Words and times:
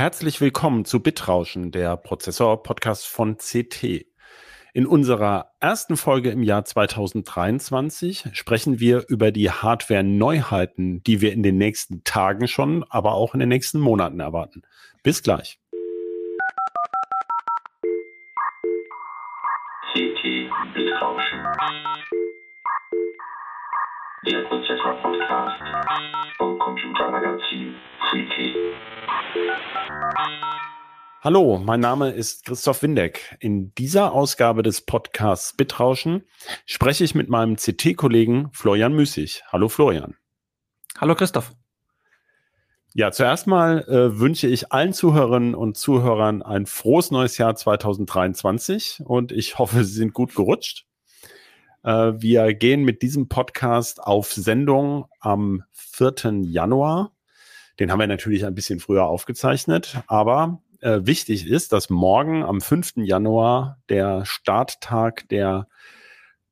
Herzlich 0.00 0.40
willkommen 0.40 0.86
zu 0.86 1.00
Bitrauschen, 1.00 1.72
der 1.72 1.94
Prozessor-Podcast 1.94 3.06
von 3.06 3.36
CT. 3.36 4.06
In 4.72 4.86
unserer 4.86 5.52
ersten 5.60 5.98
Folge 5.98 6.30
im 6.30 6.42
Jahr 6.42 6.64
2023 6.64 8.30
sprechen 8.32 8.80
wir 8.80 9.04
über 9.08 9.30
die 9.30 9.50
Hardware-Neuheiten, 9.50 11.02
die 11.02 11.20
wir 11.20 11.34
in 11.34 11.42
den 11.42 11.58
nächsten 11.58 12.02
Tagen 12.02 12.48
schon, 12.48 12.82
aber 12.88 13.12
auch 13.12 13.34
in 13.34 13.40
den 13.40 13.50
nächsten 13.50 13.78
Monaten 13.78 14.20
erwarten. 14.20 14.62
Bis 15.02 15.22
gleich. 15.22 15.60
CT 19.92 20.22
Bitrauschen. 20.72 21.44
Der 24.26 24.40
Prozessor-Podcast 24.48 25.62
vom 26.38 26.58
Computermagazin 26.58 27.74
CT. 28.08 28.89
Hallo, 31.22 31.58
mein 31.58 31.80
Name 31.80 32.10
ist 32.10 32.46
Christoph 32.46 32.82
Windeck. 32.82 33.36
In 33.40 33.74
dieser 33.74 34.12
Ausgabe 34.12 34.62
des 34.62 34.80
Podcasts 34.80 35.54
Bitrauschen 35.54 36.24
spreche 36.64 37.04
ich 37.04 37.14
mit 37.14 37.28
meinem 37.28 37.56
CT-Kollegen 37.56 38.48
Florian 38.52 38.94
Müßig. 38.94 39.42
Hallo 39.52 39.68
Florian. 39.68 40.16
Hallo 40.98 41.14
Christoph. 41.14 41.52
Ja, 42.94 43.12
zuerst 43.12 43.46
mal 43.46 43.84
äh, 43.84 44.18
wünsche 44.18 44.48
ich 44.48 44.72
allen 44.72 44.94
Zuhörerinnen 44.94 45.54
und 45.54 45.76
Zuhörern 45.76 46.42
ein 46.42 46.66
frohes 46.66 47.10
neues 47.10 47.36
Jahr 47.36 47.54
2023 47.54 49.02
und 49.04 49.30
ich 49.30 49.58
hoffe, 49.58 49.84
Sie 49.84 49.92
sind 49.92 50.14
gut 50.14 50.34
gerutscht. 50.34 50.86
Äh, 51.84 52.14
wir 52.16 52.52
gehen 52.54 52.82
mit 52.82 53.02
diesem 53.02 53.28
Podcast 53.28 54.02
auf 54.02 54.32
Sendung 54.32 55.04
am 55.20 55.64
4. 55.72 56.40
Januar. 56.44 57.12
Den 57.80 57.90
haben 57.90 57.98
wir 57.98 58.06
natürlich 58.06 58.44
ein 58.44 58.54
bisschen 58.54 58.78
früher 58.78 59.06
aufgezeichnet, 59.06 60.02
aber 60.06 60.62
äh, 60.80 61.00
wichtig 61.02 61.46
ist, 61.46 61.72
dass 61.72 61.90
morgen 61.90 62.44
am 62.44 62.60
5. 62.60 62.92
Januar 62.96 63.78
der 63.88 64.26
Starttag 64.26 65.28
der 65.30 65.66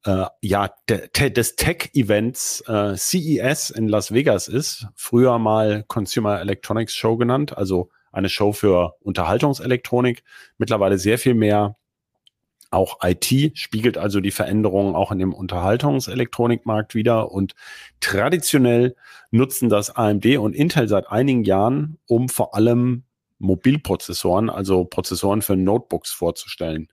äh, 0.05 0.25
ja, 0.41 0.71
de, 0.89 1.09
de, 1.15 1.31
des 1.31 1.57
Tech-Events 1.57 2.63
äh, 2.67 2.97
CES 2.97 3.71
in 3.71 3.89
Las 3.89 4.13
Vegas 4.13 4.49
ist, 4.49 4.87
früher 4.95 5.39
mal 5.39 5.85
Consumer 5.87 6.41
Electronics 6.41 6.95
Show 6.95 7.17
genannt, 7.17 7.57
also 7.57 7.91
eine 8.11 8.31
Show 8.31 8.53
für 8.53 8.95
Unterhaltungselektronik, 9.01 10.25
mittlerweile 10.57 10.99
sehr 10.99 11.19
viel 11.19 11.35
mehr 11.35 11.77
auch 12.71 12.99
IT, 13.03 13.57
spiegelt 13.59 13.99
also 13.99 14.21
die 14.21 14.31
Veränderungen 14.31 14.95
auch 14.95 15.11
in 15.13 15.19
dem 15.19 15.33
Unterhaltungselektronikmarkt 15.33 16.95
wieder 16.95 17.31
und 17.33 17.55
traditionell 18.01 18.95
nutzen 19.31 19.69
das 19.69 19.91
AMD 19.91 20.27
und 20.39 20.55
Intel 20.55 20.89
seit 20.89 21.11
einigen 21.11 21.45
Jahren, 21.45 21.99
um 22.07 22.29
vor 22.29 22.55
allem 22.55 23.05
Mobilprozessoren, 23.39 24.51
also 24.51 24.85
Prozessoren 24.85 25.43
für 25.43 25.57
Notebooks 25.57 26.11
vorzustellen. 26.11 26.89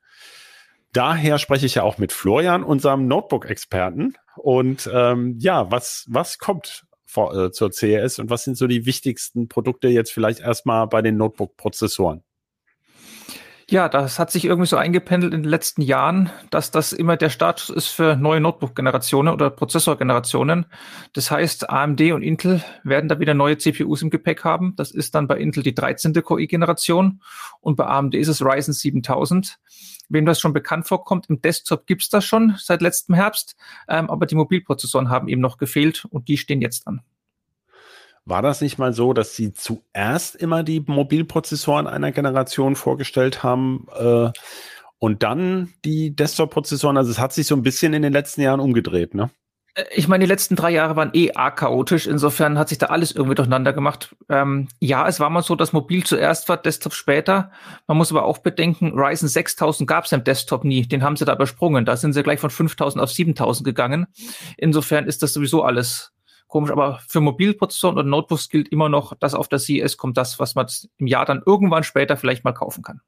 Daher 0.94 1.40
spreche 1.40 1.66
ich 1.66 1.76
ja 1.76 1.84
auch 1.84 1.98
mit 1.98 2.14
Florian, 2.14 2.64
unserem 2.64 3.08
Notebook-Experten. 3.08 4.16
Und 4.38 4.90
ähm, 4.94 5.36
ja, 5.40 5.70
was, 5.70 6.06
was 6.08 6.38
kommt 6.38 6.86
vor, 7.06 7.36
äh, 7.36 7.52
zur 7.52 7.72
CES 7.72 8.20
und 8.20 8.30
was 8.30 8.44
sind 8.44 8.58
so 8.58 8.68
die 8.68 8.86
wichtigsten 8.86 9.50
Produkte 9.50 9.90
jetzt 9.90 10.14
vielleicht 10.14 10.40
erstmal 10.40 10.88
bei 10.88 11.02
den 11.02 11.18
Notebook-Prozessoren? 11.18 12.24
Ja, 13.68 13.90
das 13.90 14.20
hat 14.20 14.30
sich 14.30 14.46
irgendwie 14.46 14.68
so 14.68 14.78
eingependelt 14.78 15.34
in 15.34 15.42
den 15.42 15.50
letzten 15.50 15.82
Jahren, 15.82 16.30
dass 16.52 16.70
das 16.70 16.94
immer 16.94 17.18
der 17.18 17.32
Status 17.32 17.70
ist 17.70 17.88
für 17.88 18.16
neue 18.16 18.40
Notebook-Generationen 18.40 19.34
oder 19.34 19.50
Prozessor-Generationen. 19.50 20.68
Das 21.14 21.32
heißt, 21.32 21.68
AMD 21.72 22.00
und 22.12 22.22
Intel 22.22 22.64
werden 22.84 23.10
da 23.10 23.20
wieder 23.20 23.34
neue 23.34 23.58
CPUs 23.58 24.04
im 24.04 24.12
Gepäck 24.12 24.44
haben. 24.44 24.76
Das 24.76 24.92
ist 24.92 25.16
dann 25.16 25.28
bei 25.28 25.40
Intel 25.40 25.64
die 25.64 25.74
13. 25.74 26.14
Core-Generation 26.14 27.22
und 27.60 27.76
bei 27.76 27.88
AMD 27.88 28.14
ist 28.14 28.28
es 28.28 28.44
Ryzen 28.44 28.74
7000. 28.74 29.58
Wem 30.10 30.28
das 30.28 30.40
schon 30.40 30.54
bekannt 30.54 30.88
vorkommt, 30.88 31.28
im 31.30 31.42
Desktop 31.42 31.88
gibt's 31.88 32.10
das 32.10 32.24
schon 32.24 32.54
seit 32.60 32.84
letztem 32.84 33.16
Herbst, 33.16 33.56
ähm, 33.88 34.12
aber 34.12 34.28
die 34.28 34.36
Mobilprozessoren 34.36 35.10
haben 35.10 35.28
eben 35.28 35.42
noch 35.42 35.58
gefehlt 35.58 36.06
und 36.12 36.28
die 36.28 36.38
stehen 36.38 36.62
jetzt 36.62 36.86
an. 36.88 37.02
War 38.28 38.42
das 38.42 38.62
nicht 38.62 38.80
mal 38.80 38.92
so, 38.92 39.14
dass 39.14 39.36
sie 39.36 39.54
zuerst 39.54 40.36
immer 40.36 40.64
die 40.64 40.84
Mobilprozessoren 40.86 41.86
einer 41.86 42.12
Generation 42.12 42.76
vorgestellt 42.76 43.44
haben 43.44 43.88
äh, 43.96 44.32
und 44.98 45.22
dann 45.22 45.74
die 45.86 46.16
Desktop-Prozessoren? 46.16 46.98
Also 46.98 47.12
es 47.12 47.20
hat 47.20 47.34
sich 47.34 47.46
so 47.46 47.56
ein 47.56 47.62
bisschen 47.62 47.94
in 47.94 48.02
den 48.02 48.14
letzten 48.14 48.42
Jahren 48.42 48.60
umgedreht, 48.60 49.14
ne? 49.14 49.30
Äh, 49.76 49.84
ich 49.94 50.08
meine, 50.08 50.24
die 50.24 50.30
letzten 50.30 50.56
drei 50.56 50.72
Jahre 50.72 50.96
waren 50.96 51.12
eh 51.14 51.34
arg 51.34 51.58
chaotisch. 51.58 52.08
Insofern 52.08 52.58
hat 52.58 52.70
sich 52.70 52.80
da 52.80 52.88
alles 52.88 53.12
irgendwie 53.12 53.36
durcheinander 53.36 53.74
gemacht. 53.74 54.16
Ähm, 54.28 54.70
ja, 54.80 55.08
es 55.08 55.20
war 55.20 55.30
mal 55.30 55.44
so, 55.44 55.56
dass 55.56 55.74
Mobil 55.74 56.04
zuerst 56.04 56.50
war, 56.50 56.58
Desktop 56.58 56.94
später. 56.94 57.52
Man 57.86 57.98
muss 57.98 58.12
aber 58.12 58.26
auch 58.26 58.40
bedenken, 58.40 58.94
Ryzen 58.96 59.28
6000 59.28 59.88
gab 59.88 60.06
es 60.06 60.12
im 60.12 60.24
Desktop 60.24 60.64
nie. 60.64 60.82
Den 60.88 61.04
haben 61.04 61.16
sie 61.16 61.26
da 61.26 61.36
übersprungen. 61.36 61.86
Da 61.86 61.96
sind 61.96 62.14
sie 62.14 62.24
gleich 62.24 62.40
von 62.40 62.50
5000 62.50 63.04
auf 63.04 63.12
7000 63.12 63.66
gegangen. 63.66 64.08
Insofern 64.58 65.06
ist 65.06 65.22
das 65.22 65.34
sowieso 65.34 65.64
alles 65.64 66.15
komisch, 66.48 66.72
aber 66.72 67.00
für 67.08 67.22
Mobilprozessoren 67.22 67.98
und 67.98 68.10
Notebooks 68.10 68.50
gilt 68.50 68.70
immer 68.70 68.90
noch, 68.90 69.14
dass 69.16 69.34
auf 69.34 69.48
der 69.48 69.60
CES 69.60 69.98
kommt 69.98 70.18
das, 70.18 70.40
was 70.40 70.56
man 70.56 70.68
im 70.98 71.08
Jahr 71.08 71.26
dann 71.26 71.42
irgendwann 71.46 71.84
später 71.84 72.18
vielleicht 72.18 72.44
mal 72.44 72.54
kaufen 72.54 72.84
kann. 72.84 73.02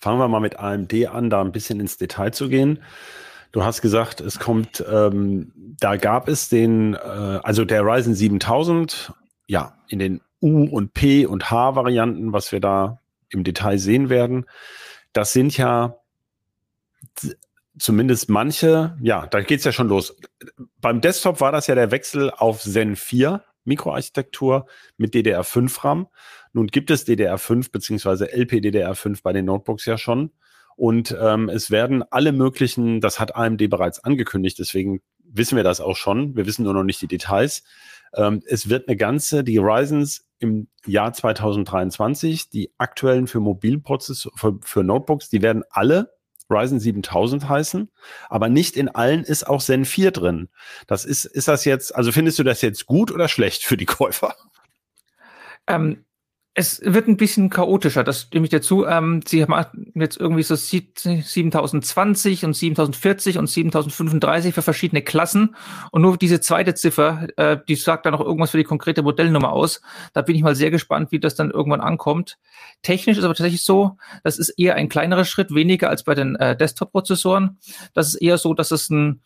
Fangen 0.00 0.18
wir 0.18 0.28
mal 0.28 0.40
mit 0.40 0.58
AMD 0.58 1.06
an, 1.06 1.30
da 1.30 1.40
ein 1.40 1.52
bisschen 1.52 1.78
ins 1.78 1.96
Detail 1.96 2.32
zu 2.32 2.48
gehen. 2.48 2.82
Du 3.52 3.64
hast 3.64 3.82
gesagt, 3.82 4.20
es 4.20 4.38
kommt, 4.38 4.82
ähm, 4.90 5.52
da 5.78 5.96
gab 5.96 6.26
es 6.26 6.48
den, 6.48 6.94
äh, 6.94 6.98
also 7.42 7.64
der 7.64 7.84
Ryzen 7.84 8.14
7000, 8.14 9.12
ja, 9.46 9.76
in 9.88 9.98
den 9.98 10.20
U- 10.40 10.64
und 10.64 10.94
P- 10.94 11.26
und 11.26 11.50
H-Varianten, 11.50 12.32
was 12.32 12.50
wir 12.50 12.60
da 12.60 12.98
im 13.28 13.44
Detail 13.44 13.78
sehen 13.78 14.08
werden. 14.08 14.46
Das 15.12 15.32
sind 15.32 15.56
ja 15.56 15.96
zumindest 17.78 18.28
manche, 18.28 18.96
ja, 19.00 19.26
da 19.26 19.40
geht's 19.40 19.64
ja 19.64 19.72
schon 19.72 19.88
los. 19.88 20.16
Beim 20.80 21.00
Desktop 21.00 21.40
war 21.40 21.52
das 21.52 21.66
ja 21.66 21.74
der 21.74 21.90
Wechsel 21.90 22.30
auf 22.30 22.60
Zen 22.60 22.96
4 22.96 23.42
Mikroarchitektur 23.64 24.66
mit 24.96 25.14
DDR5 25.14 25.84
RAM. 25.84 26.08
Nun 26.52 26.66
gibt 26.66 26.90
es 26.90 27.06
DDR5 27.06 27.70
beziehungsweise 27.70 28.26
LPDDR5 28.26 29.22
bei 29.22 29.32
den 29.32 29.44
Notebooks 29.44 29.86
ja 29.86 29.98
schon. 29.98 30.32
Und 30.76 31.16
ähm, 31.20 31.48
es 31.48 31.70
werden 31.70 32.02
alle 32.10 32.32
möglichen, 32.32 33.00
das 33.00 33.20
hat 33.20 33.36
AMD 33.36 33.68
bereits 33.68 34.02
angekündigt, 34.02 34.58
deswegen 34.58 35.00
wissen 35.18 35.56
wir 35.56 35.64
das 35.64 35.80
auch 35.80 35.96
schon. 35.96 36.34
Wir 36.34 36.46
wissen 36.46 36.64
nur 36.64 36.74
noch 36.74 36.82
nicht 36.82 37.00
die 37.02 37.08
Details. 37.08 37.62
Ähm, 38.14 38.42
es 38.46 38.68
wird 38.68 38.88
eine 38.88 38.96
ganze, 38.96 39.44
die 39.44 39.58
Ryzens 39.58 40.26
im 40.38 40.68
Jahr 40.86 41.12
2023, 41.12 42.50
die 42.50 42.72
aktuellen 42.78 43.26
für 43.26 43.40
Mobilprozessor, 43.40 44.32
für, 44.34 44.58
für 44.62 44.82
Notebooks, 44.82 45.28
die 45.28 45.42
werden 45.42 45.62
alle 45.70 46.12
Ryzen 46.50 46.80
7000 46.80 47.48
heißen, 47.48 47.90
aber 48.28 48.48
nicht 48.48 48.76
in 48.76 48.88
allen 48.88 49.24
ist 49.24 49.46
auch 49.46 49.62
Zen 49.62 49.84
4 49.84 50.10
drin. 50.10 50.48
Das 50.86 51.04
ist, 51.04 51.24
ist 51.24 51.48
das 51.48 51.64
jetzt, 51.64 51.94
also 51.94 52.12
findest 52.12 52.38
du 52.38 52.42
das 52.42 52.62
jetzt 52.62 52.86
gut 52.86 53.10
oder 53.10 53.28
schlecht 53.28 53.64
für 53.64 53.76
die 53.76 53.86
Käufer? 53.86 54.34
Ähm, 55.66 56.04
es 56.54 56.82
wird 56.84 57.08
ein 57.08 57.16
bisschen 57.16 57.48
chaotischer, 57.48 58.04
das 58.04 58.22
stimme 58.22 58.44
ich 58.44 58.50
dir 58.50 58.60
zu. 58.60 58.84
Ähm, 58.84 59.20
sie 59.26 59.42
haben 59.42 59.54
jetzt 59.94 60.20
irgendwie 60.20 60.42
so 60.42 60.54
7020 60.54 62.44
und 62.44 62.54
7040 62.54 63.38
und 63.38 63.46
7035 63.46 64.54
für 64.54 64.60
verschiedene 64.60 65.00
Klassen. 65.00 65.56
Und 65.92 66.02
nur 66.02 66.18
diese 66.18 66.40
zweite 66.40 66.74
Ziffer, 66.74 67.26
äh, 67.36 67.56
die 67.66 67.74
sagt 67.76 68.04
dann 68.04 68.12
noch 68.12 68.20
irgendwas 68.20 68.50
für 68.50 68.58
die 68.58 68.64
konkrete 68.64 69.02
Modellnummer 69.02 69.50
aus. 69.50 69.80
Da 70.12 70.20
bin 70.20 70.36
ich 70.36 70.42
mal 70.42 70.54
sehr 70.54 70.70
gespannt, 70.70 71.10
wie 71.10 71.20
das 71.20 71.34
dann 71.34 71.50
irgendwann 71.50 71.80
ankommt. 71.80 72.38
Technisch 72.82 73.16
ist 73.16 73.24
aber 73.24 73.34
tatsächlich 73.34 73.64
so, 73.64 73.96
das 74.22 74.38
ist 74.38 74.50
eher 74.50 74.74
ein 74.74 74.90
kleinerer 74.90 75.24
Schritt, 75.24 75.54
weniger 75.54 75.88
als 75.88 76.02
bei 76.02 76.14
den 76.14 76.36
äh, 76.36 76.54
Desktop-Prozessoren. 76.54 77.58
Das 77.94 78.08
ist 78.08 78.16
eher 78.16 78.36
so, 78.36 78.52
dass 78.52 78.72
es 78.72 78.90
ein 78.90 79.22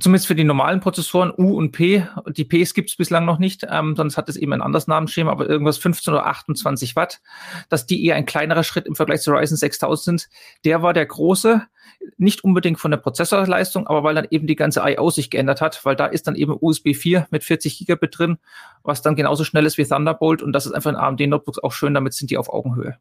zumindest 0.00 0.26
für 0.26 0.34
die 0.34 0.44
normalen 0.44 0.80
Prozessoren 0.80 1.32
U 1.36 1.56
und 1.56 1.72
P, 1.72 2.06
die 2.28 2.44
Ps 2.44 2.74
gibt 2.74 2.90
es 2.90 2.96
bislang 2.96 3.24
noch 3.24 3.38
nicht, 3.38 3.66
ähm, 3.70 3.96
sonst 3.96 4.16
hat 4.16 4.28
es 4.28 4.36
eben 4.36 4.52
ein 4.52 4.62
anderes 4.62 4.86
Namensschema, 4.86 5.30
aber 5.30 5.48
irgendwas 5.48 5.78
15 5.78 6.12
oder 6.12 6.26
28 6.26 6.96
Watt, 6.96 7.20
dass 7.68 7.86
die 7.86 8.04
eher 8.04 8.16
ein 8.16 8.26
kleinerer 8.26 8.64
Schritt 8.64 8.86
im 8.86 8.94
Vergleich 8.94 9.20
zu 9.20 9.32
Ryzen 9.32 9.56
6000 9.56 10.20
sind. 10.20 10.28
Der 10.64 10.82
war 10.82 10.92
der 10.92 11.06
große, 11.06 11.62
nicht 12.16 12.44
unbedingt 12.44 12.78
von 12.78 12.90
der 12.90 12.98
Prozessorleistung, 12.98 13.86
aber 13.86 14.04
weil 14.04 14.14
dann 14.14 14.28
eben 14.30 14.46
die 14.46 14.56
ganze 14.56 14.82
I.O. 14.84 15.10
sich 15.10 15.30
geändert 15.30 15.60
hat, 15.60 15.84
weil 15.84 15.96
da 15.96 16.06
ist 16.06 16.26
dann 16.26 16.36
eben 16.36 16.56
USB 16.60 16.94
4 16.94 17.26
mit 17.30 17.44
40 17.44 17.78
Gigabit 17.78 18.18
drin, 18.18 18.38
was 18.82 19.02
dann 19.02 19.16
genauso 19.16 19.44
schnell 19.44 19.66
ist 19.66 19.78
wie 19.78 19.84
Thunderbolt 19.84 20.42
und 20.42 20.52
das 20.52 20.66
ist 20.66 20.72
einfach 20.72 20.90
in 20.90 20.96
AMD-Notebooks 20.96 21.58
auch 21.58 21.72
schön, 21.72 21.94
damit 21.94 22.14
sind 22.14 22.30
die 22.30 22.38
auf 22.38 22.48
Augenhöhe. 22.48 22.98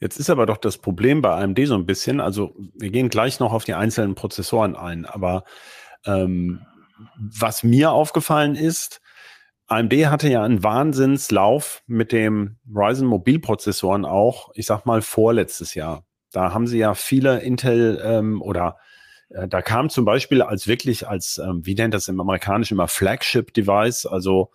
Jetzt 0.00 0.18
ist 0.18 0.30
aber 0.30 0.46
doch 0.46 0.58
das 0.58 0.78
Problem 0.78 1.22
bei 1.22 1.30
AMD 1.30 1.58
so 1.66 1.74
ein 1.74 1.86
bisschen, 1.86 2.20
also 2.20 2.54
wir 2.74 2.90
gehen 2.90 3.08
gleich 3.08 3.40
noch 3.40 3.52
auf 3.52 3.64
die 3.64 3.74
einzelnen 3.74 4.14
Prozessoren 4.14 4.76
ein, 4.76 5.06
aber 5.06 5.44
ähm, 6.06 6.60
was 7.16 7.62
mir 7.62 7.92
aufgefallen 7.92 8.54
ist, 8.54 9.00
AMD 9.66 9.92
hatte 10.06 10.28
ja 10.28 10.42
einen 10.42 10.62
Wahnsinnslauf 10.62 11.82
mit 11.86 12.12
dem 12.12 12.56
Ryzen 12.72 13.06
Mobilprozessoren 13.06 14.04
auch, 14.04 14.50
ich 14.54 14.66
sag 14.66 14.84
mal, 14.84 15.02
vorletztes 15.02 15.74
Jahr. 15.74 16.04
Da 16.30 16.52
haben 16.52 16.66
sie 16.66 16.78
ja 16.78 16.94
viele 16.94 17.40
Intel 17.40 18.00
ähm, 18.04 18.42
oder 18.42 18.76
äh, 19.30 19.48
da 19.48 19.62
kam 19.62 19.88
zum 19.88 20.04
Beispiel 20.04 20.42
als 20.42 20.66
wirklich 20.66 21.08
als, 21.08 21.38
ähm, 21.38 21.64
wie 21.64 21.74
nennt 21.74 21.94
das 21.94 22.08
im 22.08 22.20
Amerikanischen 22.20 22.74
immer, 22.74 22.88
Flagship-Device, 22.88 24.06
also 24.06 24.50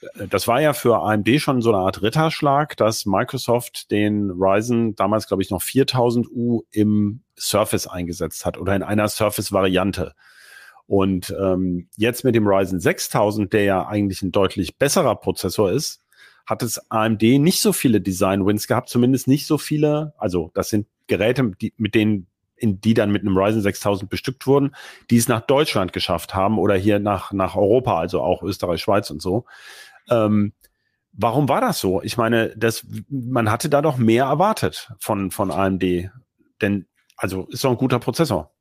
äh, 0.00 0.28
das 0.28 0.46
war 0.48 0.60
ja 0.60 0.72
für 0.72 1.02
AMD 1.02 1.28
schon 1.40 1.62
so 1.62 1.72
eine 1.72 1.82
Art 1.82 2.02
Ritterschlag, 2.02 2.76
dass 2.76 3.06
Microsoft 3.06 3.90
den 3.90 4.30
Ryzen 4.30 4.94
damals, 4.94 5.26
glaube 5.26 5.42
ich, 5.42 5.50
noch 5.50 5.62
4000U 5.62 6.62
im 6.70 7.22
Surface 7.38 7.86
eingesetzt 7.86 8.46
hat 8.46 8.58
oder 8.58 8.76
in 8.76 8.82
einer 8.82 9.08
Surface-Variante. 9.08 10.14
Und 10.92 11.34
ähm, 11.40 11.88
jetzt 11.96 12.22
mit 12.22 12.34
dem 12.34 12.46
Ryzen 12.46 12.78
6000, 12.78 13.50
der 13.50 13.64
ja 13.64 13.86
eigentlich 13.86 14.20
ein 14.20 14.30
deutlich 14.30 14.76
besserer 14.76 15.14
Prozessor 15.14 15.72
ist, 15.72 16.02
hat 16.44 16.62
es 16.62 16.90
AMD 16.90 17.22
nicht 17.22 17.62
so 17.62 17.72
viele 17.72 18.02
Design-Wins 18.02 18.66
gehabt, 18.66 18.90
zumindest 18.90 19.26
nicht 19.26 19.46
so 19.46 19.56
viele. 19.56 20.12
Also 20.18 20.50
das 20.52 20.68
sind 20.68 20.86
Geräte, 21.06 21.52
die, 21.58 21.72
mit 21.78 21.94
denen 21.94 22.26
in 22.56 22.82
die 22.82 22.92
dann 22.92 23.10
mit 23.10 23.22
einem 23.22 23.38
Ryzen 23.38 23.62
6000 23.62 24.10
bestückt 24.10 24.46
wurden, 24.46 24.76
die 25.08 25.16
es 25.16 25.28
nach 25.28 25.40
Deutschland 25.40 25.94
geschafft 25.94 26.34
haben 26.34 26.58
oder 26.58 26.74
hier 26.74 26.98
nach, 26.98 27.32
nach 27.32 27.56
Europa, 27.56 27.98
also 27.98 28.20
auch 28.20 28.42
Österreich, 28.42 28.82
Schweiz 28.82 29.08
und 29.08 29.22
so. 29.22 29.46
Ähm, 30.10 30.52
warum 31.14 31.48
war 31.48 31.62
das 31.62 31.80
so? 31.80 32.02
Ich 32.02 32.18
meine, 32.18 32.54
das, 32.54 32.86
man 33.08 33.50
hatte 33.50 33.70
da 33.70 33.80
doch 33.80 33.96
mehr 33.96 34.26
erwartet 34.26 34.92
von, 34.98 35.30
von 35.30 35.50
AMD. 35.52 36.10
Denn, 36.60 36.86
also, 37.16 37.46
ist 37.46 37.64
doch 37.64 37.70
ein 37.70 37.78
guter 37.78 37.98
Prozessor. 37.98 38.52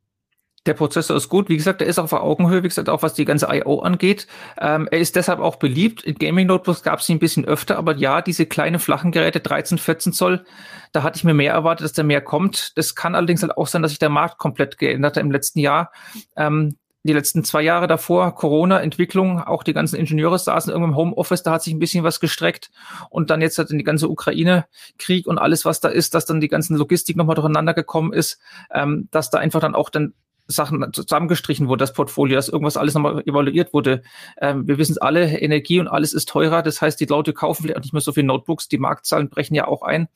Der 0.67 0.75
Prozessor 0.75 1.17
ist 1.17 1.27
gut. 1.27 1.49
Wie 1.49 1.57
gesagt, 1.57 1.81
er 1.81 1.87
ist 1.87 1.97
auf 1.97 2.13
Augenhöhe, 2.13 2.61
wie 2.61 2.67
gesagt, 2.67 2.87
auch 2.87 3.01
was 3.01 3.15
die 3.15 3.25
ganze 3.25 3.47
I.O. 3.51 3.79
angeht. 3.79 4.27
Ähm, 4.59 4.87
er 4.91 4.99
ist 4.99 5.15
deshalb 5.15 5.39
auch 5.39 5.55
beliebt. 5.55 6.03
In 6.03 6.15
Gaming-Notebooks 6.15 6.83
gab 6.83 6.99
es 6.99 7.09
ihn 7.09 7.15
ein 7.15 7.19
bisschen 7.19 7.45
öfter, 7.45 7.77
aber 7.77 7.95
ja, 7.95 8.21
diese 8.21 8.45
kleinen 8.45 8.79
flachen 8.79 9.11
Geräte, 9.11 9.39
13, 9.39 9.79
14 9.79 10.13
Zoll, 10.13 10.45
da 10.91 11.01
hatte 11.01 11.17
ich 11.17 11.23
mir 11.23 11.33
mehr 11.33 11.53
erwartet, 11.53 11.85
dass 11.85 11.93
da 11.93 12.03
mehr 12.03 12.21
kommt. 12.21 12.77
Das 12.77 12.93
kann 12.93 13.15
allerdings 13.15 13.41
halt 13.41 13.57
auch 13.57 13.65
sein, 13.65 13.81
dass 13.81 13.89
sich 13.89 13.97
der 13.97 14.09
Markt 14.09 14.37
komplett 14.37 14.77
geändert 14.77 15.17
hat 15.17 15.23
im 15.23 15.31
letzten 15.31 15.59
Jahr. 15.59 15.91
Ähm, 16.37 16.77
die 17.03 17.13
letzten 17.13 17.43
zwei 17.43 17.63
Jahre 17.63 17.87
davor, 17.87 18.35
Corona-Entwicklung, 18.35 19.41
auch 19.41 19.63
die 19.63 19.73
ganzen 19.73 19.95
Ingenieure 19.95 20.37
saßen 20.37 20.71
irgendwo 20.71 20.91
im 20.91 20.95
Homeoffice, 20.95 21.41
da 21.41 21.53
hat 21.53 21.63
sich 21.63 21.73
ein 21.73 21.79
bisschen 21.79 22.03
was 22.03 22.19
gestreckt. 22.19 22.69
Und 23.09 23.31
dann 23.31 23.41
jetzt 23.41 23.57
hat 23.57 23.71
in 23.71 23.79
die 23.79 23.83
ganze 23.83 24.07
Ukraine-Krieg 24.07 25.25
und 25.25 25.39
alles, 25.39 25.65
was 25.65 25.79
da 25.79 25.89
ist, 25.89 26.13
dass 26.13 26.25
dann 26.25 26.39
die 26.39 26.47
ganzen 26.47 26.75
Logistik 26.75 27.17
nochmal 27.17 27.35
durcheinander 27.35 27.73
gekommen 27.73 28.13
ist, 28.13 28.39
ähm, 28.71 29.07
dass 29.09 29.31
da 29.31 29.39
einfach 29.39 29.61
dann 29.61 29.73
auch 29.73 29.89
dann 29.89 30.13
Sachen 30.51 30.93
zusammengestrichen 30.93 31.67
wurde, 31.67 31.79
das 31.79 31.93
Portfolio, 31.93 32.35
dass 32.35 32.49
irgendwas 32.49 32.77
alles 32.77 32.93
nochmal 32.93 33.23
evaluiert 33.25 33.73
wurde. 33.73 34.01
Ähm, 34.39 34.67
wir 34.67 34.77
wissen 34.77 34.93
es 34.93 34.97
alle, 34.97 35.39
Energie 35.39 35.79
und 35.79 35.87
alles 35.87 36.13
ist 36.13 36.29
teurer. 36.29 36.61
Das 36.61 36.81
heißt, 36.81 36.99
die 36.99 37.05
Leute 37.05 37.33
kaufen 37.33 37.63
vielleicht 37.63 37.77
auch 37.77 37.83
nicht 37.83 37.93
mehr 37.93 38.01
so 38.01 38.11
viele 38.11 38.27
Notebooks. 38.27 38.67
Die 38.67 38.77
Marktzahlen 38.77 39.29
brechen 39.29 39.55
ja 39.55 39.67
auch 39.67 39.81
ein. 39.81 40.07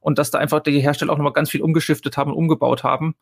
Und 0.00 0.18
dass 0.18 0.30
da 0.30 0.38
einfach 0.38 0.60
die 0.60 0.80
Hersteller 0.80 1.12
auch 1.12 1.18
nochmal 1.18 1.32
ganz 1.32 1.50
viel 1.50 1.62
umgeschiftet 1.62 2.16
haben 2.16 2.32
und 2.32 2.36
umgebaut 2.36 2.84
haben. 2.84 3.14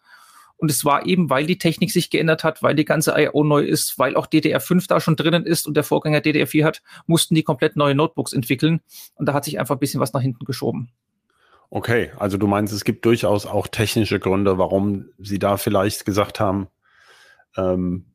Und 0.61 0.71
es 0.71 0.85
war 0.85 1.07
eben, 1.07 1.31
weil 1.31 1.47
die 1.47 1.57
Technik 1.57 1.91
sich 1.91 2.11
geändert 2.11 2.45
hat, 2.45 2.63
weil 2.63 2.75
die 2.75 2.85
ganze 2.85 3.15
I.O. 3.17 3.45
neu 3.45 3.63
ist, 3.63 3.99
weil 3.99 4.15
auch 4.15 4.27
DDR5 4.27 4.87
da 4.89 5.01
schon 5.01 5.17
drinnen 5.17 5.47
ist 5.47 5.67
und 5.67 5.75
der 5.75 5.85
Vorgänger 5.85 6.19
DDR4 6.19 6.65
hat, 6.65 6.83
mussten 7.07 7.35
die 7.35 7.43
komplett 7.43 7.77
neue 7.77 7.95
Notebooks 7.95 8.35
entwickeln. 8.35 8.83
Und 9.15 9.25
da 9.27 9.33
hat 9.33 9.47
sich 9.47 9.59
einfach 9.59 9.77
ein 9.77 9.79
bisschen 9.79 10.01
was 10.01 10.13
nach 10.13 10.21
hinten 10.21 10.45
geschoben. 10.45 10.91
Okay, 11.71 12.11
also 12.19 12.37
du 12.37 12.49
meinst, 12.49 12.73
es 12.73 12.85
gibt 12.85 13.05
durchaus 13.05 13.47
auch 13.47 13.69
technische 13.69 14.19
Gründe, 14.19 14.59
warum 14.59 15.07
sie 15.19 15.39
da 15.39 15.57
vielleicht 15.57 16.05
gesagt 16.05 16.41
haben, 16.41 16.67
ähm, 17.57 18.07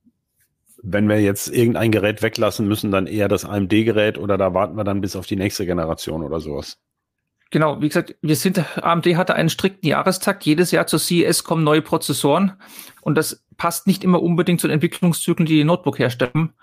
wenn 0.84 1.10
wir 1.10 1.22
jetzt 1.22 1.48
irgendein 1.48 1.92
Gerät 1.92 2.22
weglassen 2.22 2.68
müssen, 2.68 2.92
dann 2.92 3.07
eher 3.07 3.28
das 3.28 3.46
AMD-Gerät 3.46 4.18
oder 4.18 4.38
da 4.38 4.54
warten 4.54 4.75
wir 4.75 4.84
dann 4.84 5.02
bis 5.02 5.16
auf 5.16 5.25
die 5.25 5.38
nächste 5.38 5.66
Generation 5.66 6.22
oder 6.22 6.40
sowas. 6.40 6.78
Genau, 7.50 7.81
wie 7.81 7.88
gesagt, 7.88 8.16
wir 8.22 8.36
sind, 8.36 8.62
AMD 8.84 9.06
hatte 9.16 9.36
einen 9.36 9.50
strikten 9.50 9.88
Jahrestakt. 9.88 10.46
Jedes 10.46 10.72
Jahr 10.72 10.88
zur 10.88 11.00
CES 11.00 11.44
kommen 11.44 11.63
neue 11.63 11.81
Prozessoren 11.81 12.54
und 13.01 13.16
das 13.16 13.46
passt 13.56 13.88
nicht 13.88 14.04
immer 14.04 14.22
unbedingt 14.22 14.60
zu 14.60 14.68
den 14.68 14.74
Entwicklungszyklen, 14.75 15.46
die 15.46 15.56
die 15.56 15.63
Notebook 15.63 15.98
herstellen. 15.98 16.54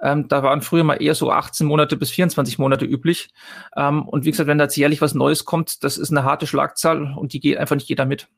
Ähm, 0.00 0.28
da 0.28 0.42
waren 0.42 0.62
früher 0.62 0.84
mal 0.84 1.02
eher 1.02 1.14
so 1.14 1.30
18 1.30 1.66
Monate 1.66 1.96
bis 1.96 2.10
24 2.10 2.58
Monate 2.58 2.84
üblich. 2.84 3.28
Ähm, 3.76 4.08
und 4.08 4.24
wie 4.24 4.30
gesagt, 4.30 4.46
wenn 4.46 4.58
da 4.58 4.64
jetzt 4.64 4.76
jährlich 4.76 5.00
was 5.00 5.14
Neues 5.14 5.44
kommt, 5.44 5.84
das 5.84 5.98
ist 5.98 6.10
eine 6.10 6.24
harte 6.24 6.46
Schlagzahl 6.46 7.14
und 7.16 7.32
die 7.32 7.40
geht 7.40 7.58
einfach 7.58 7.76
nicht 7.76 7.88
jeder 7.88 8.06
mit. 8.06 8.28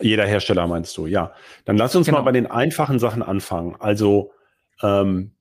Jeder 0.00 0.26
Hersteller 0.26 0.66
meinst 0.66 0.96
du, 0.96 1.06
ja. 1.06 1.32
Dann 1.64 1.76
lass 1.76 1.94
uns 1.94 2.06
genau. 2.06 2.18
mal 2.18 2.24
bei 2.24 2.32
den 2.32 2.46
einfachen 2.46 2.98
Sachen 2.98 3.22
anfangen. 3.22 3.76
Also 3.78 4.32
ähm, 4.82 5.32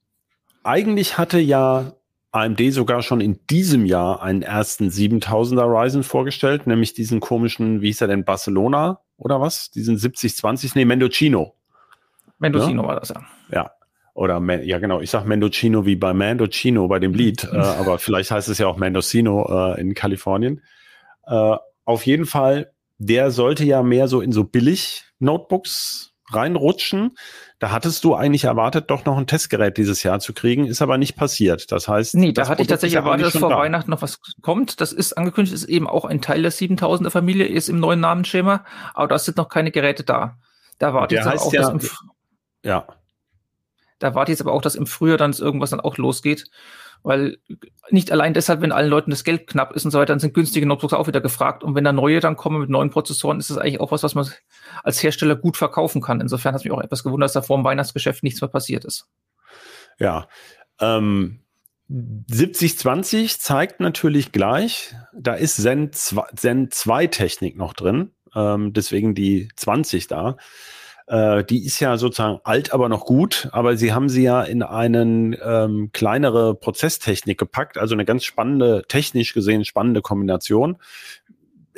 eigentlich 0.64 1.18
hatte 1.18 1.40
ja 1.40 1.94
AMD 2.32 2.74
sogar 2.74 3.02
schon 3.02 3.22
in 3.22 3.40
diesem 3.50 3.86
Jahr 3.86 4.22
einen 4.22 4.42
ersten 4.42 4.90
7000er 4.90 5.64
Ryzen 5.64 6.04
vorgestellt, 6.04 6.68
nämlich 6.68 6.94
diesen 6.94 7.20
komischen, 7.20 7.82
wie 7.82 7.88
hieß 7.88 8.02
er 8.02 8.08
denn, 8.08 8.24
Barcelona 8.24 9.00
oder 9.18 9.42
was? 9.42 9.72
Diesen 9.72 9.98
7020, 9.98 10.76
nee, 10.76 10.86
Mendocino. 10.86 11.56
Mendocino 12.38 12.84
ja? 12.84 12.88
war 12.88 13.00
das 13.00 13.10
ja. 13.10 13.22
Ja, 13.52 13.72
oder 14.20 14.42
ja 14.64 14.80
genau, 14.80 15.00
ich 15.00 15.10
sag 15.10 15.24
Mendocino 15.24 15.86
wie 15.86 15.96
bei 15.96 16.14
Mandocino 16.14 16.90
bei 16.90 17.00
dem 17.00 17.14
Lied, 17.14 17.44
äh, 17.54 17.58
aber 17.58 18.00
vielleicht 18.00 18.32
heißt 18.32 18.50
es 18.50 18.58
ja 18.58 18.68
auch 18.68 18.76
Mendocino 18.76 19.48
äh, 19.50 19.80
in 19.80 19.94
Kalifornien. 19.94 20.62
Äh, 21.26 21.56
auf 21.86 22.06
jeden 22.06 22.26
Fall, 22.26 22.74
der 22.98 23.32
sollte 23.32 23.64
ja 23.64 23.82
mehr 23.82 24.10
so 24.10 24.20
in 24.20 24.34
so 24.34 24.44
billig 24.44 25.06
Notebooks 25.20 26.12
reinrutschen. 26.32 27.18
Da 27.60 27.72
hattest 27.72 28.04
du 28.04 28.14
eigentlich 28.14 28.44
erwartet, 28.44 28.92
doch 28.92 29.06
noch 29.06 29.18
ein 29.18 29.26
Testgerät 29.26 29.78
dieses 29.78 30.04
Jahr 30.04 30.20
zu 30.20 30.34
kriegen, 30.34 30.66
ist 30.66 30.82
aber 30.82 30.98
nicht 30.98 31.16
passiert. 31.16 31.72
Das 31.72 31.88
heißt, 31.88 32.16
nee, 32.16 32.34
da 32.34 32.50
hatte 32.50 32.62
ich 32.62 32.68
tatsächlich 32.68 32.98
erwartet, 32.98 33.28
dass 33.28 33.38
vor 33.38 33.50
da. 33.50 33.58
Weihnachten 33.58 33.90
noch 33.90 34.02
was 34.02 34.20
kommt. 34.42 34.82
Das 34.82 34.92
ist 34.92 35.14
angekündigt, 35.14 35.56
ist 35.56 35.64
eben 35.64 35.88
auch 35.88 36.04
ein 36.04 36.22
Teil 36.22 36.42
der 36.42 36.52
7000er 36.52 37.10
Familie, 37.10 37.48
ist 37.48 37.70
im 37.70 37.80
neuen 37.80 38.02
Namensschema, 38.02 38.66
aber 38.94 39.08
da 39.08 39.18
sind 39.18 39.38
noch 39.38 39.48
keine 39.48 39.72
Geräte 39.72 40.04
da. 40.04 40.38
Da 40.78 40.94
warte 40.94 41.16
ich 41.16 41.22
auch, 41.22 41.54
ja, 41.54 41.62
dass 41.62 41.70
im 41.70 41.98
ja. 42.64 42.86
Da 44.00 44.16
warte 44.16 44.32
ich 44.32 44.38
jetzt 44.38 44.42
aber 44.42 44.54
auch, 44.54 44.62
dass 44.62 44.76
im 44.76 44.88
Frühjahr 44.88 45.18
dann 45.18 45.34
irgendwas 45.34 45.70
dann 45.70 45.80
auch 45.80 45.98
losgeht. 45.98 46.50
Weil 47.02 47.38
nicht 47.90 48.12
allein 48.12 48.34
deshalb, 48.34 48.62
wenn 48.62 48.74
allen 48.74 48.90
Leuten 48.90 49.12
das 49.12 49.24
Geld 49.24 49.48
knapp 49.48 49.74
ist 49.74 49.86
und 49.86 49.92
so 49.92 50.00
weiter, 50.00 50.14
dann 50.14 50.20
sind 50.20 50.34
günstige 50.34 50.66
Notebooks 50.66 50.94
auch 50.94 51.08
wieder 51.08 51.22
gefragt. 51.22 51.64
Und 51.64 51.76
wenn 51.76 51.86
da 51.86 51.94
neue 51.94 52.20
dann 52.20 52.36
kommen 52.36 52.60
mit 52.60 52.70
neuen 52.70 52.90
Prozessoren, 52.90 53.40
ist 53.40 53.50
das 53.50 53.58
eigentlich 53.58 53.80
auch 53.80 53.92
was, 53.92 54.04
was 54.04 54.16
man 54.16 54.28
als 54.84 55.02
Hersteller 55.02 55.36
gut 55.36 55.56
verkaufen 55.56 56.02
kann. 56.02 56.20
Insofern 56.20 56.54
hat 56.54 56.60
es 56.60 56.66
mich 56.66 56.74
auch 56.74 56.82
etwas 56.82 57.04
gewundert, 57.04 57.28
dass 57.28 57.34
da 57.34 57.42
vor 57.42 57.58
dem 57.58 57.64
Weihnachtsgeschäft 57.64 58.24
nichts 58.24 58.42
mehr 58.42 58.50
passiert 58.50 58.84
ist. 58.84 59.08
Ja. 59.98 60.28
Ähm, 60.82 61.40
7020 61.88 63.40
zeigt 63.40 63.80
natürlich 63.80 64.32
gleich, 64.32 64.94
da 65.14 65.34
ist 65.34 65.56
Zen 65.56 65.92
2, 65.92 66.24
Zen 66.36 66.70
2 66.70 67.08
Technik 67.08 67.58
noch 67.58 67.74
drin. 67.74 68.12
Ähm, 68.36 68.74
deswegen 68.74 69.16
die 69.16 69.48
20 69.56 70.08
da. 70.08 70.38
Äh, 71.10 71.44
die 71.44 71.66
ist 71.66 71.80
ja 71.80 71.98
sozusagen 71.98 72.40
alt, 72.44 72.72
aber 72.72 72.88
noch 72.88 73.04
gut, 73.04 73.50
aber 73.52 73.76
sie 73.76 73.94
haben 73.94 74.10
sie 74.10 74.22
ja 74.22 74.44
in 74.44 74.62
einen 74.62 75.36
ähm, 75.44 75.90
kleinere 75.92 76.54
Prozesstechnik 76.54 77.40
gepackt, 77.40 77.80
also 77.80 77.96
eine 77.96 78.06
ganz 78.06 78.24
spannende, 78.24 78.84
technisch 78.88 79.34
gesehen 79.34 79.66
spannende 79.66 80.04
Kombination. 80.04 80.78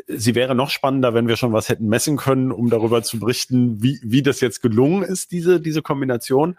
Sie 0.08 0.36
wäre 0.36 0.54
noch 0.54 0.70
spannender, 0.70 1.14
wenn 1.14 1.30
wir 1.30 1.38
schon 1.38 1.54
was 1.54 1.70
hätten 1.70 1.88
messen 1.88 2.18
können, 2.18 2.52
um 2.52 2.70
darüber 2.70 3.04
zu 3.04 3.20
berichten, 3.20 3.82
wie, 3.82 4.02
wie 4.04 4.22
das 4.22 4.42
jetzt 4.42 4.62
gelungen 4.62 5.04
ist, 5.04 5.32
diese, 5.32 5.62
diese 5.62 5.82
Kombination. 5.82 6.58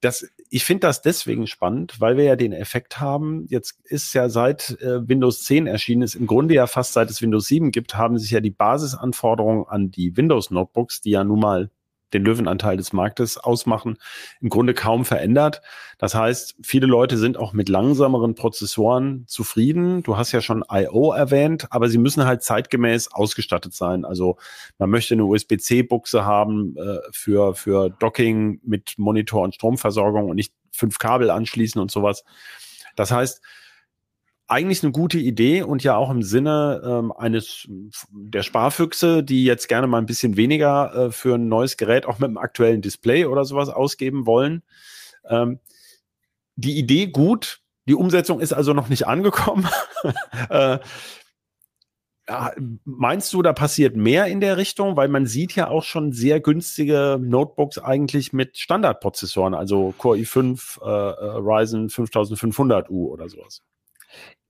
Das, 0.00 0.26
ich 0.48 0.64
finde 0.64 0.86
das 0.86 1.02
deswegen 1.02 1.46
spannend, 1.46 2.00
weil 2.00 2.16
wir 2.16 2.24
ja 2.24 2.36
den 2.36 2.54
Effekt 2.54 3.00
haben, 3.00 3.44
jetzt 3.50 3.80
ist 3.84 4.14
ja 4.14 4.30
seit 4.30 4.80
äh, 4.80 5.06
Windows 5.06 5.44
10 5.44 5.66
erschienen 5.66 6.02
ist, 6.02 6.14
im 6.14 6.26
Grunde 6.26 6.54
ja 6.54 6.66
fast 6.68 6.94
seit 6.94 7.10
es 7.10 7.20
Windows 7.20 7.48
7 7.48 7.70
gibt, 7.70 7.96
haben 7.96 8.18
sich 8.18 8.30
ja 8.30 8.40
die 8.40 8.50
Basisanforderungen 8.50 9.66
an 9.68 9.90
die 9.90 10.16
Windows 10.16 10.50
Notebooks, 10.50 11.02
die 11.02 11.10
ja 11.10 11.22
nun 11.22 11.40
mal 11.40 11.70
den 12.12 12.24
Löwenanteil 12.24 12.76
des 12.76 12.92
Marktes 12.92 13.38
ausmachen, 13.38 13.98
im 14.40 14.48
Grunde 14.48 14.74
kaum 14.74 15.04
verändert. 15.04 15.60
Das 15.98 16.14
heißt, 16.14 16.56
viele 16.62 16.86
Leute 16.86 17.18
sind 17.18 17.36
auch 17.36 17.52
mit 17.52 17.68
langsameren 17.68 18.34
Prozessoren 18.34 19.24
zufrieden. 19.26 20.02
Du 20.02 20.16
hast 20.16 20.32
ja 20.32 20.40
schon 20.40 20.64
I.O. 20.70 21.12
erwähnt, 21.12 21.66
aber 21.70 21.88
sie 21.88 21.98
müssen 21.98 22.24
halt 22.24 22.42
zeitgemäß 22.42 23.12
ausgestattet 23.12 23.74
sein. 23.74 24.04
Also 24.04 24.36
man 24.78 24.90
möchte 24.90 25.14
eine 25.14 25.24
USB-C-Buchse 25.24 26.24
haben 26.24 26.76
äh, 26.76 26.98
für, 27.12 27.54
für 27.54 27.90
Docking 27.90 28.60
mit 28.62 28.94
Monitor 28.96 29.42
und 29.42 29.54
Stromversorgung 29.54 30.28
und 30.28 30.36
nicht 30.36 30.52
fünf 30.72 30.98
Kabel 30.98 31.30
anschließen 31.30 31.80
und 31.80 31.90
sowas. 31.90 32.24
Das 32.96 33.10
heißt, 33.10 33.42
eigentlich 34.48 34.82
eine 34.82 34.92
gute 34.92 35.18
Idee 35.18 35.62
und 35.62 35.84
ja 35.84 35.96
auch 35.96 36.10
im 36.10 36.22
Sinne 36.22 36.82
ähm, 36.84 37.12
eines 37.12 37.68
der 38.10 38.42
Sparfüchse, 38.42 39.22
die 39.22 39.44
jetzt 39.44 39.68
gerne 39.68 39.86
mal 39.86 39.98
ein 39.98 40.06
bisschen 40.06 40.36
weniger 40.36 40.94
äh, 40.94 41.12
für 41.12 41.34
ein 41.34 41.48
neues 41.48 41.76
Gerät 41.76 42.06
auch 42.06 42.18
mit 42.18 42.28
einem 42.28 42.38
aktuellen 42.38 42.80
Display 42.80 43.26
oder 43.26 43.44
sowas 43.44 43.68
ausgeben 43.68 44.26
wollen. 44.26 44.62
Ähm, 45.28 45.60
die 46.56 46.78
Idee 46.78 47.08
gut, 47.08 47.60
die 47.86 47.94
Umsetzung 47.94 48.40
ist 48.40 48.54
also 48.54 48.72
noch 48.72 48.88
nicht 48.88 49.06
angekommen. 49.06 49.68
äh, 50.50 50.78
ja, 52.28 52.52
meinst 52.84 53.32
du, 53.32 53.42
da 53.42 53.52
passiert 53.52 53.96
mehr 53.96 54.26
in 54.26 54.40
der 54.40 54.56
Richtung? 54.56 54.96
Weil 54.96 55.08
man 55.08 55.26
sieht 55.26 55.54
ja 55.54 55.68
auch 55.68 55.84
schon 55.84 56.12
sehr 56.12 56.40
günstige 56.40 57.18
Notebooks 57.20 57.78
eigentlich 57.78 58.32
mit 58.32 58.58
Standardprozessoren, 58.58 59.54
also 59.54 59.94
Core 59.96 60.18
i5, 60.18 60.82
äh, 60.82 60.86
äh 60.86 61.36
Ryzen 61.38 61.88
5500U 61.88 63.08
oder 63.08 63.28
sowas. 63.28 63.62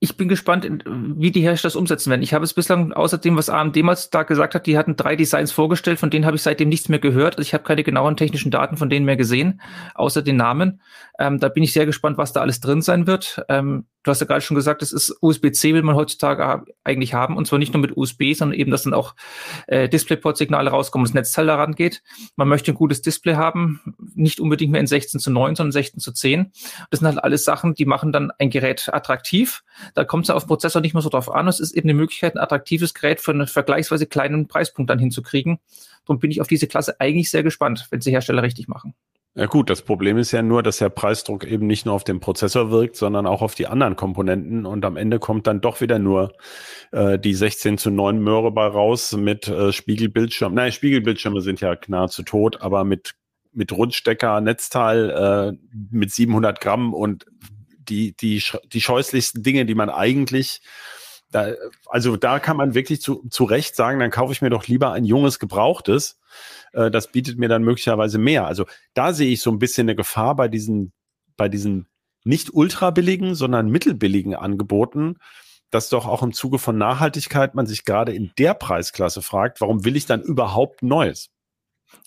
Ich 0.01 0.17
bin 0.17 0.29
gespannt, 0.29 0.69
wie 0.87 1.33
die 1.33 1.41
Hersteller 1.41 1.71
das 1.71 1.77
umsetzen 1.77 2.11
werden. 2.11 2.23
Ich 2.23 2.33
habe 2.33 2.45
es 2.45 2.55
bislang 2.55 2.93
außerdem, 2.93 3.37
was 3.37 3.51
AMD 3.51 3.77
mal 3.83 3.99
da 4.13 4.23
gesagt 4.23 4.55
hat, 4.55 4.67
die 4.67 4.79
hatten 4.79 4.95
drei 4.95 5.17
Designs 5.17 5.51
vorgestellt, 5.51 5.99
von 5.99 6.11
denen 6.11 6.25
habe 6.25 6.37
ich 6.37 6.43
seitdem 6.43 6.69
nichts 6.69 6.89
mehr 6.89 7.01
gehört. 7.01 7.37
Also 7.37 7.47
ich 7.47 7.53
habe 7.53 7.65
keine 7.65 7.83
genauen 7.83 8.17
technischen 8.17 8.53
Daten 8.53 8.77
von 8.77 8.91
denen 8.91 9.07
mehr 9.07 9.17
gesehen, 9.17 9.61
außer 9.97 10.23
den 10.23 10.37
Namen. 10.37 10.83
Ähm, 11.19 11.41
da 11.41 11.49
bin 11.49 11.65
ich 11.65 11.73
sehr 11.73 11.85
gespannt, 11.85 12.17
was 12.17 12.33
da 12.33 12.41
alles 12.41 12.61
drin 12.61 12.81
sein 12.81 13.09
wird. 13.09 13.43
Ähm, 13.49 13.87
du 14.05 14.13
hast 14.13 14.21
ja 14.21 14.27
gerade 14.27 14.41
schon 14.41 14.55
gesagt, 14.55 14.83
das 14.83 14.93
ist 14.93 15.17
USB-C, 15.21 15.75
will 15.75 15.83
man 15.83 15.97
heutzutage 15.97 16.65
eigentlich 16.85 17.15
haben, 17.15 17.37
und 17.37 17.47
zwar 17.49 17.59
nicht 17.59 17.75
nur 17.75 17.81
mit 17.81 17.97
USB, 17.97 18.35
sondern 18.35 18.57
eben, 18.57 18.71
dass 18.71 18.85
dann 18.85 18.95
auch 18.95 19.17
äh, 19.67 19.89
DisplayPort-Signale 19.89 20.71
rauskommen, 20.71 21.07
das 21.07 21.15
Netzteil 21.15 21.47
daran 21.47 21.75
geht. 21.75 22.05
Man 22.37 22.47
möchte 22.47 22.71
ein 22.71 22.77
gutes 22.77 23.03
Display 23.03 23.35
haben, 23.35 23.81
nicht 24.15 24.39
unbedingt 24.39 24.71
mehr 24.71 24.81
in 24.81 24.87
16 24.87 25.19
zu 25.19 25.33
9, 25.33 25.57
sondern 25.57 25.73
16 25.73 25.99
zu 25.99 26.13
10. 26.13 26.53
Das 26.91 27.01
sind 27.01 27.09
halt 27.09 27.23
alles 27.25 27.45
Sachen, 27.45 27.75
die 27.75 27.85
machen 27.85 28.13
dann 28.13 28.31
ein 28.39 28.51
Gerät 28.51 28.89
attraktiv. 28.93 29.65
Da 29.95 30.05
kommt 30.05 30.25
es 30.25 30.31
auf 30.31 30.45
den 30.45 30.49
Prozessor 30.49 30.83
nicht 30.83 30.95
mehr 30.95 31.03
so 31.03 31.09
drauf 31.09 31.33
an. 31.33 31.49
Es 31.49 31.61
ist 31.61 31.73
eben 31.73 31.89
eine 31.89 31.99
Möglichkeit, 31.99 32.35
ein 32.35 32.43
attraktives 32.43 32.95
Gerät 32.95 33.21
für 33.21 33.33
einen 33.33 33.47
vergleichsweise 33.47 34.07
kleinen 34.07 34.49
Preispunkt 34.49 34.91
dann 34.91 34.99
hinzukriegen. 34.99 35.59
Darum 36.07 36.21
bin 36.21 36.31
ich 36.31 36.41
auf 36.41 36.49
diese 36.49 36.67
Klasse 36.67 37.01
eigentlich 37.01 37.31
sehr 37.31 37.43
gespannt, 37.43 37.87
wenn 37.91 38.01
sie 38.01 38.11
Hersteller 38.11 38.43
richtig 38.43 38.69
machen. 38.69 38.95
Ja 39.35 39.47
gut, 39.47 39.71
das 39.71 39.83
Problem 39.83 40.19
ist 40.19 40.33
ja 40.33 40.43
nur, 40.43 40.65
dass 40.65 40.79
der 40.79 40.89
Preisdruck 40.89 41.45
eben 41.45 41.69
nicht 41.69 41.87
nur 41.87 41.95
auf 41.95 42.03
den 42.03 42.19
Prozessor 42.19 42.73
wirkt, 42.73 42.97
sondern 42.97 43.25
auch 43.25 43.41
auf 43.41 43.55
die 43.55 43.69
anderen 43.69 43.95
Komponenten 43.95 44.67
und 44.67 44.85
am 44.85 44.97
Ende 44.97 45.21
kommt 45.21 45.47
dann 45.47 45.61
doch 45.61 45.81
wieder 45.81 46.01
nur 46.01 46.33
äh, 46.91 47.21
die 47.21 47.35
16 47.35 47.79
zu 47.79 47.91
9 47.91 48.19
Möhre 48.19 48.51
bei 48.51 48.67
raus 48.67 49.13
mit 49.13 49.47
äh, 49.47 49.73
Spiegelbildschirm. 49.73 50.55
Nein, 50.55 50.73
Spiegelbildschirme 50.73 51.41
sind 51.41 51.61
ja 51.61 51.77
nahezu 51.87 52.25
tot, 52.25 52.61
aber 52.63 52.83
mit 52.83 53.15
mit 53.53 53.73
Rundstecker, 53.73 54.41
Netzteil 54.41 55.11
äh, 55.11 55.77
mit 55.91 56.13
700 56.13 56.61
Gramm 56.61 56.95
und 56.95 57.27
die 57.89 58.15
die 58.17 58.43
die 58.73 58.81
scheußlichsten 58.81 59.43
Dinge, 59.43 59.67
die 59.67 59.75
man 59.75 59.91
eigentlich 59.91 60.61
da, 61.31 61.53
also 61.87 62.17
da 62.17 62.39
kann 62.39 62.57
man 62.57 62.75
wirklich 62.75 63.03
zu, 63.03 63.23
zu 63.31 63.45
Recht 63.45 63.77
sagen, 63.77 64.01
dann 64.01 64.11
kaufe 64.11 64.33
ich 64.33 64.41
mir 64.41 64.51
doch 64.51 64.67
lieber 64.67 64.93
ein 64.93 65.05
junges 65.05 65.39
Gebrauchtes. 65.39 66.19
Äh, 66.73 66.91
das 66.91 67.13
bietet 67.13 67.39
mir 67.39 67.49
dann 67.49 67.63
möglicherweise 67.63 68.19
mehr. 68.19 68.47
Also 68.47 68.65
da 68.95 69.13
sehe 69.13 69.31
ich 69.31 69.43
so 69.43 69.51
ein 69.51 69.59
bisschen 69.59 69.87
eine 69.87 69.97
Gefahr 69.97 70.37
bei 70.37 70.49
diesen, 70.49 70.93
bei 71.37 71.49
diesen 71.49 71.87
nicht 72.25 72.55
ultra 72.55 72.91
billigen, 72.91 73.35
sondern 73.35 73.69
mittelbilligen 73.69 74.35
Angeboten, 74.35 75.17
dass 75.71 75.91
doch 75.91 76.07
auch 76.07 76.23
im 76.23 76.33
Zuge 76.33 76.59
von 76.59 76.79
Nachhaltigkeit 76.79 77.55
man 77.55 77.67
sich 77.67 77.85
gerade 77.85 78.13
in 78.13 78.33
der 78.39 78.55
Preisklasse 78.55 79.23
fragt, 79.23 79.61
warum 79.61 79.85
will 79.85 79.97
ich 79.97 80.07
dann 80.07 80.23
überhaupt 80.23 80.83
Neues? 80.83 81.31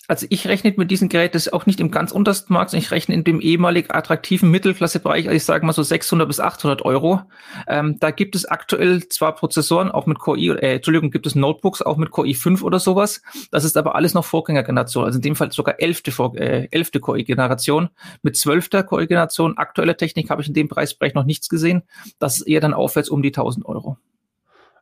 Also 0.08 0.26
ich 0.30 0.46
rechne 0.48 0.74
mit 0.76 0.90
diesem 0.90 1.08
Gerät 1.08 1.34
das 1.34 1.52
auch 1.52 1.64
nicht 1.64 1.80
im 1.80 1.90
ganz 1.90 2.12
untersten 2.12 2.52
Markt, 2.52 2.70
sondern 2.70 2.84
ich 2.84 2.90
rechne 2.90 3.14
in 3.14 3.24
dem 3.24 3.40
ehemalig 3.40 3.94
attraktiven 3.94 4.50
Mittelklassebereich, 4.50 5.26
also 5.26 5.36
ich 5.36 5.44
sage 5.44 5.64
mal 5.64 5.72
so 5.72 5.82
600 5.82 6.26
bis 6.26 6.40
800 6.40 6.82
Euro. 6.82 7.22
Ähm, 7.68 7.98
da 8.00 8.10
gibt 8.10 8.34
es 8.34 8.44
aktuell 8.44 9.08
zwar 9.08 9.34
Prozessoren, 9.34 9.90
auch 9.90 10.06
mit 10.06 10.18
Core 10.18 10.38
i, 10.38 10.48
äh, 10.50 10.74
Entschuldigung, 10.74 11.10
gibt 11.10 11.26
es 11.26 11.34
Notebooks 11.34 11.82
auch 11.82 11.96
mit 11.96 12.10
Core 12.10 12.28
i5 12.28 12.62
oder 12.62 12.80
sowas. 12.80 13.22
Das 13.50 13.64
ist 13.64 13.76
aber 13.76 13.94
alles 13.94 14.12
noch 14.12 14.24
Vorgängergeneration, 14.24 15.04
also 15.04 15.16
in 15.16 15.22
dem 15.22 15.36
Fall 15.36 15.52
sogar 15.52 15.80
elfte, 15.80 16.10
Vor 16.10 16.36
äh, 16.36 16.68
elfte 16.70 17.00
Core 17.00 17.20
i-Generation. 17.20 17.88
Mit 18.22 18.36
zwölfter 18.36 18.82
Core 18.82 19.04
i-Generation, 19.04 19.56
aktueller 19.56 19.96
Technik 19.96 20.30
habe 20.30 20.42
ich 20.42 20.48
in 20.48 20.54
dem 20.54 20.68
Preisbereich 20.68 21.14
noch 21.14 21.24
nichts 21.24 21.48
gesehen. 21.48 21.84
Das 22.18 22.38
ist 22.38 22.46
eher 22.46 22.60
dann 22.60 22.74
aufwärts 22.74 23.08
um 23.08 23.22
die 23.22 23.28
1000 23.28 23.64
Euro. 23.64 23.96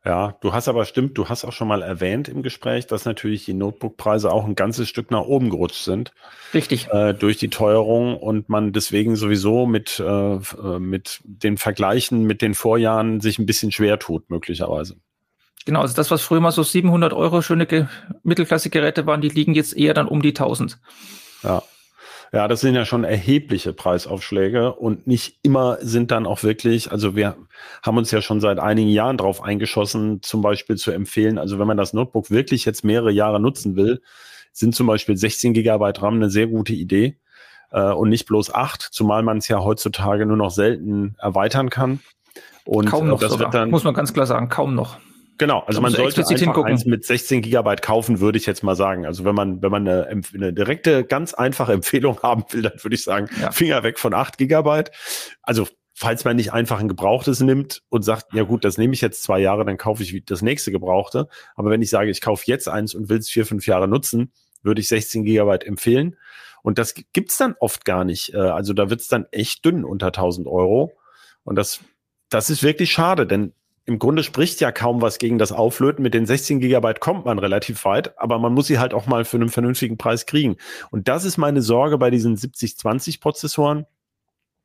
Ja, 0.03 0.35
du 0.41 0.51
hast 0.51 0.67
aber 0.67 0.85
stimmt, 0.85 1.15
du 1.17 1.29
hast 1.29 1.45
auch 1.45 1.53
schon 1.53 1.67
mal 1.67 1.83
erwähnt 1.83 2.27
im 2.27 2.41
Gespräch, 2.41 2.87
dass 2.87 3.05
natürlich 3.05 3.45
die 3.45 3.53
Notebook-Preise 3.53 4.31
auch 4.31 4.45
ein 4.45 4.55
ganzes 4.55 4.89
Stück 4.89 5.11
nach 5.11 5.21
oben 5.21 5.51
gerutscht 5.51 5.83
sind. 5.83 6.11
Richtig. 6.55 6.87
Äh, 6.87 7.13
durch 7.13 7.37
die 7.37 7.49
Teuerung 7.49 8.17
und 8.17 8.49
man 8.49 8.73
deswegen 8.73 9.15
sowieso 9.15 9.67
mit, 9.67 9.99
äh, 9.99 10.03
äh, 10.03 10.79
mit 10.79 11.21
den 11.23 11.57
Vergleichen 11.57 12.23
mit 12.23 12.41
den 12.41 12.55
Vorjahren 12.55 13.21
sich 13.21 13.37
ein 13.37 13.45
bisschen 13.45 13.71
schwer 13.71 13.99
tut, 13.99 14.31
möglicherweise. 14.31 14.95
Genau, 15.65 15.81
also 15.81 15.95
das, 15.95 16.09
was 16.09 16.23
früher 16.23 16.39
mal 16.39 16.51
so 16.51 16.63
700 16.63 17.13
Euro 17.13 17.43
schöne 17.43 17.87
Mittelklasse-Geräte 18.23 19.05
waren, 19.05 19.21
die 19.21 19.29
liegen 19.29 19.53
jetzt 19.53 19.77
eher 19.77 19.93
dann 19.93 20.07
um 20.07 20.23
die 20.23 20.29
1000. 20.29 20.79
Ja. 21.43 21.61
Ja, 22.33 22.47
das 22.47 22.61
sind 22.61 22.75
ja 22.75 22.85
schon 22.85 23.03
erhebliche 23.03 23.73
Preisaufschläge 23.73 24.73
und 24.73 25.05
nicht 25.05 25.39
immer 25.43 25.77
sind 25.81 26.11
dann 26.11 26.25
auch 26.25 26.43
wirklich, 26.43 26.89
also 26.89 27.13
wir 27.13 27.35
haben 27.83 27.97
uns 27.97 28.09
ja 28.11 28.21
schon 28.21 28.39
seit 28.39 28.57
einigen 28.57 28.89
Jahren 28.89 29.17
drauf 29.17 29.43
eingeschossen, 29.43 30.21
zum 30.21 30.41
Beispiel 30.41 30.77
zu 30.77 30.91
empfehlen, 30.91 31.37
also 31.37 31.59
wenn 31.59 31.67
man 31.67 31.75
das 31.75 31.91
Notebook 31.91 32.31
wirklich 32.31 32.63
jetzt 32.63 32.85
mehrere 32.85 33.11
Jahre 33.11 33.41
nutzen 33.41 33.75
will, 33.75 34.01
sind 34.53 34.73
zum 34.75 34.87
Beispiel 34.87 35.17
16 35.17 35.53
Gigabyte 35.53 36.01
RAM 36.01 36.15
eine 36.15 36.29
sehr 36.29 36.47
gute 36.47 36.71
Idee 36.71 37.17
äh, 37.71 37.91
und 37.91 38.07
nicht 38.07 38.27
bloß 38.27 38.53
acht, 38.53 38.81
zumal 38.81 39.23
man 39.23 39.39
es 39.39 39.49
ja 39.49 39.59
heutzutage 39.59 40.25
nur 40.25 40.37
noch 40.37 40.51
selten 40.51 41.15
erweitern 41.19 41.69
kann. 41.69 41.99
Und 42.63 42.85
kaum 42.85 43.07
noch, 43.07 43.19
das 43.19 43.31
sogar. 43.31 43.47
wird 43.47 43.53
dann, 43.55 43.69
muss 43.69 43.83
man 43.83 43.93
ganz 43.93 44.13
klar 44.13 44.25
sagen, 44.25 44.47
kaum 44.47 44.73
noch. 44.73 44.97
Genau, 45.41 45.63
also 45.65 45.81
man 45.81 45.91
sollte 45.91 46.21
einfach 46.21 46.37
hingucken. 46.37 46.71
eins 46.71 46.85
mit 46.85 47.03
16 47.03 47.41
Gigabyte 47.41 47.81
kaufen, 47.81 48.19
würde 48.19 48.37
ich 48.37 48.45
jetzt 48.45 48.61
mal 48.61 48.75
sagen. 48.75 49.07
Also 49.07 49.25
wenn 49.25 49.33
man, 49.33 49.63
wenn 49.63 49.71
man 49.71 49.87
eine, 49.87 50.21
eine 50.35 50.53
direkte, 50.53 51.03
ganz 51.03 51.33
einfache 51.33 51.73
Empfehlung 51.73 52.19
haben 52.23 52.43
will, 52.51 52.61
dann 52.61 52.73
würde 52.83 52.93
ich 52.93 53.03
sagen, 53.03 53.27
ja. 53.41 53.51
Finger 53.51 53.81
weg 53.81 53.97
von 53.97 54.13
8 54.13 54.37
Gigabyte. 54.37 54.91
Also 55.41 55.67
falls 55.95 56.25
man 56.25 56.35
nicht 56.35 56.53
einfach 56.53 56.79
ein 56.79 56.87
Gebrauchtes 56.87 57.39
nimmt 57.39 57.81
und 57.89 58.03
sagt, 58.03 58.35
ja 58.35 58.43
gut, 58.43 58.63
das 58.63 58.77
nehme 58.77 58.93
ich 58.93 59.01
jetzt 59.01 59.23
zwei 59.23 59.39
Jahre, 59.39 59.65
dann 59.65 59.77
kaufe 59.77 60.03
ich 60.03 60.23
das 60.25 60.43
nächste 60.43 60.71
Gebrauchte. 60.71 61.27
Aber 61.55 61.71
wenn 61.71 61.81
ich 61.81 61.89
sage, 61.89 62.11
ich 62.11 62.21
kaufe 62.21 62.43
jetzt 62.45 62.69
eins 62.69 62.93
und 62.93 63.09
will 63.09 63.17
es 63.17 63.27
vier, 63.27 63.47
fünf 63.47 63.65
Jahre 63.65 63.87
nutzen, 63.87 64.31
würde 64.61 64.79
ich 64.79 64.89
16 64.89 65.23
Gigabyte 65.23 65.63
empfehlen. 65.63 66.17
Und 66.61 66.77
das 66.77 66.93
gibt's 67.13 67.37
dann 67.37 67.55
oft 67.59 67.83
gar 67.83 68.05
nicht. 68.05 68.35
Äh, 68.35 68.37
also 68.37 68.73
da 68.73 68.91
wird's 68.91 69.07
dann 69.07 69.25
echt 69.31 69.65
dünn 69.65 69.85
unter 69.85 70.07
1000 70.07 70.45
Euro. 70.45 70.91
Und 71.43 71.55
das, 71.55 71.79
das 72.29 72.51
ist 72.51 72.61
wirklich 72.61 72.91
schade, 72.91 73.25
denn 73.25 73.53
im 73.85 73.99
Grunde 73.99 74.23
spricht 74.23 74.61
ja 74.61 74.71
kaum 74.71 75.01
was 75.01 75.17
gegen 75.17 75.37
das 75.37 75.51
Auflöten. 75.51 76.03
Mit 76.03 76.13
den 76.13 76.25
16 76.25 76.59
Gigabyte 76.59 76.99
kommt 76.99 77.25
man 77.25 77.39
relativ 77.39 77.83
weit, 77.85 78.17
aber 78.19 78.37
man 78.37 78.53
muss 78.53 78.67
sie 78.67 78.79
halt 78.79 78.93
auch 78.93 79.07
mal 79.07 79.25
für 79.25 79.37
einen 79.37 79.49
vernünftigen 79.49 79.97
Preis 79.97 80.25
kriegen. 80.25 80.57
Und 80.91 81.07
das 81.07 81.25
ist 81.25 81.37
meine 81.37 81.61
Sorge 81.61 81.97
bei 81.97 82.11
diesen 82.11 82.37
7020 82.37 83.19
Prozessoren, 83.21 83.85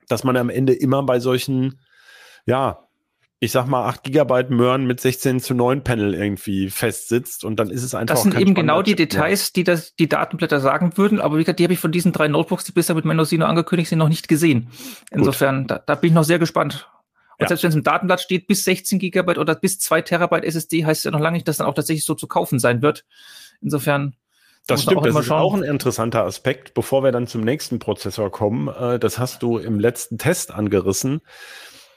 dass 0.09 0.23
man 0.23 0.37
am 0.37 0.51
Ende 0.51 0.75
immer 0.75 1.03
bei 1.03 1.19
solchen, 1.19 1.81
ja, 2.45 2.87
ich 3.39 3.53
sag 3.53 3.67
mal, 3.67 3.87
8 3.87 4.05
Gigabyte 4.05 4.51
Möhren 4.51 4.87
mit 4.87 5.01
16 5.01 5.41
zu 5.41 5.55
9 5.55 5.83
Panel 5.83 6.15
irgendwie 6.15 6.71
festsitzt 6.71 7.45
und 7.45 7.59
dann 7.59 7.71
ist 7.71 7.83
es 7.83 7.95
einfach. 7.95 8.15
Das 8.15 8.23
sind 8.23 8.39
eben 8.39 8.55
genau 8.55 8.83
die 8.83 8.97
Details, 8.97 9.53
die 9.53 9.65
das, 9.65 9.95
die 9.95 10.09
Datenblätter 10.09 10.61
sagen 10.61 10.97
würden, 10.97 11.21
aber 11.21 11.37
wie 11.37 11.43
gesagt, 11.43 11.59
die 11.59 11.65
habe 11.65 11.75
ich 11.75 11.81
von 11.81 11.93
diesen 11.93 12.13
drei 12.13 12.29
Notebooks, 12.29 12.65
die 12.65 12.73
bisher 12.73 12.95
mit 12.95 13.05
Mendocino 13.05 13.47
angekündigt 13.47 13.91
sind, 13.91 13.99
noch 13.99 14.09
nicht 14.09 14.29
gesehen. 14.29 14.71
Insofern, 15.11 15.67
da, 15.67 15.79
da 15.79 15.95
bin 15.97 16.09
ich 16.09 16.15
noch 16.15 16.25
sehr 16.25 16.39
gespannt, 16.39 16.89
und 17.39 17.43
ja. 17.43 17.49
selbst 17.49 17.63
wenn 17.65 17.71
es 17.71 17.77
im 17.77 17.83
Datenblatt 17.83 18.21
steht, 18.21 18.47
bis 18.47 18.65
16 18.65 18.99
Gigabyte 18.99 19.39
oder 19.39 19.55
bis 19.55 19.79
2 19.79 20.03
Terabyte 20.03 20.45
SSD, 20.45 20.87
heißt 20.87 21.01
es 21.01 21.05
ja 21.05 21.11
noch 21.11 21.21
lange 21.21 21.37
nicht, 21.37 21.47
dass 21.47 21.59
dann 21.59 21.67
auch 21.67 21.75
tatsächlich 21.75 22.05
so 22.05 22.15
zu 22.15 22.27
kaufen 22.27 22.59
sein 22.59 22.81
wird. 22.81 23.05
Insofern. 23.61 24.17
Das 24.67 24.83
stimmt, 24.83 25.07
das 25.07 25.15
ist 25.15 25.31
auch 25.31 25.55
ein 25.55 25.63
interessanter 25.63 26.25
Aspekt. 26.25 26.75
Bevor 26.75 27.05
wir 27.05 27.13
dann 27.13 27.27
zum 27.29 27.43
nächsten 27.43 27.79
Prozessor 27.79 28.33
kommen, 28.33 28.69
äh, 28.69 28.99
das 28.99 29.19
hast 29.19 29.43
du 29.43 29.59
im 29.59 29.79
letzten 29.79 30.19
Test 30.19 30.51
angerissen. 30.51 31.21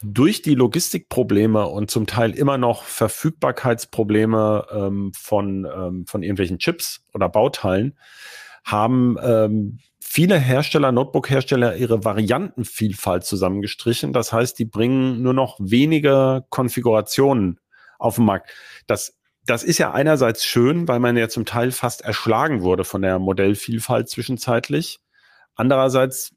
Durch 0.02 0.42
die 0.42 0.56
Logistikprobleme 0.56 1.66
und 1.68 1.90
zum 1.90 2.06
Teil 2.06 2.32
immer 2.32 2.58
noch 2.58 2.84
Verfügbarkeitsprobleme 2.84 4.68
ähm, 4.72 5.12
von, 5.18 5.66
ähm, 5.66 6.06
von 6.06 6.22
irgendwelchen 6.22 6.60
Chips 6.60 7.02
oder 7.14 7.28
Bauteilen 7.28 7.98
haben 8.64 9.18
ähm, 9.22 9.80
viele 10.12 10.40
Hersteller, 10.40 10.92
Notebook-Hersteller, 10.92 11.76
ihre 11.76 12.04
Variantenvielfalt 12.04 13.24
zusammengestrichen. 13.26 14.12
Das 14.12 14.34
heißt, 14.34 14.58
die 14.58 14.66
bringen 14.66 15.22
nur 15.22 15.36
noch 15.36 15.58
wenige 15.60 16.46
Konfigurationen 16.50 17.60
auf 18.00 18.16
den 18.16 18.26
Markt. 18.26 18.50
Das, 18.88 19.20
das 19.46 19.64
ist 19.64 19.78
ja 19.78 19.92
einerseits 19.92 20.44
schön, 20.44 20.88
weil 20.88 21.00
man 21.00 21.16
ja 21.16 21.30
zum 21.30 21.46
Teil 21.46 21.72
fast 21.72 22.02
erschlagen 22.02 22.64
wurde 22.64 22.86
von 22.86 23.04
der 23.04 23.20
Modellvielfalt 23.20 24.10
zwischenzeitlich. 24.10 25.00
Andererseits 25.54 26.32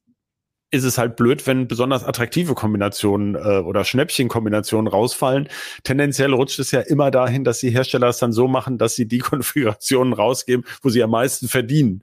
ist 0.71 0.85
es 0.85 0.99
halt 0.99 1.17
blöd, 1.17 1.47
wenn 1.47 1.67
besonders 1.67 2.05
attraktive 2.05 2.55
Kombinationen 2.55 3.37
äh, 3.37 3.61
oder 3.61 3.85
Schnäppchenkombinationen 3.85 4.87
rausfallen. 4.87 5.49
Tendenziell 5.83 6.35
rutscht 6.35 6.59
es 6.59 6.73
ja 6.73 6.81
immer 6.81 7.11
dahin, 7.11 7.45
dass 7.45 7.61
die 7.61 7.71
Hersteller 7.71 8.09
es 8.09 8.19
dann 8.19 8.33
so 8.33 8.49
machen, 8.49 8.77
dass 8.77 8.95
sie 8.97 9.09
die 9.09 9.19
Konfigurationen 9.21 10.13
rausgeben, 10.13 10.67
wo 10.83 10.91
sie 10.91 11.03
am 11.03 11.11
meisten 11.11 11.49
verdienen. 11.49 12.03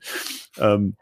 Ähm, 0.58 0.96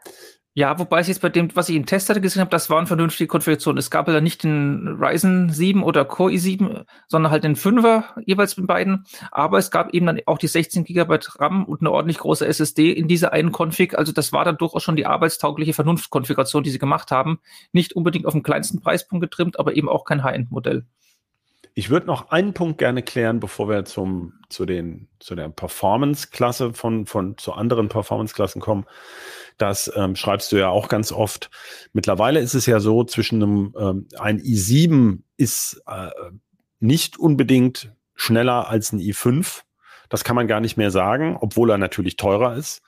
ja, 0.58 0.76
wobei 0.76 0.98
es 0.98 1.06
jetzt 1.06 1.22
bei 1.22 1.28
dem, 1.28 1.54
was 1.54 1.68
ich 1.68 1.76
im 1.76 1.86
Test 1.86 2.08
hatte 2.08 2.20
gesehen 2.20 2.40
habe, 2.40 2.50
das 2.50 2.68
waren 2.68 2.88
vernünftige 2.88 3.28
Konfigurationen. 3.28 3.78
Es 3.78 3.92
gab 3.92 4.08
ja 4.08 4.20
nicht 4.20 4.42
den 4.42 4.98
Ryzen 5.00 5.50
7 5.50 5.84
oder 5.84 6.04
Core 6.04 6.32
i7, 6.32 6.84
sondern 7.06 7.30
halt 7.30 7.44
den 7.44 7.54
5er 7.54 8.02
jeweils 8.26 8.56
mit 8.56 8.66
beiden. 8.66 9.04
Aber 9.30 9.58
es 9.58 9.70
gab 9.70 9.94
eben 9.94 10.06
dann 10.06 10.18
auch 10.26 10.36
die 10.36 10.48
16 10.48 10.82
GB 10.82 11.16
RAM 11.36 11.64
und 11.64 11.80
eine 11.80 11.92
ordentlich 11.92 12.18
große 12.18 12.44
SSD 12.44 12.90
in 12.90 13.06
dieser 13.06 13.32
einen 13.32 13.52
Config. 13.52 13.96
Also 13.96 14.10
das 14.10 14.32
war 14.32 14.44
dann 14.44 14.56
durchaus 14.56 14.82
schon 14.82 14.96
die 14.96 15.06
arbeitstaugliche 15.06 15.74
Vernunftkonfiguration, 15.74 16.64
die 16.64 16.70
sie 16.70 16.80
gemacht 16.80 17.12
haben. 17.12 17.38
Nicht 17.70 17.92
unbedingt 17.92 18.26
auf 18.26 18.32
den 18.32 18.42
kleinsten 18.42 18.80
Preispunkt 18.80 19.22
getrimmt, 19.22 19.60
aber 19.60 19.76
eben 19.76 19.88
auch 19.88 20.04
kein 20.04 20.24
High-End-Modell. 20.24 20.86
Ich 21.78 21.90
würde 21.90 22.08
noch 22.08 22.30
einen 22.30 22.54
Punkt 22.54 22.78
gerne 22.78 23.04
klären, 23.04 23.38
bevor 23.38 23.68
wir 23.68 23.84
zum, 23.84 24.32
zu 24.48 24.66
den, 24.66 25.06
zu 25.20 25.36
der 25.36 25.48
Performance-Klasse 25.48 26.72
von, 26.72 27.06
von, 27.06 27.38
zu 27.38 27.52
anderen 27.52 27.88
Performance-Klassen 27.88 28.60
kommen. 28.60 28.84
Das 29.58 29.88
ähm, 29.94 30.16
schreibst 30.16 30.50
du 30.50 30.56
ja 30.56 30.70
auch 30.70 30.88
ganz 30.88 31.12
oft. 31.12 31.50
Mittlerweile 31.92 32.40
ist 32.40 32.54
es 32.54 32.66
ja 32.66 32.80
so, 32.80 33.04
zwischen 33.04 33.40
einem 33.40 33.74
ähm, 33.78 34.08
ein 34.18 34.40
i7 34.40 35.20
ist 35.36 35.80
äh, 35.86 36.10
nicht 36.80 37.16
unbedingt 37.16 37.92
schneller 38.16 38.68
als 38.68 38.90
ein 38.90 38.98
i5. 38.98 39.60
Das 40.08 40.24
kann 40.24 40.34
man 40.34 40.48
gar 40.48 40.58
nicht 40.58 40.78
mehr 40.78 40.90
sagen, 40.90 41.36
obwohl 41.40 41.70
er 41.70 41.78
natürlich 41.78 42.16
teurer 42.16 42.56
ist. 42.56 42.82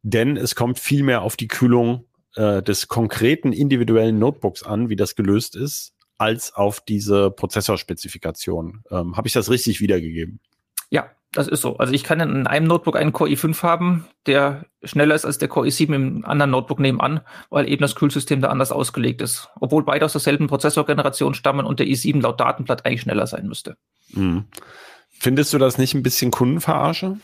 Denn 0.00 0.38
es 0.38 0.54
kommt 0.54 0.78
viel 0.78 1.02
mehr 1.02 1.20
auf 1.20 1.36
die 1.36 1.48
Kühlung 1.48 2.06
äh, 2.36 2.62
des 2.62 2.88
konkreten 2.88 3.52
individuellen 3.52 4.18
Notebooks 4.18 4.62
an, 4.62 4.88
wie 4.88 4.96
das 4.96 5.16
gelöst 5.16 5.54
ist, 5.54 5.92
als 6.22 6.54
auf 6.54 6.80
diese 6.80 7.32
Prozessorspezifikation. 7.32 8.84
Ähm, 8.90 9.16
Habe 9.16 9.26
ich 9.26 9.34
das 9.34 9.50
richtig 9.50 9.80
wiedergegeben? 9.80 10.38
Ja, 10.88 11.10
das 11.32 11.48
ist 11.48 11.62
so. 11.62 11.78
Also 11.78 11.92
ich 11.92 12.04
kann 12.04 12.20
in 12.20 12.46
einem 12.46 12.68
Notebook 12.68 12.96
einen 12.96 13.12
Core 13.12 13.30
i5 13.30 13.60
haben, 13.62 14.06
der 14.26 14.66
schneller 14.84 15.16
ist 15.16 15.24
als 15.24 15.38
der 15.38 15.48
Core 15.48 15.66
i7 15.66 15.94
im 15.94 16.24
anderen 16.24 16.52
Notebook 16.52 16.78
nebenan, 16.78 17.22
weil 17.50 17.68
eben 17.68 17.82
das 17.82 17.96
Kühlsystem 17.96 18.40
da 18.40 18.50
anders 18.50 18.70
ausgelegt 18.70 19.20
ist. 19.20 19.48
Obwohl 19.58 19.84
beide 19.84 20.04
aus 20.04 20.12
derselben 20.12 20.46
Prozessorgeneration 20.46 21.34
stammen 21.34 21.66
und 21.66 21.80
der 21.80 21.86
i7 21.86 22.22
laut 22.22 22.38
Datenblatt 22.38 22.86
eigentlich 22.86 23.00
schneller 23.00 23.26
sein 23.26 23.48
müsste. 23.48 23.76
Mhm. 24.10 24.44
Findest 25.10 25.52
du 25.52 25.58
das 25.58 25.76
nicht 25.76 25.94
ein 25.94 26.04
bisschen 26.04 26.30
Kundenverarsche? 26.30 27.18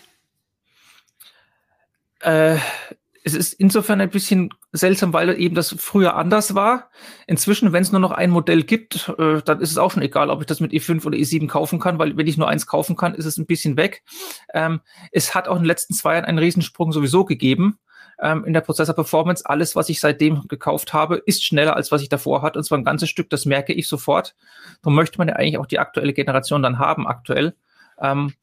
Äh, 2.20 2.56
es 3.24 3.34
ist 3.34 3.52
insofern 3.54 4.00
ein 4.00 4.10
bisschen 4.10 4.50
seltsam, 4.72 5.12
weil 5.12 5.38
eben 5.40 5.54
das 5.54 5.74
früher 5.78 6.16
anders 6.16 6.54
war. 6.54 6.90
Inzwischen, 7.26 7.72
wenn 7.72 7.82
es 7.82 7.92
nur 7.92 8.00
noch 8.00 8.10
ein 8.10 8.30
Modell 8.30 8.62
gibt, 8.62 9.08
äh, 9.18 9.42
dann 9.42 9.60
ist 9.60 9.70
es 9.70 9.78
auch 9.78 9.90
schon 9.90 10.02
egal, 10.02 10.30
ob 10.30 10.40
ich 10.40 10.46
das 10.46 10.60
mit 10.60 10.72
E5 10.72 11.04
oder 11.04 11.16
E7 11.16 11.48
kaufen 11.48 11.78
kann, 11.80 11.98
weil 11.98 12.16
wenn 12.16 12.26
ich 12.26 12.36
nur 12.36 12.48
eins 12.48 12.66
kaufen 12.66 12.96
kann, 12.96 13.14
ist 13.14 13.24
es 13.24 13.36
ein 13.36 13.46
bisschen 13.46 13.76
weg. 13.76 14.02
Ähm, 14.54 14.80
es 15.12 15.34
hat 15.34 15.48
auch 15.48 15.56
in 15.56 15.62
den 15.62 15.68
letzten 15.68 15.94
zwei 15.94 16.14
Jahren 16.14 16.24
einen 16.24 16.38
Riesensprung 16.38 16.92
sowieso 16.92 17.24
gegeben 17.24 17.78
ähm, 18.20 18.44
in 18.44 18.52
der 18.52 18.60
Prozessor-Performance. 18.60 19.44
Alles, 19.46 19.76
was 19.76 19.88
ich 19.88 20.00
seitdem 20.00 20.46
gekauft 20.48 20.92
habe, 20.92 21.16
ist 21.16 21.44
schneller 21.44 21.76
als 21.76 21.92
was 21.92 22.02
ich 22.02 22.08
davor 22.08 22.42
hatte. 22.42 22.58
Und 22.58 22.64
zwar 22.64 22.78
ein 22.78 22.84
ganzes 22.84 23.08
Stück, 23.08 23.30
das 23.30 23.46
merke 23.46 23.72
ich 23.72 23.88
sofort. 23.88 24.34
Darum 24.82 24.94
möchte 24.94 25.18
man 25.18 25.28
ja 25.28 25.36
eigentlich 25.36 25.58
auch 25.58 25.66
die 25.66 25.78
aktuelle 25.78 26.12
Generation 26.12 26.62
dann 26.62 26.78
haben, 26.78 27.06
aktuell. 27.06 27.54
Ähm, 28.00 28.34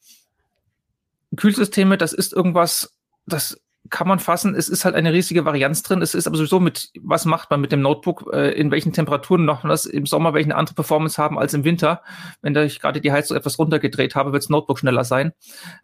Kühlsysteme, 1.35 1.97
das 1.97 2.13
ist 2.13 2.33
irgendwas, 2.33 2.93
das 3.25 3.59
kann 3.89 4.07
man 4.07 4.19
fassen. 4.19 4.55
Es 4.55 4.69
ist 4.69 4.85
halt 4.85 4.95
eine 4.95 5.13
riesige 5.13 5.45
Varianz 5.45 5.83
drin. 5.83 6.01
Es 6.01 6.15
ist 6.15 6.27
aber 6.27 6.37
sowieso 6.37 6.59
mit, 6.59 6.91
was 7.01 7.25
macht 7.25 7.51
man 7.51 7.61
mit 7.61 7.71
dem 7.71 7.81
Notebook, 7.81 8.31
äh, 8.33 8.51
in 8.51 8.71
welchen 8.71 8.93
Temperaturen 8.93 9.45
noch 9.45 9.63
das 9.63 9.85
im 9.85 10.05
Sommer 10.05 10.33
welche 10.33 10.55
andere 10.55 10.75
Performance 10.75 11.21
haben 11.21 11.37
als 11.37 11.53
im 11.53 11.63
Winter. 11.63 12.01
Wenn 12.41 12.55
ich 12.55 12.79
gerade 12.79 13.01
die 13.01 13.11
Heizung 13.11 13.37
etwas 13.37 13.59
runtergedreht 13.59 14.15
habe, 14.15 14.31
wird 14.31 14.43
das 14.43 14.49
Notebook 14.49 14.79
schneller 14.79 15.03
sein. 15.03 15.33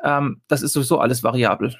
Ähm, 0.03 0.41
das 0.48 0.62
ist 0.62 0.74
sowieso 0.74 1.00
alles 1.00 1.24
variabel. 1.24 1.75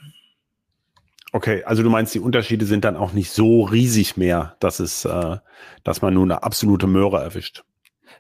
Okay, 1.34 1.64
also 1.64 1.82
du 1.82 1.90
meinst, 1.90 2.14
die 2.14 2.20
Unterschiede 2.20 2.66
sind 2.66 2.84
dann 2.84 2.98
auch 2.98 3.14
nicht 3.14 3.32
so 3.32 3.64
riesig 3.64 4.18
mehr, 4.18 4.58
dass 4.60 4.80
es, 4.80 5.06
äh, 5.06 5.38
dass 5.84 6.02
man 6.02 6.14
nur 6.14 6.24
eine 6.24 6.44
absolute 6.44 6.88
Möhre 6.88 7.22
erwischt. 7.22 7.64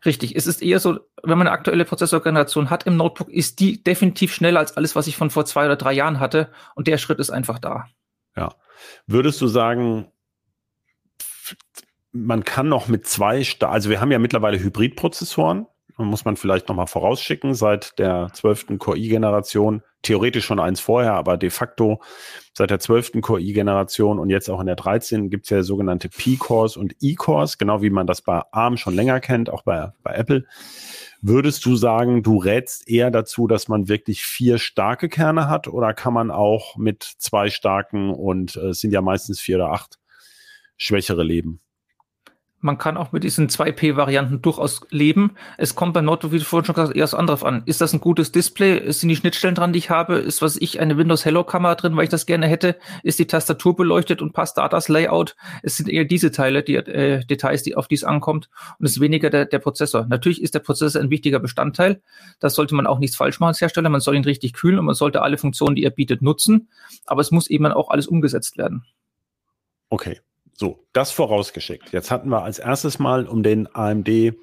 Richtig, 0.03 0.36
es 0.36 0.48
ist 0.48 0.62
eher 0.62 0.79
so, 0.79 1.00
wenn 1.22 1.38
man 1.38 1.48
eine 1.48 1.51
aktuelle 1.51 1.86
Prozessorgeneration 1.86 2.70
hat 2.70 2.86
im 2.88 2.98
Notebook, 2.98 3.29
ist 3.29 3.60
die 3.60 3.84
definitiv 3.84 4.34
schneller 4.34 4.60
als 4.60 4.75
alles, 4.75 4.96
was 4.96 5.08
ich 5.08 5.15
von 5.15 5.29
vor 5.29 5.46
zwei 5.46 5.65
oder 5.65 5.75
drei 5.75 5.93
Jahren 5.93 6.20
hatte. 6.20 6.51
Und 6.75 6.88
der 6.88 6.98
Schritt 6.98 7.20
ist 7.20 7.29
einfach 7.29 7.60
da. 7.60 7.88
Ja. 8.36 8.55
Würdest 9.05 9.39
du 9.41 9.48
sagen, 9.48 10.12
man 12.12 12.43
kann 12.43 12.67
noch 12.67 12.88
mit 12.88 13.05
zwei, 13.05 13.46
also 13.62 13.89
wir 13.89 14.01
haben 14.01 14.12
ja 14.12 14.20
mittlerweile 14.20 14.60
Hybridprozessoren, 14.60 15.67
muss 16.05 16.25
man 16.25 16.38
vielleicht 16.38 16.67
nochmal 16.70 16.88
vorausschicken, 16.88 17.53
seit 17.53 17.98
der 18.00 18.29
zwölften 18.34 18.77
Core 18.77 18.98
i-Generation, 18.98 19.84
theoretisch 20.01 20.46
schon 20.46 20.60
eins 20.60 20.79
vorher, 20.79 21.13
aber 21.13 21.38
de 21.38 21.50
facto 21.50 22.01
seit 22.53 22.70
der 22.70 22.79
zwölften 22.79 23.22
Core 23.22 23.41
i-Generation 23.41 24.20
und 24.20 24.29
jetzt 24.29 24.50
auch 24.50 24.60
in 24.60 24.65
der 24.65 24.75
13 24.75 25.29
gibt 25.29 25.46
es 25.46 25.50
ja 25.50 25.63
sogenannte 25.63 26.10
P-Cores 26.10 26.77
und 26.77 26.96
E-Cores, 27.00 27.58
genau 27.58 27.81
wie 27.81 27.89
man 27.89 28.08
das 28.08 28.22
bei 28.22 28.41
ARM 28.51 28.77
schon 28.77 28.96
länger 28.96 29.20
kennt, 29.20 29.50
auch 29.50 29.63
bei, 29.63 29.91
bei 30.03 30.13
Apple. 30.13 30.46
Würdest 31.22 31.65
du 31.65 31.75
sagen, 31.75 32.24
du 32.24 32.38
rätst 32.38 32.89
eher 32.89 33.12
dazu, 33.12 33.48
dass 33.48 33.67
man 33.67 33.88
wirklich 33.88 34.24
vier 34.24 34.58
starke 34.58 35.08
Kerne 35.08 35.48
hat 35.48 35.67
oder 35.67 35.93
kann 35.93 36.13
man 36.13 36.31
auch 36.31 36.77
mit 36.77 37.03
zwei 37.03 37.50
starken 37.50 38.10
und 38.10 38.55
äh, 38.55 38.70
es 38.70 38.79
sind 38.79 38.91
ja 38.91 39.01
meistens 39.01 39.39
vier 39.39 39.58
oder 39.58 39.72
acht 39.72 40.00
schwächere 40.77 41.24
leben? 41.24 41.62
Man 42.62 42.77
kann 42.77 42.96
auch 42.96 43.12
mit 43.12 43.24
diesen 43.24 43.50
2P-Varianten 43.50 44.41
durchaus 44.41 44.82
leben. 44.89 45.32
Es 45.58 45.75
kommt 45.75 45.94
bei 45.94 46.01
Notebook, 46.01 46.32
wie 46.32 46.39
du 46.39 46.46
vorhin 46.46 46.65
schon 46.65 46.75
gesagt 46.75 46.89
hast, 46.89 46.96
erst 46.96 47.15
anderes 47.15 47.44
an. 47.44 47.63
Ist 47.65 47.82
das 47.82 47.94
ein 47.94 48.00
gutes 48.00 48.32
Display? 48.32 48.91
Sind 48.91 49.10
die 49.10 49.15
Schnittstellen 49.15 49.56
dran, 49.56 49.74
die 49.74 49.80
ich 49.80 49.89
habe? 49.89 50.15
Ist, 50.15 50.41
was 50.41 50.58
ich, 50.58 50.80
eine 50.80 50.98
Windows 50.98 51.25
Hello 51.25 51.44
Kamera 51.44 51.75
drin, 51.75 51.96
weil 51.96 52.03
ich 52.03 52.10
das 52.10 52.25
gerne 52.25 52.48
hätte? 52.48 52.77
Ist 53.03 53.20
die 53.20 53.25
Tastatur 53.25 53.75
beleuchtet 53.75 54.22
und 54.22 54.33
passt 54.33 54.57
da 54.57 54.70
das 54.70 54.88
Layout? 54.88 55.36
Es 55.64 55.77
sind 55.77 55.90
eher 55.90 56.05
diese 56.05 56.31
Teile, 56.31 56.62
die 56.64 56.75
äh, 56.75 57.25
Details, 57.25 57.64
die 57.64 57.75
auf 57.75 57.88
dies 57.88 58.03
ankommt 58.03 58.50
und 58.79 58.86
es 58.86 58.94
ist 58.94 59.01
weniger 59.01 59.29
der, 59.29 59.46
der 59.46 59.59
Prozessor. 59.59 60.05
Natürlich 60.07 60.42
ist 60.42 60.53
der 60.53 60.59
Prozessor 60.59 61.01
ein 61.01 61.09
wichtiger 61.09 61.40
Bestandteil. 61.40 62.01
Das 62.40 62.53
sollte 62.53 62.75
man 62.75 62.86
auch 62.86 63.00
nichts 63.00 63.16
falsch 63.16 63.40
machen 63.40 63.50
als 63.50 63.62
Hersteller. 63.62 63.90
Man 63.90 64.01
soll 64.01 64.16
ihn 64.16 64.24
richtig 64.24 64.53
kühlen 64.53 64.77
und 64.77 64.86
man 64.86 64.96
sollte 64.96 65.22
alle 65.24 65.38
Funktionen, 65.38 65.75
die 65.75 65.83
er 65.83 65.90
bietet, 65.92 66.22
nutzen. 66.22 66.70
Aber 67.05 67.22
es 67.22 67.31
muss 67.31 67.50
eben 67.50 67.66
auch 67.68 67.90
alles 67.90 68.07
umgesetzt 68.07 68.57
werden. 68.57 68.86
Okay. 69.90 70.22
So, 70.53 70.85
das 70.94 71.11
vorausgeschickt. 71.11 71.92
Jetzt 71.92 72.11
hatten 72.11 72.29
wir 72.29 72.44
als 72.44 72.59
erstes 72.59 73.00
mal 73.00 73.27
um 73.27 73.44
den 73.44 73.74
AMD 73.74 74.33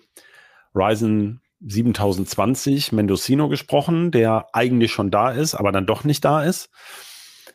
Ryzen 0.74 1.40
7020 1.60 2.92
Mendocino 2.92 3.48
gesprochen, 3.48 4.10
der 4.10 4.46
eigentlich 4.52 4.92
schon 4.92 5.10
da 5.10 5.30
ist, 5.30 5.54
aber 5.54 5.72
dann 5.72 5.86
doch 5.86 6.04
nicht 6.04 6.24
da 6.24 6.42
ist. 6.42 6.70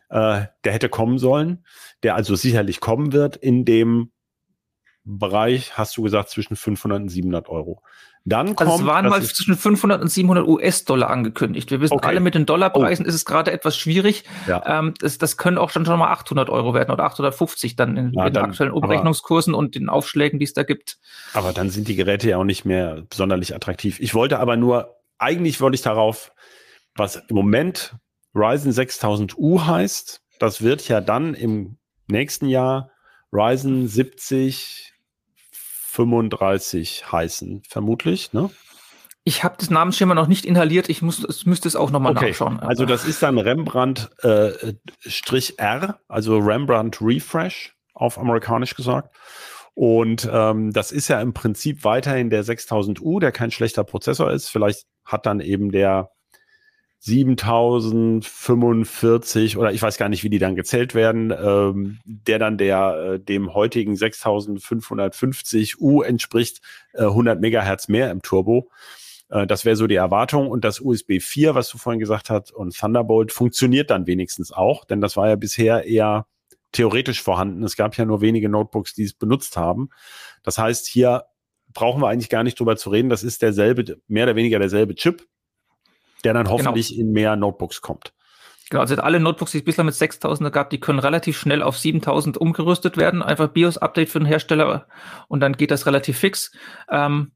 Äh, 0.10 0.46
der 0.64 0.74
hätte 0.74 0.90
kommen 0.90 1.18
sollen, 1.18 1.66
der 2.04 2.16
also 2.16 2.36
sicherlich 2.36 2.80
kommen 2.80 3.14
wird 3.14 3.36
in 3.38 3.66
dem 3.66 4.12
Bereich, 5.06 5.78
hast 5.78 5.98
du 5.98 6.04
gesagt, 6.04 6.30
zwischen 6.30 6.56
500 6.56 7.02
und 7.02 7.10
700 7.10 7.50
Euro. 7.50 7.82
Dann 8.26 8.56
kommt, 8.56 8.62
also 8.70 8.84
es 8.84 8.88
waren 8.88 9.10
mal 9.10 9.22
zwischen 9.22 9.58
500 9.58 10.02
und 10.02 10.08
700 10.08 10.48
US-Dollar 10.48 11.10
angekündigt. 11.10 11.72
Wir 11.72 11.82
wissen 11.82 11.96
okay. 11.96 12.08
alle, 12.08 12.22
mit 12.22 12.36
den 12.36 12.46
Dollarpreisen 12.46 13.06
oh. 13.06 13.10
ist 13.10 13.16
es 13.16 13.26
gerade 13.26 13.52
etwas 13.52 13.76
schwierig. 13.76 14.24
Ja. 14.48 14.80
Ähm, 14.80 14.94
das, 15.02 15.18
das 15.18 15.36
können 15.36 15.58
auch 15.58 15.72
schon, 15.72 15.86
schon 15.86 16.00
mal 16.00 16.10
800 16.10 16.50
Euro 16.50 16.74
werden 16.74 16.92
oder 16.92 17.04
850 17.04 17.76
dann 17.76 17.98
in, 17.98 18.14
ja, 18.14 18.28
in 18.28 18.34
den 18.34 18.44
aktuellen 18.44 18.72
Umrechnungskursen 18.72 19.54
und 19.54 19.76
den 19.76 19.90
Aufschlägen, 19.90 20.40
die 20.40 20.46
es 20.46 20.54
da 20.54 20.64
gibt. 20.64 21.00
Aber 21.34 21.52
dann 21.52 21.70
sind 21.70 21.90
die 21.90 21.98
Geräte 21.98 22.30
ja 22.30 22.38
auch 22.38 22.46
nicht 22.46 22.64
mehr 22.64 23.04
sonderlich 23.14 23.54
attraktiv. 23.54 24.00
Ich 24.00 24.16
wollte 24.16 24.40
aber 24.40 24.56
nur, 24.56 24.96
eigentlich 25.18 25.60
wollte 25.60 25.76
ich 25.76 25.82
darauf, 25.82 26.32
was 26.96 27.18
im 27.28 27.36
Moment 27.36 27.98
Ryzen 28.34 28.72
6000U 28.72 29.66
heißt, 29.66 30.22
das 30.40 30.62
wird 30.62 30.88
ja 30.88 31.02
dann 31.02 31.34
im 31.34 31.78
nächsten 32.08 32.48
Jahr 32.48 32.90
Ryzen 33.34 33.88
70 33.88 34.93
35 35.94 37.12
heißen, 37.12 37.62
vermutlich, 37.70 38.34
ne? 38.34 38.50
Ich 39.26 39.44
habe 39.44 39.56
das 39.58 39.70
Namensschema 39.70 40.16
noch 40.16 40.28
nicht 40.28 40.46
inhaliert. 40.46 40.90
Ich 40.90 41.02
muss, 41.02 41.24
es 41.24 41.46
müsste 41.46 41.68
es 41.68 41.78
auch 41.78 41.92
nochmal 41.92 42.12
okay. 42.12 42.30
nachschauen. 42.30 42.60
Also 42.60 42.86
das 42.86 43.06
ist 43.06 43.24
dann 43.24 43.38
Rembrandt 43.38 44.10
äh, 44.22 44.74
Strich 45.00 45.60
R, 45.60 46.00
also 46.10 46.40
Rembrandt 46.40 46.98
Refresh 47.00 47.74
auf 47.94 48.18
amerikanisch 48.18 48.76
gesagt. 48.76 49.16
Und 49.76 50.28
ähm, 50.30 50.74
das 50.74 50.92
ist 50.92 51.08
ja 51.08 51.22
im 51.22 51.34
Prinzip 51.34 51.84
weiterhin 51.86 52.30
der 52.30 52.44
6000U, 52.44 53.22
der 53.22 53.32
kein 53.32 53.52
schlechter 53.52 53.86
Prozessor 53.86 54.32
ist. 54.32 54.50
Vielleicht 54.50 54.86
hat 55.06 55.26
dann 55.26 55.40
eben 55.40 55.72
der 55.72 56.10
7045 57.06 59.58
oder 59.58 59.74
ich 59.74 59.82
weiß 59.82 59.98
gar 59.98 60.08
nicht, 60.08 60.24
wie 60.24 60.30
die 60.30 60.40
dann 60.40 60.56
gezählt 60.56 60.96
werden, 60.96 61.34
ähm, 61.38 62.00
der 62.06 62.40
dann 62.40 62.58
der 62.58 63.16
äh, 63.16 63.20
dem 63.20 63.54
heutigen 63.54 63.98
6550 63.98 65.82
U 65.82 66.02
entspricht, 66.02 66.62
äh, 66.94 67.04
100 67.04 67.42
Megahertz 67.42 67.90
mehr 67.90 68.10
im 68.10 68.22
Turbo. 68.22 68.70
Äh, 69.28 69.46
das 69.46 69.66
wäre 69.66 69.76
so 69.76 69.86
die 69.86 69.96
Erwartung 69.96 70.48
und 70.48 70.64
das 70.64 70.80
USB 70.80 71.20
4, 71.20 71.56
was 71.56 71.68
du 71.68 71.78
vorhin 71.78 72.00
gesagt 72.00 72.30
hast, 72.30 72.54
und 72.54 72.74
Thunderbolt 72.74 73.34
funktioniert 73.34 73.90
dann 73.90 74.08
wenigstens 74.08 74.54
auch, 74.54 74.86
denn 74.86 75.02
das 75.02 75.18
war 75.18 75.28
ja 75.28 75.36
bisher 75.36 75.84
eher 75.84 76.26
theoretisch 76.72 77.22
vorhanden. 77.22 77.64
Es 77.64 77.76
gab 77.76 77.98
ja 77.98 78.06
nur 78.06 78.22
wenige 78.22 78.48
Notebooks, 78.48 78.94
die 78.94 79.04
es 79.04 79.14
benutzt 79.14 79.58
haben. 79.58 79.90
Das 80.42 80.58
heißt, 80.58 80.88
hier 80.88 81.26
brauchen 81.74 82.02
wir 82.02 82.08
eigentlich 82.08 82.30
gar 82.30 82.44
nicht 82.44 82.58
drüber 82.58 82.78
zu 82.78 82.92
reden. 82.92 83.10
Das 83.10 83.24
ist 83.24 83.42
derselbe, 83.42 83.98
mehr 84.08 84.24
oder 84.24 84.38
weniger 84.38 84.60
derselbe 84.60 84.96
Chip 84.96 85.28
der 86.24 86.34
dann 86.34 86.46
genau. 86.46 86.58
hoffentlich 86.58 86.90
genau. 86.90 87.02
in 87.02 87.12
mehr 87.12 87.36
Notebooks 87.36 87.82
kommt. 87.82 88.14
Genau, 88.70 88.82
also 88.82 88.96
alle 88.96 89.20
Notebooks, 89.20 89.52
die 89.52 89.60
es 89.60 89.64
bislang 89.64 89.86
mit 89.86 89.96
6000 89.96 90.52
gab, 90.52 90.70
die 90.70 90.80
können 90.80 91.00
relativ 91.00 91.38
schnell 91.38 91.62
auf 91.62 91.78
7000 91.78 92.38
umgerüstet 92.38 92.98
werden. 92.98 93.22
Einfach 93.22 93.50
BIOS-Update 93.50 94.10
für 94.10 94.20
den 94.20 94.26
Hersteller 94.26 94.88
und 95.28 95.42
dann 95.42 95.54
geht 95.54 95.70
das 95.70 95.86
relativ 95.86 96.18
fix. 96.18 96.52
Ähm, 96.90 97.34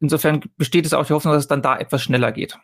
insofern 0.00 0.42
besteht 0.56 0.86
es 0.86 0.92
auch 0.92 1.06
die 1.06 1.12
Hoffnung, 1.12 1.34
dass 1.34 1.44
es 1.44 1.48
dann 1.48 1.62
da 1.62 1.76
etwas 1.76 2.02
schneller 2.02 2.30
geht. 2.30 2.56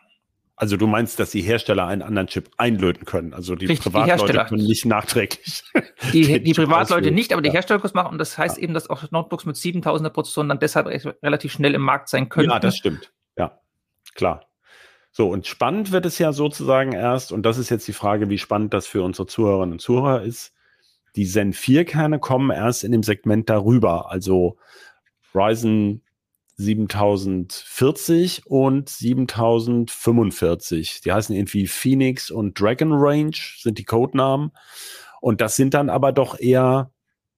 Also 0.55 0.77
du 0.77 0.85
meinst, 0.85 1.19
dass 1.19 1.31
die 1.31 1.41
Hersteller 1.41 1.87
einen 1.87 2.03
anderen 2.03 2.27
Chip 2.27 2.51
einlöten 2.57 3.05
können? 3.05 3.33
Also 3.33 3.55
die 3.55 3.65
Richtig, 3.65 3.91
Privatleute 3.91 4.33
die 4.33 4.45
können 4.45 4.63
nicht 4.63 4.85
nachträglich. 4.85 5.63
Die, 6.13 6.41
die 6.41 6.53
Privatleute 6.55 7.11
nicht, 7.11 7.33
aber 7.33 7.41
die 7.41 7.51
Hersteller 7.51 7.79
können 7.79 7.89
es 7.89 7.93
machen. 7.93 8.11
Und 8.11 8.17
das 8.17 8.37
heißt 8.37 8.57
ja. 8.57 8.63
eben, 8.63 8.73
dass 8.73 8.89
auch 8.89 9.09
Notebooks 9.11 9.45
mit 9.45 9.55
7000er 9.55 10.09
Prozessoren 10.09 10.49
dann 10.49 10.59
deshalb 10.59 10.87
relativ 10.87 11.51
schnell 11.51 11.75
im 11.75 11.81
Markt 11.81 12.09
sein 12.09 12.29
können. 12.29 12.49
Ja, 12.49 12.59
das 12.59 12.77
stimmt. 12.77 13.11
Ja, 13.37 13.59
klar. 14.15 14.50
So, 15.11 15.29
und 15.29 15.45
spannend 15.45 15.91
wird 15.91 16.05
es 16.05 16.17
ja 16.19 16.31
sozusagen 16.31 16.93
erst, 16.93 17.31
und 17.31 17.45
das 17.45 17.57
ist 17.57 17.69
jetzt 17.69 17.87
die 17.87 17.93
Frage, 17.93 18.29
wie 18.29 18.37
spannend 18.37 18.73
das 18.73 18.87
für 18.87 19.03
unsere 19.03 19.27
Zuhörerinnen 19.27 19.73
und 19.73 19.79
Zuhörer 19.79 20.23
ist. 20.23 20.53
Die 21.15 21.27
Zen 21.27 21.51
4 21.51 21.83
Kerne 21.83 22.19
kommen 22.19 22.51
erst 22.51 22.85
in 22.85 22.93
dem 22.93 23.03
Segment 23.03 23.49
darüber. 23.49 24.09
Also 24.09 24.57
Ryzen 25.35 26.03
7040 26.55 28.45
und 28.45 28.87
7045. 28.87 31.01
Die 31.01 31.11
heißen 31.11 31.35
irgendwie 31.35 31.67
Phoenix 31.67 32.31
und 32.31 32.57
Dragon 32.59 32.93
Range, 32.93 33.35
sind 33.57 33.77
die 33.77 33.83
Codenamen. 33.83 34.51
Und 35.19 35.41
das 35.41 35.57
sind 35.57 35.73
dann 35.73 35.89
aber 35.89 36.13
doch 36.13 36.39
eher 36.39 36.91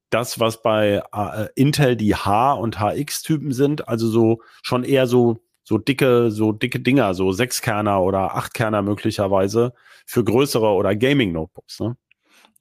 das, 0.10 0.40
was 0.40 0.62
bei 0.62 1.02
äh, 1.12 1.48
Intel 1.56 1.96
die 1.96 2.16
H- 2.16 2.54
und 2.54 2.80
HX-Typen 2.80 3.52
sind, 3.52 3.88
also 3.88 4.08
so 4.08 4.42
schon 4.62 4.84
eher 4.84 5.08
so 5.08 5.43
so 5.64 5.78
dicke, 5.78 6.32
so 6.32 6.52
dicke 6.52 6.80
Dinger, 6.80 7.14
so 7.14 7.32
Sechskerner 7.32 8.02
oder 8.02 8.36
Achtkerner 8.36 8.82
möglicherweise 8.82 9.74
für 10.06 10.24
größere 10.24 10.68
oder 10.68 10.96
Gaming-Notebooks. 10.96 11.80
Ne? 11.80 11.96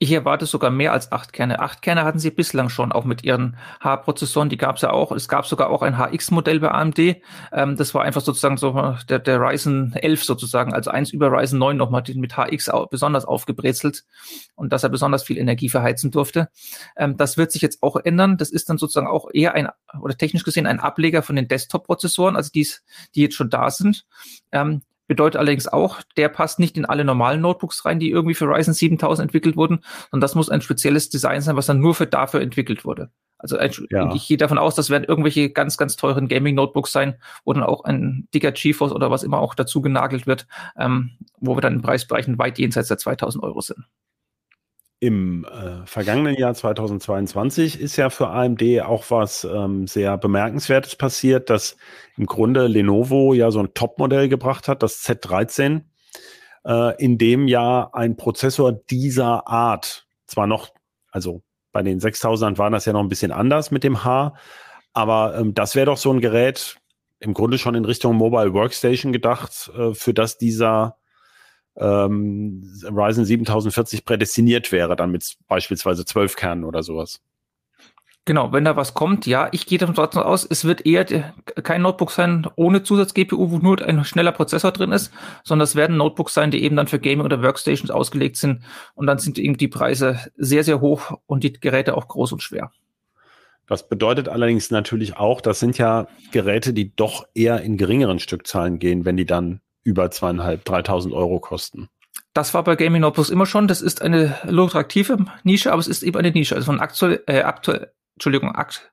Ich 0.02 0.10
erwarte 0.10 0.46
sogar 0.46 0.72
mehr 0.72 0.92
als 0.92 1.12
acht 1.12 1.32
Kerne. 1.32 1.60
Acht 1.60 1.80
Kerne 1.80 2.02
hatten 2.02 2.18
sie 2.18 2.32
bislang 2.32 2.70
schon, 2.70 2.90
auch 2.90 3.04
mit 3.04 3.22
ihren 3.22 3.56
H-Prozessoren. 3.78 4.48
Die 4.48 4.56
gab 4.56 4.74
es 4.74 4.82
ja 4.82 4.90
auch. 4.90 5.12
Es 5.12 5.28
gab 5.28 5.46
sogar 5.46 5.70
auch 5.70 5.80
ein 5.80 5.96
HX-Modell 5.96 6.58
bei 6.58 6.72
AMD. 6.72 6.98
Ähm, 7.52 7.76
das 7.76 7.94
war 7.94 8.02
einfach 8.02 8.20
sozusagen 8.20 8.56
so 8.56 8.96
der, 9.08 9.20
der 9.20 9.40
Ryzen 9.40 9.94
11 9.94 10.24
sozusagen, 10.24 10.74
also 10.74 10.90
eins 10.90 11.12
über 11.12 11.30
Ryzen 11.30 11.60
9 11.60 11.76
nochmal 11.76 12.02
mit 12.16 12.36
HX 12.36 12.68
auch 12.70 12.88
besonders 12.88 13.24
aufgebrezelt 13.24 14.02
und 14.56 14.72
dass 14.72 14.82
er 14.82 14.88
besonders 14.88 15.22
viel 15.22 15.38
Energie 15.38 15.68
verheizen 15.68 16.10
durfte. 16.10 16.48
Ähm, 16.96 17.16
das 17.16 17.36
wird 17.36 17.52
sich 17.52 17.62
jetzt 17.62 17.80
auch 17.80 17.94
ändern. 17.94 18.38
Das 18.38 18.50
ist 18.50 18.70
dann 18.70 18.78
sozusagen 18.78 19.06
auch 19.06 19.28
eher 19.32 19.54
ein, 19.54 19.68
oder 20.00 20.18
technisch 20.18 20.42
gesehen 20.42 20.66
ein 20.66 20.80
Ableger 20.80 21.22
von 21.22 21.36
den 21.36 21.46
Desktop-Prozessoren, 21.46 22.34
also 22.34 22.50
dies, 22.52 22.82
die 23.14 23.22
jetzt 23.22 23.36
schon 23.36 23.50
da 23.50 23.70
sind. 23.70 24.04
Ähm, 24.50 24.82
Bedeutet 25.08 25.38
allerdings 25.38 25.68
auch, 25.68 26.00
der 26.16 26.28
passt 26.28 26.58
nicht 26.58 26.76
in 26.76 26.84
alle 26.84 27.04
normalen 27.04 27.40
Notebooks 27.40 27.84
rein, 27.84 27.98
die 27.98 28.10
irgendwie 28.10 28.34
für 28.34 28.46
Ryzen 28.46 28.74
7000 28.74 29.28
entwickelt 29.28 29.56
wurden, 29.56 29.80
sondern 30.10 30.22
das 30.22 30.34
muss 30.34 30.48
ein 30.48 30.62
spezielles 30.62 31.08
Design 31.08 31.40
sein, 31.40 31.56
was 31.56 31.66
dann 31.66 31.80
nur 31.80 31.94
für 31.94 32.06
dafür 32.06 32.40
entwickelt 32.40 32.84
wurde. 32.84 33.10
Also 33.42 33.58
ja. 33.90 34.14
ich 34.14 34.28
gehe 34.28 34.36
davon 34.36 34.56
aus, 34.58 34.76
das 34.76 34.88
werden 34.88 35.02
irgendwelche 35.02 35.50
ganz, 35.50 35.76
ganz 35.76 35.96
teuren 35.96 36.28
Gaming-Notebooks 36.28 36.92
sein, 36.92 37.16
wo 37.44 37.52
dann 37.52 37.64
auch 37.64 37.82
ein 37.82 38.28
dicker 38.32 38.52
GeForce 38.52 38.92
oder 38.92 39.10
was 39.10 39.24
immer 39.24 39.40
auch 39.40 39.56
dazu 39.56 39.82
genagelt 39.82 40.28
wird, 40.28 40.46
ähm, 40.78 41.18
wo 41.40 41.56
wir 41.56 41.60
dann 41.60 41.74
in 41.74 41.82
Preisbereichen 41.82 42.38
weit 42.38 42.60
jenseits 42.60 42.86
der 42.86 42.98
2000 42.98 43.42
Euro 43.42 43.60
sind. 43.60 43.84
Im 45.02 45.44
äh, 45.46 45.84
vergangenen 45.84 46.36
Jahr 46.36 46.54
2022 46.54 47.80
ist 47.80 47.96
ja 47.96 48.08
für 48.08 48.28
AMD 48.28 48.62
auch 48.82 49.10
was 49.10 49.42
ähm, 49.42 49.88
sehr 49.88 50.16
bemerkenswertes 50.16 50.94
passiert, 50.94 51.50
dass 51.50 51.76
im 52.16 52.26
Grunde 52.26 52.68
Lenovo 52.68 53.34
ja 53.34 53.50
so 53.50 53.58
ein 53.58 53.74
Topmodell 53.74 54.28
gebracht 54.28 54.68
hat, 54.68 54.84
das 54.84 55.02
Z13, 55.04 55.80
äh, 56.64 57.02
in 57.02 57.18
dem 57.18 57.48
ja 57.48 57.90
ein 57.92 58.16
Prozessor 58.16 58.70
dieser 58.70 59.48
Art, 59.48 60.06
zwar 60.26 60.46
noch, 60.46 60.68
also 61.10 61.42
bei 61.72 61.82
den 61.82 61.98
6000ern 61.98 62.58
war 62.58 62.70
das 62.70 62.84
ja 62.84 62.92
noch 62.92 63.00
ein 63.00 63.08
bisschen 63.08 63.32
anders 63.32 63.72
mit 63.72 63.82
dem 63.82 64.04
H, 64.04 64.36
aber 64.92 65.36
ähm, 65.36 65.52
das 65.52 65.74
wäre 65.74 65.86
doch 65.86 65.98
so 65.98 66.12
ein 66.12 66.20
Gerät, 66.20 66.76
im 67.18 67.34
Grunde 67.34 67.58
schon 67.58 67.74
in 67.74 67.84
Richtung 67.84 68.14
Mobile 68.14 68.54
Workstation 68.54 69.12
gedacht, 69.12 69.68
äh, 69.76 69.94
für 69.94 70.14
das 70.14 70.38
dieser 70.38 70.96
ähm, 71.76 72.62
Ryzen 72.85 73.24
7040 73.24 74.04
prädestiniert 74.04 74.72
wäre, 74.72 74.96
dann 74.96 75.11
mit 75.11 75.37
beispielsweise 75.48 76.04
12 76.04 76.37
Kernen 76.37 76.64
oder 76.64 76.82
sowas. 76.82 77.20
Genau, 78.24 78.52
wenn 78.52 78.64
da 78.64 78.76
was 78.76 78.94
kommt, 78.94 79.26
ja, 79.26 79.48
ich 79.50 79.66
gehe 79.66 79.78
davon 79.78 79.96
aus, 79.96 80.46
es 80.48 80.64
wird 80.64 80.87
eher 80.87 81.04
kein 81.64 81.82
Notebook 81.82 82.12
sein 82.12 82.46
ohne 82.54 82.85
Zusatz-GPU, 82.85 83.50
wo 83.50 83.58
nur 83.58 83.82
ein 83.82 84.04
schneller 84.04 84.30
Prozessor 84.30 84.70
drin 84.70 84.92
ist, 84.92 85.12
sondern 85.42 85.64
es 85.64 85.74
werden 85.74 85.96
Notebooks 85.96 86.32
sein, 86.32 86.52
die 86.52 86.62
eben 86.62 86.76
dann 86.76 86.87
für 86.87 87.00
Gaming 87.00 87.24
oder 87.24 87.42
Workstations 87.42 87.90
ausgelegt 87.90 88.37
sind 88.37 88.62
und 88.94 89.08
dann 89.08 89.18
sind 89.18 89.40
eben 89.40 89.56
die 89.56 89.66
Preise 89.66 90.20
sehr, 90.37 90.62
sehr 90.62 90.80
hoch 90.80 91.18
und 91.26 91.42
die 91.42 91.52
Geräte 91.52 91.96
auch 91.96 92.06
groß 92.06 92.30
und 92.30 92.44
schwer. 92.44 92.70
Das 93.66 93.88
bedeutet 93.88 94.28
allerdings 94.28 94.70
natürlich 94.70 95.16
auch, 95.16 95.40
das 95.40 95.58
sind 95.58 95.76
ja 95.78 96.06
Geräte, 96.30 96.72
die 96.72 96.94
doch 96.94 97.26
eher 97.35 97.62
in 97.62 97.76
geringeren 97.76 98.20
Stückzahlen 98.20 98.78
gehen, 98.78 99.04
wenn 99.04 99.16
die 99.16 99.26
dann 99.26 99.62
über 99.85 100.11
zweieinhalb, 100.11 100.64
dreitausend 100.64 101.14
Euro 101.14 101.40
kosten. 101.40 101.88
Das 102.35 102.55
war 102.55 102.64
bei 102.64 102.77
Gaming 102.77 103.03
Notebooks 103.03 103.31
immer 103.31 103.47
schon. 103.47 103.68
Das 103.68 103.83
ist 103.83 104.01
eine 104.01 104.38
lukrative 104.45 105.18
Nische, 105.45 105.73
aber 105.73 105.81
es 105.81 105.88
ist 105.88 106.03
eben 106.03 106.16
eine 106.16 106.31
Nische. 106.31 106.55
Also 106.55 106.66
von 106.66 106.81
aktuell, 106.81 107.23
äh, 107.27 107.42
aktuell, 107.42 107.92
Entschuldigung, 108.14 108.55
akt, 108.55 108.92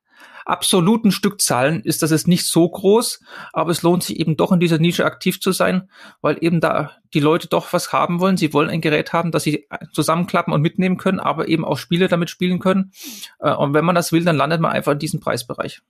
absoluten 0.50 1.12
Stückzahlen 1.12 1.82
ist 1.82 2.02
das 2.02 2.12
jetzt 2.12 2.28
nicht 2.28 2.46
so 2.46 2.68
groß, 2.68 3.22
aber 3.54 3.72
es 3.72 3.84
lohnt 3.84 4.04
sich 4.04 4.20
eben 4.20 4.36
doch 4.36 4.52
in 4.52 4.60
dieser 4.60 4.80
Nische 4.80 5.06
aktiv 5.06 5.40
zu 5.40 5.52
sein, 5.52 5.90
weil 6.22 6.38
eben 6.42 6.60
da 6.60 6.92
die 7.14 7.20
Leute 7.20 7.48
doch 7.48 7.72
was 7.72 7.94
haben 7.94 8.20
wollen. 8.20 8.36
Sie 8.36 8.52
wollen 8.52 8.70
ein 8.70 8.82
Gerät 8.82 9.14
haben, 9.14 9.32
das 9.32 9.44
sie 9.44 9.68
zusammenklappen 9.94 10.54
und 10.54 10.62
mitnehmen 10.62 10.98
können, 10.98 11.20
aber 11.20 11.48
eben 11.48 11.64
auch 11.64 11.78
Spiele 11.78 12.08
damit 12.08 12.30
spielen 12.30 12.60
können. 12.60 12.92
Äh, 13.40 13.54
und 13.54 13.74
wenn 13.74 13.86
man 13.86 13.96
das 13.96 14.12
will, 14.12 14.26
dann 14.26 14.36
landet 14.36 14.60
man 14.60 14.72
einfach 14.72 14.94
in 14.94 15.00
diesem 15.00 15.20
Preisbereich. 15.20 15.82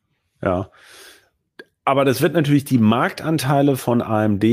Ja. 0.44 0.70
Aber 1.86 2.06
das 2.06 2.22
wird 2.22 2.34
natürlich 2.34 2.66
die 2.66 2.78
Marktanteile 2.78 3.76
von 3.76 4.02
AMD 4.02 4.44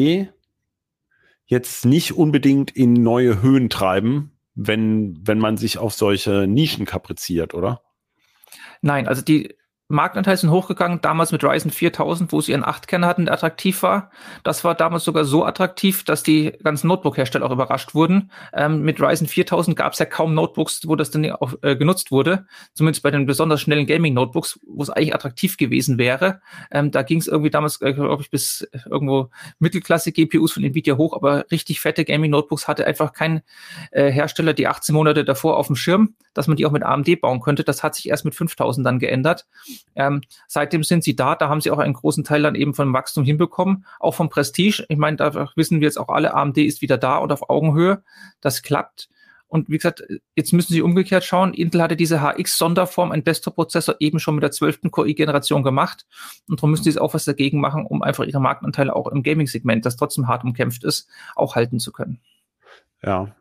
jetzt 1.46 1.84
nicht 1.84 2.12
unbedingt 2.12 2.70
in 2.70 2.92
neue 2.92 3.40
Höhen 3.42 3.70
treiben, 3.70 4.38
wenn, 4.54 5.18
wenn 5.22 5.38
man 5.38 5.56
sich 5.56 5.78
auf 5.78 5.94
solche 5.94 6.46
Nischen 6.46 6.86
kapriziert, 6.86 7.54
oder? 7.54 7.82
Nein, 8.82 9.06
also 9.08 9.22
die 9.22 9.56
Marktanteil 9.88 10.36
sind 10.36 10.50
hochgegangen, 10.50 11.00
damals 11.00 11.30
mit 11.30 11.44
Ryzen 11.44 11.70
4000, 11.70 12.32
wo 12.32 12.40
sie 12.40 12.50
ihren 12.50 12.64
8-Kern 12.64 13.06
hatten, 13.06 13.26
der 13.26 13.34
attraktiv 13.34 13.84
war. 13.84 14.10
Das 14.42 14.64
war 14.64 14.74
damals 14.74 15.04
sogar 15.04 15.24
so 15.24 15.44
attraktiv, 15.44 16.02
dass 16.02 16.24
die 16.24 16.54
ganzen 16.62 16.88
Notebook-Hersteller 16.88 17.46
auch 17.46 17.52
überrascht 17.52 17.94
wurden. 17.94 18.32
Ähm, 18.52 18.82
mit 18.82 19.00
Ryzen 19.00 19.28
4000 19.28 19.76
gab 19.76 19.92
es 19.92 20.00
ja 20.00 20.06
kaum 20.06 20.34
Notebooks, 20.34 20.88
wo 20.88 20.96
das 20.96 21.12
dann 21.12 21.30
auch 21.30 21.54
äh, 21.62 21.76
genutzt 21.76 22.10
wurde. 22.10 22.46
Zumindest 22.74 23.04
bei 23.04 23.12
den 23.12 23.26
besonders 23.26 23.60
schnellen 23.60 23.86
Gaming-Notebooks, 23.86 24.58
wo 24.66 24.82
es 24.82 24.90
eigentlich 24.90 25.14
attraktiv 25.14 25.56
gewesen 25.56 25.98
wäre. 25.98 26.40
Ähm, 26.72 26.90
da 26.90 27.02
ging 27.02 27.20
es 27.20 27.28
irgendwie 27.28 27.50
damals, 27.50 27.80
äh, 27.80 27.92
glaube 27.92 28.22
ich, 28.22 28.30
bis 28.30 28.68
irgendwo 28.90 29.30
Mittelklasse-GPUs 29.60 30.52
von 30.52 30.64
Nvidia 30.64 30.96
hoch, 30.96 31.14
aber 31.14 31.46
richtig 31.52 31.78
fette 31.78 32.04
Gaming-Notebooks 32.04 32.66
hatte 32.66 32.88
einfach 32.88 33.12
kein 33.12 33.42
äh, 33.92 34.10
Hersteller 34.10 34.52
die 34.52 34.66
18 34.66 34.92
Monate 34.92 35.24
davor 35.24 35.56
auf 35.58 35.68
dem 35.68 35.76
Schirm, 35.76 36.16
dass 36.34 36.48
man 36.48 36.56
die 36.56 36.66
auch 36.66 36.72
mit 36.72 36.82
AMD 36.82 37.20
bauen 37.20 37.40
könnte. 37.40 37.62
Das 37.62 37.84
hat 37.84 37.94
sich 37.94 38.08
erst 38.08 38.24
mit 38.24 38.34
5000 38.34 38.84
dann 38.84 38.98
geändert. 38.98 39.46
Ähm, 39.94 40.22
seitdem 40.46 40.82
sind 40.84 41.04
sie 41.04 41.16
da, 41.16 41.34
da 41.34 41.48
haben 41.48 41.60
sie 41.60 41.70
auch 41.70 41.78
einen 41.78 41.94
großen 41.94 42.24
Teil 42.24 42.42
dann 42.42 42.54
eben 42.54 42.74
vom 42.74 42.92
Wachstum 42.92 43.24
hinbekommen, 43.24 43.84
auch 44.00 44.14
vom 44.14 44.28
Prestige. 44.28 44.84
Ich 44.88 44.98
meine, 44.98 45.16
da 45.16 45.50
wissen 45.56 45.80
wir 45.80 45.86
jetzt 45.86 45.98
auch 45.98 46.08
alle, 46.08 46.34
AMD 46.34 46.58
ist 46.58 46.82
wieder 46.82 46.98
da 46.98 47.18
und 47.18 47.32
auf 47.32 47.48
Augenhöhe. 47.48 48.02
Das 48.40 48.62
klappt. 48.62 49.08
Und 49.48 49.68
wie 49.68 49.76
gesagt, 49.76 50.02
jetzt 50.34 50.52
müssen 50.52 50.72
Sie 50.72 50.82
umgekehrt 50.82 51.24
schauen. 51.24 51.54
Intel 51.54 51.80
hatte 51.80 51.96
diese 51.96 52.20
HX-Sonderform, 52.20 53.12
ein 53.12 53.22
Desktop-Prozessor, 53.22 53.96
eben 54.00 54.18
schon 54.18 54.34
mit 54.34 54.42
der 54.42 54.50
12. 54.50 54.90
Core-Generation 54.90 55.62
gemacht. 55.62 56.04
Und 56.48 56.58
darum 56.58 56.72
müssen 56.72 56.84
Sie 56.84 56.90
jetzt 56.90 57.00
auch 57.00 57.14
was 57.14 57.24
dagegen 57.24 57.60
machen, 57.60 57.86
um 57.86 58.02
einfach 58.02 58.24
Ihre 58.24 58.40
Marktanteile 58.40 58.94
auch 58.94 59.06
im 59.06 59.22
Gaming-Segment, 59.22 59.86
das 59.86 59.96
trotzdem 59.96 60.26
hart 60.26 60.42
umkämpft 60.42 60.82
ist, 60.82 61.08
auch 61.36 61.54
halten 61.54 61.78
zu 61.78 61.92
können. 61.92 62.20
Ja, 63.02 63.34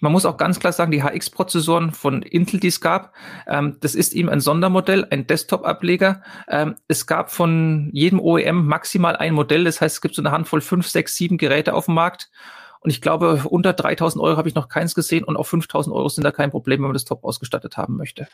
man 0.00 0.12
muss 0.12 0.26
auch 0.26 0.36
ganz 0.36 0.58
klar 0.58 0.72
sagen, 0.72 0.90
die 0.90 1.02
HX-Prozessoren 1.02 1.92
von 1.92 2.22
Intel, 2.22 2.60
die 2.60 2.68
es 2.68 2.80
gab, 2.80 3.14
ähm, 3.46 3.76
das 3.80 3.94
ist 3.94 4.14
eben 4.14 4.28
ein 4.28 4.40
Sondermodell, 4.40 5.06
ein 5.10 5.26
Desktop-Ableger. 5.26 6.22
Ähm, 6.48 6.76
es 6.88 7.06
gab 7.06 7.30
von 7.30 7.90
jedem 7.92 8.20
OEM 8.20 8.66
maximal 8.66 9.16
ein 9.16 9.34
Modell, 9.34 9.64
das 9.64 9.80
heißt, 9.80 9.96
es 9.96 10.00
gibt 10.00 10.14
so 10.14 10.22
eine 10.22 10.32
Handvoll 10.32 10.60
fünf, 10.60 10.88
sechs, 10.88 11.16
sieben 11.16 11.38
Geräte 11.38 11.74
auf 11.74 11.86
dem 11.86 11.94
Markt. 11.94 12.30
Und 12.80 12.90
ich 12.90 13.02
glaube, 13.02 13.42
unter 13.48 13.74
3000 13.74 14.22
Euro 14.22 14.38
habe 14.38 14.48
ich 14.48 14.54
noch 14.54 14.68
keins 14.68 14.94
gesehen 14.94 15.24
und 15.24 15.36
auf 15.36 15.48
5000 15.48 15.94
Euro 15.94 16.08
sind 16.08 16.24
da 16.24 16.32
kein 16.32 16.50
Problem, 16.50 16.80
wenn 16.80 16.88
man 16.88 16.94
das 16.94 17.04
top 17.04 17.24
ausgestattet 17.24 17.76
haben 17.76 17.96
möchte. 17.96 18.26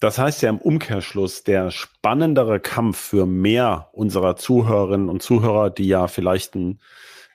Das 0.00 0.16
heißt 0.16 0.42
ja 0.42 0.48
im 0.48 0.58
Umkehrschluss, 0.58 1.42
der 1.42 1.70
spannendere 1.70 2.60
Kampf 2.60 2.98
für 2.98 3.26
mehr 3.26 3.88
unserer 3.92 4.36
Zuhörerinnen 4.36 5.08
und 5.08 5.22
Zuhörer, 5.22 5.70
die 5.70 5.88
ja 5.88 6.06
vielleicht 6.06 6.54
ein 6.54 6.80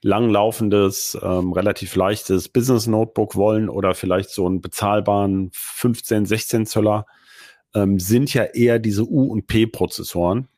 langlaufendes, 0.04 1.18
ähm, 1.22 1.54
relativ 1.54 1.96
leichtes 1.96 2.50
Business 2.50 2.88
Notebook 2.88 3.36
wollen 3.36 3.70
oder 3.70 3.96
vielleicht 3.96 4.30
so 4.30 4.46
einen 4.46 4.62
bezahlbaren 4.62 5.50
15, 5.54 6.26
16 6.26 6.66
Zöller, 6.66 7.06
ähm, 7.74 8.00
sind 8.00 8.34
ja 8.34 8.44
eher 8.44 8.80
diese 8.80 9.04
U- 9.04 9.32
und 9.32 9.48
P-Prozessoren. 9.48 10.50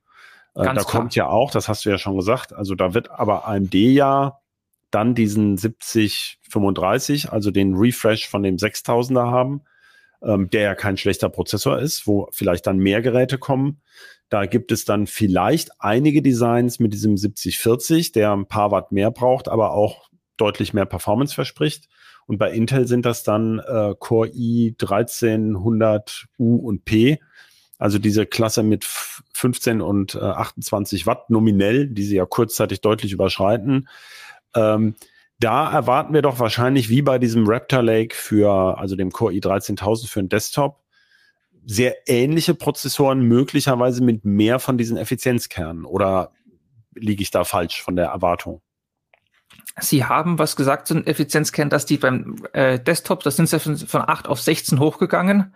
Äh, 0.56 0.64
da 0.64 0.72
klar. 0.74 0.86
kommt 0.86 1.16
ja 1.16 1.28
auch, 1.28 1.52
das 1.52 1.70
hast 1.70 1.86
du 1.86 1.90
ja 1.90 1.98
schon 1.98 2.16
gesagt, 2.16 2.54
also 2.54 2.76
da 2.76 2.94
wird 2.94 3.12
aber 3.12 3.48
AMD 3.48 3.74
ja 3.74 4.40
dann 4.90 5.14
diesen 5.14 5.58
7035, 5.58 7.32
also 7.32 7.52
den 7.52 7.76
Refresh 7.76 8.28
von 8.28 8.44
dem 8.44 8.58
6000er 8.58 9.30
haben, 9.30 9.62
ähm, 10.24 10.50
der 10.50 10.62
ja 10.62 10.76
kein 10.76 10.98
schlechter 10.98 11.30
Prozessor 11.30 11.80
ist, 11.80 12.08
wo 12.08 12.30
vielleicht 12.32 12.66
dann 12.66 12.78
mehr 12.78 13.02
Geräte 13.02 13.38
kommen. 13.38 13.82
Da 14.30 14.46
gibt 14.46 14.72
es 14.72 14.86
dann 14.86 15.08
vielleicht 15.08 15.70
einige 15.80 16.22
Designs 16.22 16.80
mit 16.80 16.94
diesem 16.94 17.18
7040, 17.18 18.12
der 18.12 18.34
ein 18.34 18.48
paar 18.48 18.72
Watt 18.72 18.92
mehr 18.92 19.12
braucht, 19.12 19.48
aber 19.48 19.72
auch 19.72 20.10
deutlich 20.38 20.74
mehr 20.74 20.86
Performance 20.86 21.34
verspricht. 21.34 21.88
Und 22.28 22.38
bei 22.38 22.52
Intel 22.52 22.88
sind 22.88 23.06
das 23.06 23.24
dann 23.24 23.60
äh, 23.60 23.94
Core 24.00 24.30
i 24.34 24.76
1300 24.82 26.26
U 26.40 26.56
und 26.56 26.86
P, 26.86 27.20
also 27.78 28.00
diese 28.00 28.26
Klasse 28.26 28.64
mit 28.64 28.86
15 28.86 29.82
und 29.82 30.16
äh, 30.16 30.20
28 30.20 31.06
Watt 31.06 31.30
nominell, 31.30 31.88
die 31.88 32.04
sie 32.04 32.16
ja 32.16 32.26
kurzzeitig 32.26 32.82
deutlich 32.82 33.12
überschreiten. 33.12 33.88
Ähm, 34.56 34.96
da 35.40 35.72
erwarten 35.72 36.14
wir 36.14 36.22
doch 36.22 36.40
wahrscheinlich 36.40 36.90
wie 36.90 37.02
bei 37.02 37.20
diesem 37.20 37.46
Raptor 37.46 37.84
Lake 37.84 38.16
für, 38.16 38.78
also 38.78 38.96
dem 38.96 39.12
Core 39.12 39.34
i 39.34 39.42
13000 39.42 40.10
für 40.10 40.20
einen 40.20 40.30
Desktop, 40.30 40.80
sehr 41.66 42.08
ähnliche 42.08 42.54
Prozessoren 42.54 43.22
möglicherweise 43.22 44.04
mit 44.04 44.24
mehr 44.24 44.60
von 44.60 44.78
diesen 44.78 44.98
Effizienzkernen 44.98 45.86
oder 45.86 46.32
liege 46.94 47.24
ich 47.24 47.32
da 47.32 47.44
falsch 47.44 47.82
von 47.82 47.96
der 47.96 48.06
Erwartung? 48.08 48.62
Sie 49.78 50.06
haben 50.06 50.40
was 50.40 50.56
gesagt 50.56 50.88
zu 50.88 50.94
den 50.94 51.06
Effizienzkernen, 51.06 51.70
dass 51.70 51.86
die 51.86 51.98
beim 51.98 52.38
äh, 52.54 52.80
Desktop, 52.80 53.24
das 53.24 53.36
sind 53.36 53.50
sie 53.50 53.60
von, 53.60 53.76
von 53.76 54.04
8 54.08 54.28
auf 54.30 54.40
16 54.40 54.80
hochgegangen. 54.80 55.54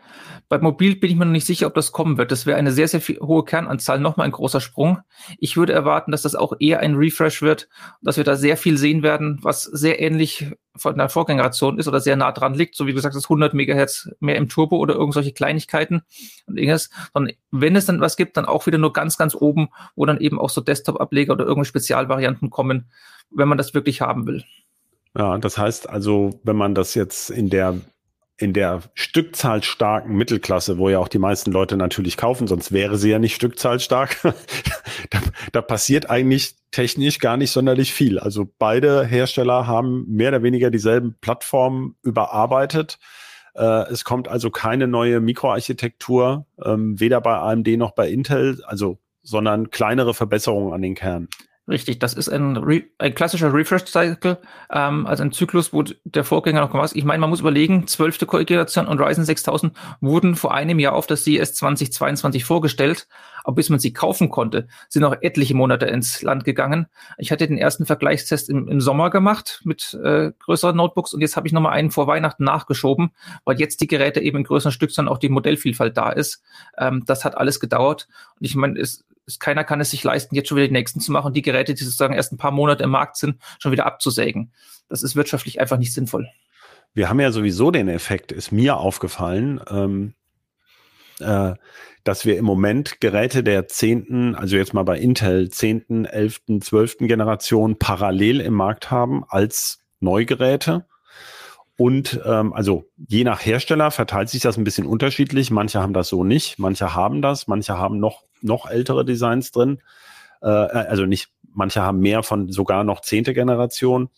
Bei 0.50 0.58
Mobil 0.60 0.98
bin 0.98 1.10
ich 1.10 1.16
mir 1.16 1.24
noch 1.24 1.32
nicht 1.32 1.46
sicher, 1.46 1.68
ob 1.68 1.74
das 1.74 1.94
kommen 1.94 2.18
wird. 2.18 2.32
Das 2.32 2.46
wäre 2.46 2.58
eine 2.58 2.74
sehr, 2.74 2.90
sehr 2.90 3.00
hohe 3.00 3.46
Kernanzahl, 3.46 4.00
nochmal 4.00 4.26
ein 4.26 4.34
großer 4.34 4.60
Sprung. 4.60 5.00
Ich 5.38 5.56
würde 5.56 5.72
erwarten, 5.72 6.12
dass 6.12 6.24
das 6.24 6.36
auch 6.36 6.54
eher 6.60 6.82
ein 6.82 6.96
Refresh 6.96 7.42
wird, 7.42 7.70
dass 8.02 8.18
wir 8.18 8.26
da 8.26 8.36
sehr 8.36 8.58
viel 8.58 8.78
sehen 8.78 9.04
werden, 9.04 9.40
was 9.42 9.64
sehr 9.64 10.02
ähnlich 10.02 10.52
von 10.76 10.98
der 10.98 11.10
Vorgeneration 11.10 11.80
ist 11.80 11.88
oder 11.88 12.02
sehr 12.02 12.16
nah 12.16 12.32
dran 12.32 12.54
liegt, 12.54 12.76
so 12.76 12.88
wie 12.88 12.94
gesagt 12.94 13.16
hast, 13.16 13.26
100 13.26 13.54
Megahertz 13.54 14.10
mehr 14.20 14.36
im 14.36 14.50
Turbo 14.50 14.78
oder 14.78 14.96
irgendwelche 14.96 15.32
Kleinigkeiten 15.32 16.02
und 16.46 16.58
irgendwas. 16.58 16.90
Sondern 17.14 17.36
wenn 17.52 17.76
es 17.76 17.86
dann 17.86 18.02
was 18.02 18.18
gibt, 18.18 18.36
dann 18.36 18.46
auch 18.46 18.66
wieder 18.66 18.78
nur 18.78 18.92
ganz, 18.92 19.18
ganz 19.18 19.34
oben, 19.34 19.70
wo 19.96 20.06
dann 20.06 20.20
eben 20.20 20.40
auch 20.40 20.50
so 20.50 20.62
Desktop-Ableger 20.62 21.34
oder 21.34 21.46
irgendwelche 21.46 21.70
Spezialvarianten 21.70 22.50
kommen, 22.50 22.90
wenn 23.32 23.48
man 23.48 23.58
das 23.58 23.74
wirklich 23.74 24.02
haben 24.02 24.28
will. 24.28 24.44
Ja, 25.18 25.38
das 25.38 25.58
heißt 25.58 25.90
also, 25.90 26.40
wenn 26.44 26.56
man 26.56 26.76
das 26.76 26.94
jetzt 26.94 27.30
in 27.30 27.50
der 27.50 27.80
in 28.40 28.54
der 28.54 28.84
Stückzahl 28.94 29.64
starken 29.64 30.16
Mittelklasse, 30.16 30.78
wo 30.78 30.88
ja 30.88 31.00
auch 31.00 31.10
die 31.10 31.20
meisten 31.20 31.52
Leute 31.52 31.76
natürlich 31.76 32.16
kaufen, 32.16 32.48
sonst 32.48 32.72
wäre 32.72 32.98
sie 32.98 33.10
ja 33.10 33.20
nicht 33.20 33.36
stückzahlstark, 33.36 34.18
da, 35.10 35.20
da 35.52 35.62
passiert 35.62 36.10
eigentlich 36.10 36.56
technisch 36.72 37.20
gar 37.20 37.36
nicht 37.36 37.52
sonderlich 37.52 37.94
viel. 37.94 38.18
Also 38.18 38.50
beide 38.58 39.06
Hersteller 39.06 39.68
haben 39.68 40.06
mehr 40.08 40.30
oder 40.30 40.42
weniger 40.42 40.72
dieselben 40.72 41.18
Plattformen 41.20 41.98
überarbeitet. 42.02 42.98
Äh, 43.56 43.92
es 43.92 44.06
kommt 44.06 44.30
also 44.30 44.50
keine 44.50 44.88
neue 44.88 45.20
Mikroarchitektur, 45.20 46.46
ähm, 46.64 46.98
weder 46.98 47.20
bei 47.20 47.36
AMD 47.36 47.68
noch 47.78 47.92
bei 47.92 48.10
Intel, 48.10 48.64
also 48.66 49.00
sondern 49.22 49.70
kleinere 49.70 50.14
Verbesserungen 50.14 50.74
an 50.74 50.82
den 50.82 50.96
Kernen. 50.96 51.28
Richtig, 51.70 52.00
das 52.00 52.16
ist 52.16 52.30
ein, 52.30 52.58
Re 52.58 52.82
ein 52.98 53.14
klassischer 53.14 53.54
Refresh-Cycle, 53.54 54.40
ähm, 54.72 55.06
also 55.06 55.22
ein 55.22 55.32
Zyklus, 55.32 55.72
wo 55.72 55.84
der 55.84 56.24
Vorgänger 56.24 56.62
noch 56.62 56.72
gemacht 56.72 56.88
ist. 56.88 56.96
Ich 56.96 57.04
meine, 57.04 57.20
man 57.20 57.30
muss 57.30 57.42
überlegen, 57.42 57.86
zwölfte 57.86 58.26
Generation 58.26 58.88
und 58.88 59.00
Ryzen 59.00 59.24
6000 59.24 59.78
wurden 60.02 60.36
vor 60.36 60.52
einem 60.52 60.80
Jahr 60.80 60.94
auf 60.94 61.06
das 61.06 61.24
CES 61.24 61.54
2022 61.54 62.44
vorgestellt, 62.44 63.08
aber 63.44 63.56
bis 63.56 63.70
man 63.70 63.78
sie 63.78 63.94
kaufen 63.94 64.30
konnte, 64.30 64.68
sind 64.88 65.04
noch 65.04 65.16
etliche 65.22 65.54
Monate 65.54 65.86
ins 65.86 66.24
Land 66.24 66.44
gegangen. 66.44 66.88
Ich 67.20 67.32
hatte 67.32 67.48
den 67.48 67.60
ersten 67.60 67.86
Vergleichstest 67.86 68.50
im, 68.50 68.68
im 68.68 68.82
Sommer 68.82 69.12
gemacht 69.12 69.62
mit 69.64 69.94
äh, 70.04 70.32
größeren 70.40 70.76
Notebooks 70.76 71.14
und 71.14 71.22
jetzt 71.22 71.36
habe 71.36 71.46
ich 71.46 71.54
nochmal 71.54 71.74
einen 71.74 71.92
vor 71.92 72.08
Weihnachten 72.08 72.46
nachgeschoben, 72.46 73.12
weil 73.46 73.60
jetzt 73.60 73.80
die 73.82 73.88
Geräte 73.88 74.22
eben 74.22 74.38
in 74.38 74.44
größeren 74.44 74.72
Stückzahlen 74.72 75.08
auch 75.08 75.20
die 75.20 75.30
Modellvielfalt 75.30 75.96
da 75.96 76.10
ist. 76.10 76.42
Ähm, 76.80 77.04
das 77.06 77.26
hat 77.26 77.38
alles 77.38 77.60
gedauert 77.60 78.08
und 78.40 78.46
ich 78.48 78.56
meine, 78.56 78.80
es 78.80 79.06
keiner 79.38 79.64
kann 79.64 79.82
es 79.82 79.92
sich 79.92 80.04
leisten, 80.04 80.36
jetzt 80.36 80.48
schon 80.50 80.58
wieder 80.58 80.68
die 80.68 80.74
nächsten 80.74 81.00
zu 81.00 81.12
machen, 81.12 81.34
die 81.34 81.42
Geräte, 81.42 81.74
die 81.74 81.84
sozusagen 81.84 82.14
erst 82.14 82.32
ein 82.32 82.38
paar 82.38 82.52
Monate 82.52 82.84
im 82.84 82.90
Markt 82.90 83.18
sind, 83.18 83.42
schon 83.60 83.72
wieder 83.72 83.86
abzusägen. 83.86 84.52
Das 84.88 85.04
ist 85.04 85.16
wirtschaftlich 85.16 85.62
einfach 85.62 85.78
nicht 85.78 85.94
sinnvoll. 85.94 86.28
Wir 86.94 87.10
haben 87.10 87.20
ja 87.20 87.32
sowieso 87.32 87.70
den 87.70 87.88
Effekt, 87.88 88.32
ist 88.32 88.52
mir 88.52 88.78
aufgefallen, 88.78 89.62
ähm, 89.70 90.16
äh, 91.20 91.54
dass 92.04 92.26
wir 92.26 92.38
im 92.38 92.46
Moment 92.46 93.02
Geräte 93.02 93.44
der 93.44 93.68
zehnten, 93.68 94.34
also 94.36 94.56
jetzt 94.56 94.74
mal 94.74 94.84
bei 94.84 94.98
Intel, 94.98 95.50
zehnten, 95.50 96.06
elften, 96.06 96.62
zwölften 96.62 97.08
Generation 97.08 97.78
parallel 97.78 98.42
im 98.42 98.54
Markt 98.54 98.90
haben 98.90 99.24
als 99.28 99.84
Neugeräte. 100.00 100.86
Und 101.80 102.20
ähm, 102.26 102.52
also 102.52 102.90
je 103.08 103.24
nach 103.24 103.46
Hersteller 103.46 103.90
verteilt 103.90 104.28
sich 104.28 104.42
das 104.42 104.58
ein 104.58 104.66
bisschen 104.66 104.86
unterschiedlich. 104.86 105.50
Manche 105.50 105.80
haben 105.80 105.94
das 105.94 106.10
so 106.10 106.26
nicht, 106.26 106.60
manche 106.60 106.94
haben 106.94 107.22
das, 107.22 107.48
manche 107.48 107.78
haben 107.78 108.02
noch, 108.02 108.24
noch 108.42 108.70
ältere 108.70 109.06
Designs 109.06 109.52
drin. 109.52 109.82
Äh, 110.42 110.48
also 110.48 111.06
nicht, 111.06 111.30
manche 111.54 111.82
haben 111.82 112.00
mehr 112.00 112.22
von 112.22 112.52
sogar 112.52 112.84
noch 112.84 113.00
zehnte 113.00 113.34
Generation. 113.34 114.10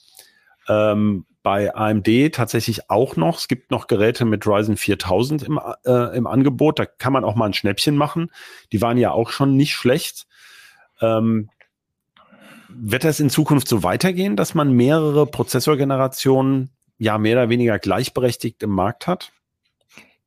Ähm, 0.67 1.28
bei 1.43 1.76
AMD 1.76 2.34
tatsächlich 2.34 2.89
auch 2.89 3.15
noch. 3.15 3.38
Es 3.38 3.47
gibt 3.47 3.69
noch 3.69 3.86
Geräte 3.86 4.26
mit 4.26 4.47
Ryzen 4.47 4.76
4000 4.76 5.43
im, 5.43 5.60
äh, 5.86 6.17
im 6.17 6.26
Angebot. 6.26 6.80
Da 6.80 6.88
kann 6.88 7.13
man 7.13 7.24
auch 7.24 7.36
mal 7.36 7.45
ein 7.45 7.54
Schnäppchen 7.54 7.95
machen. 7.95 8.32
Die 8.71 8.82
waren 8.82 8.97
ja 8.97 9.12
auch 9.12 9.30
schon 9.30 9.56
nicht 9.56 9.74
schlecht. 9.76 10.26
Ähm, 11.00 11.52
wird 12.69 13.04
das 13.04 13.19
in 13.19 13.30
Zukunft 13.30 13.67
so 13.67 13.84
weitergehen, 13.84 14.36
dass 14.36 14.56
man 14.56 14.71
mehrere 14.71 15.28
Prozessorgenerationen 15.28 16.71
ja 17.02 17.18
mehr 17.18 17.36
oder 17.36 17.50
weniger 17.50 17.80
gleichberechtigt 17.80 18.62
im 18.62 18.70
Markt 18.70 19.08
hat? 19.08 19.32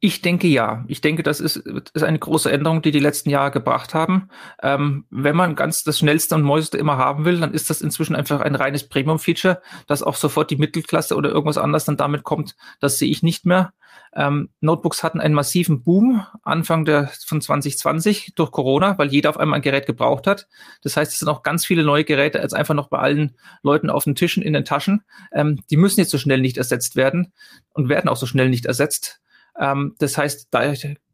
Ich 0.00 0.20
denke 0.22 0.48
ja. 0.48 0.84
Ich 0.88 1.00
denke, 1.00 1.22
das 1.22 1.40
ist, 1.40 1.56
ist 1.56 2.02
eine 2.02 2.18
große 2.18 2.50
Änderung, 2.50 2.82
die 2.82 2.90
die 2.90 2.98
letzten 2.98 3.30
Jahre 3.30 3.52
gebracht 3.52 3.94
haben. 3.94 4.28
Ähm, 4.60 5.06
wenn 5.08 5.36
man 5.36 5.54
ganz 5.54 5.84
das 5.84 6.00
Schnellste 6.00 6.34
und 6.34 6.42
Neueste 6.42 6.76
immer 6.76 6.98
haben 6.98 7.24
will, 7.24 7.38
dann 7.38 7.54
ist 7.54 7.70
das 7.70 7.80
inzwischen 7.80 8.16
einfach 8.16 8.40
ein 8.40 8.56
reines 8.56 8.88
Premium-Feature, 8.88 9.62
dass 9.86 10.02
auch 10.02 10.16
sofort 10.16 10.50
die 10.50 10.56
Mittelklasse 10.56 11.14
oder 11.14 11.30
irgendwas 11.30 11.58
anderes 11.58 11.84
dann 11.84 11.96
damit 11.96 12.24
kommt. 12.24 12.56
Das 12.80 12.98
sehe 12.98 13.08
ich 13.08 13.22
nicht 13.22 13.46
mehr. 13.46 13.72
Ähm, 14.16 14.50
Notebooks 14.60 15.02
hatten 15.02 15.20
einen 15.20 15.34
massiven 15.34 15.82
Boom 15.82 16.24
Anfang 16.42 16.84
der, 16.84 17.10
von 17.26 17.40
2020 17.40 18.32
durch 18.34 18.52
Corona, 18.52 18.96
weil 18.98 19.08
jeder 19.08 19.30
auf 19.30 19.38
einmal 19.38 19.58
ein 19.58 19.62
Gerät 19.62 19.86
gebraucht 19.86 20.26
hat. 20.26 20.46
Das 20.82 20.96
heißt, 20.96 21.12
es 21.12 21.18
sind 21.18 21.28
auch 21.28 21.42
ganz 21.42 21.66
viele 21.66 21.84
neue 21.84 22.04
Geräte 22.04 22.40
als 22.40 22.54
einfach 22.54 22.74
noch 22.74 22.88
bei 22.88 22.98
allen 22.98 23.36
Leuten 23.62 23.90
auf 23.90 24.04
den 24.04 24.14
Tischen, 24.14 24.42
in 24.42 24.52
den 24.52 24.64
Taschen. 24.64 25.02
Ähm, 25.32 25.60
die 25.70 25.76
müssen 25.76 26.00
jetzt 26.00 26.10
so 26.10 26.18
schnell 26.18 26.40
nicht 26.40 26.56
ersetzt 26.56 26.96
werden 26.96 27.32
und 27.72 27.88
werden 27.88 28.08
auch 28.08 28.16
so 28.16 28.26
schnell 28.26 28.48
nicht 28.48 28.66
ersetzt. 28.66 29.20
Ähm, 29.58 29.94
das 29.98 30.16
heißt, 30.16 30.48
da 30.50 30.62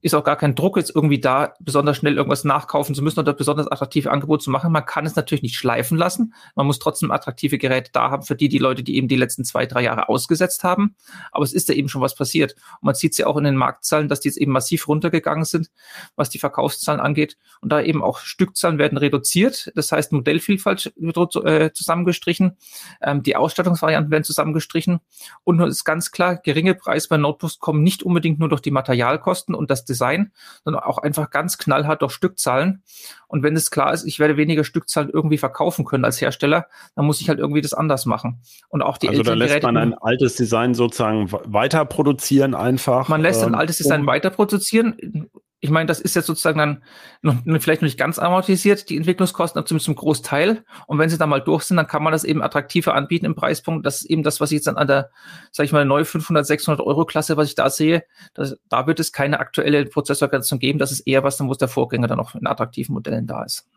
ist 0.03 0.15
auch 0.15 0.25
gar 0.25 0.37
kein 0.37 0.55
Druck 0.55 0.77
jetzt 0.77 0.95
irgendwie 0.95 1.21
da, 1.21 1.55
besonders 1.61 1.97
schnell 1.97 2.17
irgendwas 2.17 2.45
nachkaufen 2.45 2.95
zu 2.95 3.03
müssen 3.03 3.21
oder 3.21 3.33
besonders 3.33 3.69
attraktive 3.69 4.11
Angebote 4.11 4.45
zu 4.45 4.51
machen. 4.51 4.73
Man 4.73 4.87
kann 4.87 5.05
es 5.05 5.17
natürlich 5.17 5.43
nicht 5.43 5.57
schleifen 5.57 5.99
lassen. 5.99 6.35
Man 6.55 6.67
muss 6.67 6.79
trotzdem 6.79 7.11
attraktive 7.11 7.59
Geräte 7.59 7.91
da 7.93 8.11
haben 8.11 8.23
für 8.23 8.35
die, 8.35 8.49
die 8.49 8.59
Leute, 8.59 8.83
die 8.83 8.97
eben 8.97 9.09
die 9.09 9.17
letzten 9.17 9.45
zwei, 9.45 9.67
drei 9.67 9.83
Jahre 9.83 10.09
ausgesetzt 10.09 10.65
haben. 10.65 10.95
Aber 11.33 11.45
es 11.45 11.53
ist 11.53 11.69
ja 11.69 11.75
eben 11.75 11.89
schon 11.89 12.01
was 12.01 12.15
passiert. 12.15 12.55
Und 12.81 12.87
man 12.87 12.95
sieht 12.95 13.13
es 13.13 13.19
ja 13.19 13.27
auch 13.27 13.37
in 13.37 13.45
den 13.45 13.57
Marktzahlen, 13.57 14.09
dass 14.09 14.21
die 14.21 14.29
jetzt 14.29 14.39
eben 14.39 14.53
massiv 14.53 14.89
runtergegangen 14.89 15.45
sind, 15.45 15.71
was 16.17 16.31
die 16.31 16.39
Verkaufszahlen 16.39 17.01
angeht. 17.01 17.37
Und 17.61 17.71
da 17.71 17.81
eben 17.83 18.03
auch 18.03 18.19
Stückzahlen 18.19 18.79
werden 18.79 18.97
reduziert. 18.97 19.71
Das 19.75 19.93
heißt, 19.93 20.13
Modellvielfalt 20.13 20.93
wird 20.97 21.37
äh, 21.45 21.73
zusammengestrichen. 21.73 22.57
Ähm, 23.03 23.23
die 23.23 23.37
Ausstattungsvarianten 23.37 24.11
werden 24.11 24.25
zusammengestrichen. 24.25 25.01
Und 25.45 25.57
nur 25.57 25.67
ist 25.67 25.85
ganz 25.85 26.11
klar, 26.11 26.37
geringe 26.37 26.75
Preise 26.75 27.09
bei 27.09 27.19
Notebooks 27.19 27.59
kommen 27.59 27.83
nicht 27.83 28.03
unbedingt 28.03 28.39
nur 28.39 28.49
durch 28.49 28.63
die 28.63 28.71
Materialkosten 28.71 29.55
und 29.55 29.71
das 29.71 29.85
Design, 29.91 30.33
sondern 30.65 30.83
auch 30.83 30.99
einfach 30.99 31.31
ganz 31.31 31.59
knallhart 31.59 32.03
durch 32.03 32.13
Stückzahlen. 32.13 32.83
Und 33.27 33.43
wenn 33.43 33.57
es 33.57 33.71
klar 33.71 33.93
ist, 33.93 34.05
ich 34.05 34.19
werde 34.19 34.37
weniger 34.37 34.65
Stückzahlen 34.65 35.11
irgendwie 35.11 35.39
verkaufen 35.39 35.85
können 35.85 36.05
als 36.05 36.21
Hersteller, 36.21 36.67
dann 36.95 37.05
muss 37.05 37.21
ich 37.21 37.29
halt 37.29 37.39
irgendwie 37.39 37.61
das 37.61 37.75
anders 37.75 38.07
machen. 38.07 38.41
Und 38.69 38.83
auch 38.83 38.99
die 38.99 39.09
Also 39.09 39.23
da 39.23 39.35
lässt 39.35 39.63
man 39.63 39.77
ein 39.77 39.95
altes 39.95 40.37
Design 40.37 40.75
sozusagen 40.75 41.31
weiter 41.31 41.85
produzieren 41.85 42.55
einfach. 42.55 43.09
Man 43.09 43.21
lässt 43.23 43.43
ein 43.43 43.49
ähm, 43.49 43.55
altes 43.57 43.79
Design 43.79 44.07
weiter 44.07 44.31
produzieren 44.31 45.31
ich 45.63 45.71
meine, 45.71 45.87
das 45.87 46.01
ist 46.01 46.17
jetzt 46.17 46.27
sozusagen 46.27 46.59
dann 46.59 46.83
noch, 47.21 47.37
vielleicht 47.61 47.83
noch 47.83 47.87
nicht 47.87 47.99
ganz 47.99 48.19
amortisiert, 48.19 48.89
die 48.89 48.97
Entwicklungskosten, 48.97 49.59
aber 49.59 49.67
zumindest 49.67 49.85
zum 49.85 49.95
Großteil. 49.95 50.65
Und 50.87 50.99
wenn 50.99 51.11
sie 51.11 51.19
dann 51.19 51.29
mal 51.29 51.41
durch 51.41 51.65
sind, 51.65 51.77
dann 51.77 51.87
kann 51.87 52.03
man 52.03 52.13
das 52.13 52.25
eben 52.25 52.43
attraktiver 52.43 52.95
anbieten 52.95 53.27
im 53.27 53.35
Preispunkt. 53.35 53.85
Das 53.85 54.01
ist 54.01 54.11
eben 54.11 54.23
das, 54.23 54.41
was 54.41 54.51
ich 54.51 54.57
jetzt 54.57 54.67
dann 54.67 54.79
an 54.79 54.87
der, 54.87 55.11
sag 55.53 55.65
ich 55.65 55.73
mal, 55.73 55.85
neue 55.85 56.07
500, 56.07 56.47
600 56.47 56.85
Euro 56.85 57.05
Klasse, 57.05 57.37
was 57.37 57.49
ich 57.49 57.55
da 57.57 57.69
sehe, 57.69 58.05
das, 58.33 58.57
da 58.71 58.87
wird 58.87 59.01
es 59.01 59.13
keine 59.13 59.39
aktuelle 59.39 59.85
Prozessorgeneration 59.85 60.59
geben. 60.59 60.79
Das 60.79 60.93
ist 60.93 61.01
eher 61.01 61.25
was, 61.25 61.37
dann 61.37 61.49
wo 61.49 61.55
der 61.55 61.69
Vorgänger 61.69 62.07
dann 62.07 62.21
auch 62.21 62.35
in 62.35 62.47
attraktiven 62.47 62.95
Modellen 62.95 63.27
da 63.27 63.45
ist. 63.45 63.69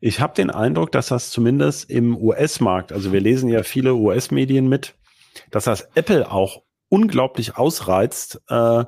Ich 0.00 0.20
habe 0.20 0.34
den 0.34 0.50
Eindruck, 0.50 0.92
dass 0.92 1.08
das 1.08 1.30
zumindest 1.30 1.90
im 1.90 2.16
US-Markt, 2.16 2.92
also 2.92 3.12
wir 3.12 3.20
lesen 3.20 3.48
ja 3.48 3.64
viele 3.64 3.94
US-Medien 3.94 4.68
mit, 4.68 4.94
dass 5.50 5.64
das 5.64 5.88
Apple 5.94 6.30
auch 6.30 6.62
unglaublich 6.88 7.56
ausreizt, 7.56 8.42
äh, 8.48 8.84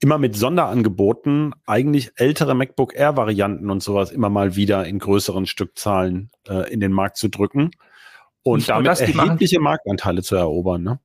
immer 0.00 0.18
mit 0.18 0.34
Sonderangeboten 0.34 1.54
eigentlich 1.66 2.12
ältere 2.16 2.54
MacBook 2.54 2.94
Air 2.94 3.16
Varianten 3.16 3.70
und 3.70 3.82
sowas 3.82 4.10
immer 4.10 4.30
mal 4.30 4.56
wieder 4.56 4.86
in 4.86 4.98
größeren 4.98 5.46
Stückzahlen 5.46 6.30
äh, 6.48 6.72
in 6.72 6.80
den 6.80 6.92
Markt 6.92 7.18
zu 7.18 7.28
drücken 7.28 7.70
und 8.42 8.58
Nicht 8.58 8.70
damit 8.70 8.86
das, 8.86 9.00
erhebliche 9.00 9.60
Marktanteile 9.60 10.22
zu 10.22 10.36
erobern. 10.36 10.82
Ne? 10.82 11.00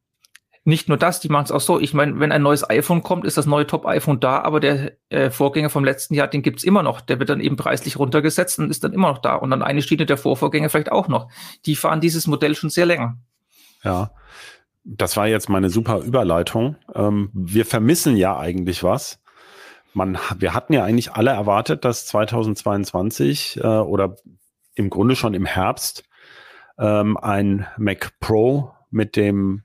Nicht 0.63 0.87
nur 0.87 0.97
das, 0.97 1.19
die 1.19 1.29
machen 1.29 1.45
es 1.45 1.51
auch 1.51 1.61
so. 1.61 1.79
Ich 1.79 1.93
meine, 1.93 2.19
wenn 2.19 2.31
ein 2.31 2.41
neues 2.41 2.67
iPhone 2.67 3.03
kommt, 3.03 3.25
ist 3.25 3.37
das 3.37 3.45
neue 3.45 3.67
Top-iPhone 3.67 4.19
da, 4.19 4.39
aber 4.41 4.59
der 4.59 4.93
äh, 5.09 5.29
Vorgänger 5.29 5.69
vom 5.69 5.83
letzten 5.85 6.15
Jahr, 6.15 6.27
den 6.27 6.41
gibt's 6.41 6.63
immer 6.63 6.81
noch. 6.81 7.01
Der 7.01 7.19
wird 7.19 7.29
dann 7.29 7.39
eben 7.39 7.55
preislich 7.55 7.99
runtergesetzt 7.99 8.57
und 8.57 8.71
ist 8.71 8.83
dann 8.83 8.93
immer 8.93 9.09
noch 9.09 9.19
da. 9.19 9.35
Und 9.35 9.51
dann 9.51 9.61
eine 9.61 9.83
Schiene 9.83 10.07
der 10.07 10.17
Vorvorgänger 10.17 10.69
vielleicht 10.69 10.91
auch 10.91 11.07
noch. 11.07 11.29
Die 11.67 11.75
fahren 11.75 12.01
dieses 12.01 12.25
Modell 12.25 12.55
schon 12.55 12.71
sehr 12.71 12.87
länger. 12.87 13.19
Ja. 13.83 14.11
Das 14.85 15.17
war 15.17 15.27
jetzt 15.27 15.49
meine 15.49 15.69
super 15.69 15.99
Überleitung. 16.01 16.75
Ähm, 16.93 17.31
wir 17.33 17.65
vermissen 17.65 18.15
ja 18.15 18.37
eigentlich 18.37 18.83
was. 18.83 19.19
Man, 19.93 20.19
wir 20.37 20.53
hatten 20.53 20.73
ja 20.73 20.83
eigentlich 20.83 21.13
alle 21.13 21.31
erwartet, 21.31 21.83
dass 21.85 22.05
2022 22.05 23.59
äh, 23.61 23.65
oder 23.65 24.15
im 24.75 24.91
Grunde 24.91 25.15
schon 25.15 25.33
im 25.33 25.45
Herbst 25.45 26.03
ähm, 26.77 27.17
ein 27.17 27.65
Mac 27.77 28.11
Pro 28.19 28.73
mit 28.91 29.15
dem 29.15 29.63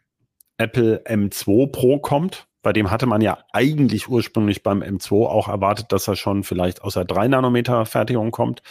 Apple 0.56 1.02
M2 1.04 1.70
Pro 1.70 1.98
kommt. 1.98 2.46
Bei 2.62 2.72
dem 2.72 2.90
hatte 2.90 3.06
man 3.06 3.20
ja 3.20 3.38
eigentlich 3.52 4.08
ursprünglich 4.08 4.62
beim 4.62 4.82
M2 4.82 5.26
auch 5.26 5.48
erwartet, 5.48 5.92
dass 5.92 6.08
er 6.08 6.16
schon 6.16 6.44
vielleicht 6.44 6.82
aus 6.82 6.94
der 6.94 7.04
3 7.04 7.28
Nanometer 7.28 7.84
Fertigung 7.84 8.30
kommt. 8.30 8.62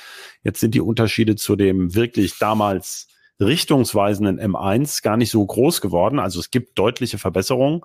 Jetzt 0.43 0.59
sind 0.59 0.73
die 0.73 0.81
Unterschiede 0.81 1.35
zu 1.35 1.55
dem 1.55 1.93
wirklich 1.93 2.39
damals 2.39 3.07
richtungsweisenden 3.39 4.39
M1 4.39 5.01
gar 5.03 5.17
nicht 5.17 5.31
so 5.31 5.45
groß 5.45 5.81
geworden. 5.81 6.19
Also 6.19 6.39
es 6.39 6.51
gibt 6.51 6.77
deutliche 6.77 7.17
Verbesserungen. 7.17 7.81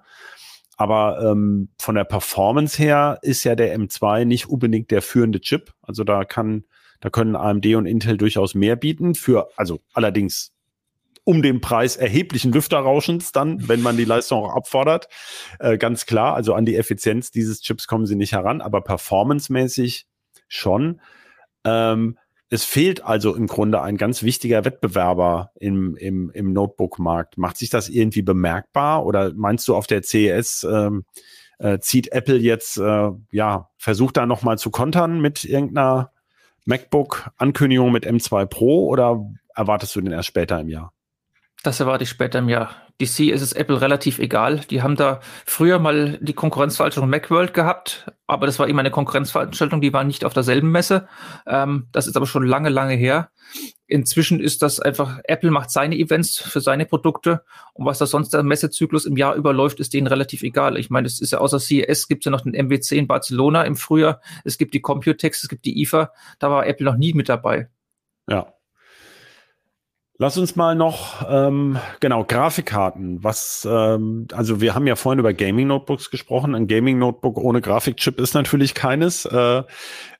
Aber 0.77 1.21
ähm, 1.23 1.69
von 1.79 1.95
der 1.95 2.05
Performance 2.05 2.83
her 2.83 3.19
ist 3.23 3.45
ja 3.45 3.55
der 3.55 3.79
M2 3.79 4.25
nicht 4.25 4.49
unbedingt 4.49 4.90
der 4.90 5.03
führende 5.03 5.40
Chip. 5.40 5.73
Also 5.83 6.03
da 6.03 6.25
kann, 6.25 6.64
da 7.01 7.11
können 7.11 7.37
AMD 7.37 7.67
und 7.77 7.87
Intel 7.87 8.17
durchaus 8.17 8.55
mehr 8.55 8.75
bieten. 8.75 9.14
Für, 9.14 9.49
also 9.57 9.81
allerdings 9.93 10.53
um 11.23 11.43
den 11.43 11.61
Preis 11.61 11.97
erheblichen 11.97 12.53
Lüfterrauschens 12.53 13.33
dann, 13.33 13.67
wenn 13.69 13.81
man 13.81 13.97
die 13.97 14.05
Leistung 14.05 14.45
auch 14.45 14.55
abfordert. 14.55 15.09
Äh, 15.59 15.79
ganz 15.79 16.07
klar, 16.07 16.35
also 16.35 16.55
an 16.55 16.67
die 16.67 16.77
Effizienz 16.77 17.31
dieses 17.31 17.61
Chips 17.62 17.87
kommen 17.87 18.07
sie 18.07 18.17
nicht 18.17 18.33
heran, 18.33 18.61
aber 18.61 18.83
performancemäßig 18.83 20.07
schon. 20.49 21.01
Ähm, 21.64 22.19
es 22.55 22.64
fehlt 22.64 23.05
also 23.05 23.35
im 23.35 23.49
Grunde 23.49 23.83
ein 23.83 23.97
ganz 23.97 24.23
wichtiger 24.23 24.64
Wettbewerber 24.64 25.51
im, 25.57 25.97
im, 25.97 26.31
im 26.31 26.53
Notebook-Markt. 26.53 27.37
Macht 27.37 27.57
sich 27.57 27.69
das 27.69 27.88
irgendwie 27.88 28.23
bemerkbar 28.23 29.05
oder 29.05 29.33
meinst 29.35 29.67
du 29.67 29.75
auf 29.75 29.88
der 29.88 30.05
CES 30.05 30.62
ähm, 30.62 31.05
äh, 31.59 31.81
zieht 31.81 32.12
Apple 32.12 32.37
jetzt, 32.37 32.77
äh, 32.77 33.11
ja, 33.33 33.71
versucht 33.77 34.17
da 34.17 34.27
nochmal 34.27 34.57
zu 34.57 34.71
kontern 34.71 35.21
mit 35.21 35.45
irgendeiner 35.45 36.12
MacBook-Ankündigung 36.64 37.90
mit 37.90 38.07
M2 38.07 38.47
Pro 38.47 38.87
oder 38.87 39.29
erwartest 39.53 39.97
du 39.97 40.01
den 40.01 40.12
erst 40.12 40.29
später 40.29 40.61
im 40.61 40.69
Jahr? 40.69 40.93
Das 41.64 41.81
erwarte 41.81 42.05
ich 42.05 42.11
später 42.11 42.40
im 42.40 42.50
Jahr. 42.50 42.77
DC 43.00 43.31
ist 43.31 43.40
es 43.40 43.55
Apple 43.55 43.81
relativ 43.81 44.18
egal. 44.18 44.61
Die 44.68 44.83
haben 44.83 44.96
da 44.96 45.20
früher 45.46 45.79
mal 45.79 46.18
die 46.20 46.35
Konkurrenzveranstaltung 46.35 47.09
Macworld 47.09 47.55
gehabt, 47.55 48.12
aber 48.27 48.44
das 48.44 48.59
war 48.59 48.68
immer 48.68 48.81
eine 48.81 48.90
Konkurrenzveranstaltung, 48.90 49.81
die 49.81 49.94
war 49.94 50.05
nicht 50.05 50.27
auf 50.27 50.35
derselben 50.35 50.70
Messe. 50.70 51.09
Ähm, 51.46 51.88
das 51.90 52.07
ist 52.07 52.18
aber 52.18 52.27
schon 52.27 52.46
lange, 52.46 52.68
lange 52.68 52.92
her. 52.96 53.31
Inzwischen 53.87 54.40
ist 54.40 54.61
das 54.61 54.79
einfach, 54.79 55.20
Apple 55.24 55.50
macht 55.50 55.70
seine 55.70 55.96
Events 55.96 56.37
für 56.37 56.61
seine 56.61 56.85
Produkte 56.85 57.44
und 57.72 57.87
was 57.87 57.96
da 57.96 58.05
sonst 58.05 58.35
der 58.35 58.42
Messezyklus 58.42 59.07
im 59.07 59.16
Jahr 59.16 59.35
überläuft, 59.35 59.81
ist 59.81 59.94
denen 59.94 60.07
relativ 60.07 60.42
egal. 60.42 60.77
Ich 60.77 60.90
meine, 60.90 61.07
es 61.07 61.18
ist 61.18 61.31
ja 61.31 61.38
außer 61.38 61.59
CES 61.59 62.09
gibt 62.09 62.22
es 62.22 62.24
ja 62.27 62.31
noch 62.31 62.42
den 62.42 62.53
MWC 62.53 62.98
in 62.98 63.07
Barcelona 63.07 63.62
im 63.62 63.77
Frühjahr, 63.77 64.20
es 64.44 64.59
gibt 64.59 64.74
die 64.74 64.83
Computex, 64.83 65.42
es 65.42 65.48
gibt 65.48 65.64
die 65.64 65.81
IFA, 65.81 66.12
da 66.38 66.50
war 66.50 66.66
Apple 66.66 66.85
noch 66.85 66.96
nie 66.96 67.14
mit 67.14 67.31
dabei. 67.31 67.70
Ja, 68.29 68.54
Lass 70.16 70.38
uns 70.38 70.55
mal 70.55 70.77
noch, 70.77 71.29
ähm, 71.29 71.77
genau, 71.98 72.22
Grafikkarten. 72.22 73.24
Was, 73.24 73.66
ähm, 73.68 74.29
also 74.33 74.61
wir 74.61 74.77
haben 74.77 74.87
ja 74.87 74.94
vorhin 74.94 75.18
über 75.18 75.35
Gaming-Notebooks 75.35 76.09
gesprochen. 76.09 76.55
Ein 76.55 76.68
Gaming-Notebook 76.68 77.37
ohne 77.37 77.61
Grafikchip 77.61 78.20
ist 78.20 78.33
natürlich 78.33 78.74
keines. 78.74 79.24
Äh, 79.24 79.64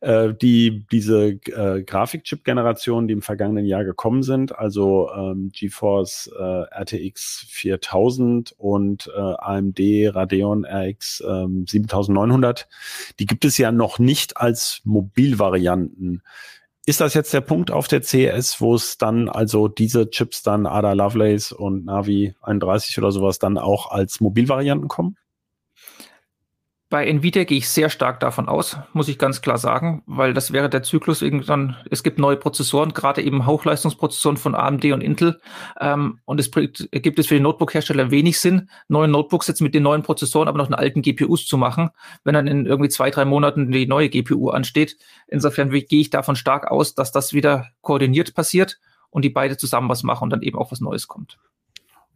äh, 0.01 0.35
die, 0.35 0.85
diese 0.91 1.29
äh, 1.29 1.85
Grafikchip-Generationen, 1.85 3.07
die 3.07 3.15
im 3.15 3.23
vergangenen 3.23 3.67
Jahr 3.67 3.85
gekommen 3.85 4.25
sind, 4.25 4.59
also 4.59 5.11
ähm, 5.17 5.53
GeForce 5.55 6.29
äh, 6.37 6.43
RTX 6.43 7.47
4000 7.51 8.53
und 8.59 9.09
äh, 9.17 9.21
AMD 9.21 9.79
Radeon 10.13 10.65
RX 10.65 11.21
äh, 11.21 11.47
7900, 11.67 12.67
die 13.21 13.27
gibt 13.27 13.45
es 13.45 13.59
ja 13.59 13.71
noch 13.71 14.01
nicht 14.01 14.39
als 14.39 14.81
Mobilvarianten. 14.83 16.23
Ist 16.87 17.01
das 17.01 17.15
jetzt 17.15 17.33
der 17.33 17.41
Punkt 17.41 17.71
auf 17.71 17.89
der 17.89 18.03
CES, 18.03 18.61
wo 18.61 18.75
es 18.75 18.99
dann 18.99 19.31
also 19.31 19.69
diese 19.69 20.11
Chips 20.11 20.43
dann 20.43 20.67
Ada 20.67 20.93
Lovelace 20.93 21.53
und 21.53 21.87
Navi 21.87 22.35
31 22.43 22.99
oder 22.99 23.11
sowas 23.11 23.39
dann 23.39 23.57
auch 23.57 23.91
als 23.91 24.21
Mobilvarianten 24.21 24.89
kommen? 24.89 25.17
Bei 26.91 27.07
Nvidia 27.07 27.45
gehe 27.45 27.59
ich 27.59 27.69
sehr 27.69 27.89
stark 27.89 28.21
davon 28.21 28.47
aus, 28.47 28.77
muss 28.93 29.09
ich 29.09 29.19
ganz 29.19 29.41
klar 29.41 29.57
sagen, 29.59 30.03
weil 30.07 30.35
das 30.35 30.53
wäre 30.53 30.69
der 30.69 30.83
Zyklus 30.83 31.23
irgendwann, 31.23 31.77
es 31.91 32.03
gibt 32.03 32.19
neue 32.19 32.37
Prozessoren, 32.37 32.93
gerade 32.93 33.23
eben 33.23 33.47
Hochleistungsprozessoren 33.47 34.37
von 34.37 34.55
AMD 34.55 34.85
und 34.93 35.01
Intel. 35.01 35.41
Ähm, 35.81 36.21
und 36.27 36.39
es 36.39 36.51
gibt 36.53 37.19
es 37.19 37.27
für 37.27 37.35
die 37.35 37.41
Notebook-Hersteller 37.41 38.11
wenig 38.11 38.39
Sinn, 38.39 38.69
neue 38.89 39.09
Notebooks 39.09 39.49
jetzt 39.49 39.63
mit 39.63 39.75
den 39.75 39.83
neuen 39.83 40.03
Prozessoren, 40.03 40.47
aber 40.47 40.59
noch 40.59 40.67
einen 40.67 40.75
alten 40.75 41.01
GPUs 41.01 41.47
zu 41.47 41.57
machen, 41.57 41.89
wenn 42.23 42.35
dann 42.35 42.47
in 42.47 42.67
irgendwie 42.67 42.91
zwei, 42.91 43.11
drei 43.11 43.25
Monaten 43.25 43.73
die 43.73 43.87
neue 43.87 44.11
GPU 44.11 44.51
ansteht. 44.51 44.99
Insofern 45.27 45.71
gehe 45.71 46.01
ich 46.01 46.11
davon 46.11 46.37
stark 46.37 46.71
aus, 46.71 46.95
dass 46.95 47.11
das 47.13 47.33
wieder 47.33 47.69
koordiniert 47.81 48.35
passiert 48.35 48.79
und 49.11 49.25
die 49.25 49.31
beide 49.31 49.57
zusammen 49.57 49.89
was 49.89 50.03
machen 50.03 50.25
und 50.25 50.31
dann 50.31 50.43
eben 50.43 50.59
auch 50.59 50.71
was 50.71 50.81
Neues 50.81 51.09
kommt. 51.09 51.39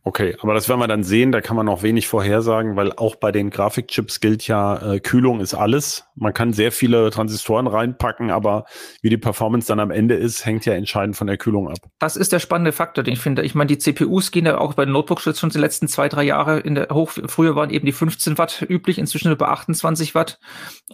Okay, 0.09 0.35
aber 0.41 0.55
das 0.55 0.71
werden 0.71 0.81
wir 0.81 0.89
dann 0.89 1.05
sehen, 1.05 1.33
da 1.33 1.43
kann 1.43 1.55
man 1.55 1.67
noch 1.67 1.83
wenig 1.83 2.09
vorhersagen, 2.09 2.77
weil 2.77 2.93
auch 2.93 3.17
bei 3.17 3.31
den 3.31 3.51
Grafikchips 3.51 4.21
gilt 4.21 4.49
ja, 4.49 4.95
äh, 4.95 5.01
Kühlung 5.01 5.41
ist 5.41 5.53
alles. 5.53 6.07
Man 6.15 6.33
kann 6.33 6.55
sehr 6.55 6.73
viele 6.73 7.11
Transistoren 7.11 7.67
reinpacken, 7.67 8.31
aber 8.31 8.65
wie 9.03 9.11
die 9.11 9.19
Performance 9.19 9.69
dann 9.69 9.81
am 9.81 9.91
Ende 9.91 10.15
ist, 10.15 10.47
hängt 10.47 10.65
ja 10.65 10.73
entscheidend 10.73 11.15
von 11.15 11.27
der 11.27 11.37
Kühlung 11.37 11.69
ab. 11.69 11.77
Das 11.99 12.17
ist 12.17 12.33
der 12.33 12.39
spannende 12.39 12.73
Faktor, 12.73 13.05
den 13.05 13.13
ich 13.13 13.21
finde. 13.21 13.43
Ich 13.43 13.55
meine, 13.55 13.69
die 13.69 13.77
CPUs 13.77 14.31
gehen 14.31 14.47
ja 14.47 14.57
auch 14.57 14.73
bei 14.73 14.87
den 14.87 14.93
Notebooks 14.93 15.39
schon 15.39 15.51
die 15.51 15.59
letzten 15.59 15.89
zwei, 15.89 16.09
drei 16.09 16.23
Jahre 16.23 16.59
in 16.61 16.75
der 16.75 16.89
hoch. 16.89 17.11
Früher 17.27 17.55
waren 17.55 17.69
eben 17.69 17.85
die 17.85 17.93
15 17.93 18.39
Watt 18.39 18.65
üblich, 18.67 18.97
inzwischen 18.97 19.31
über 19.31 19.51
28 19.51 20.15
Watt 20.15 20.39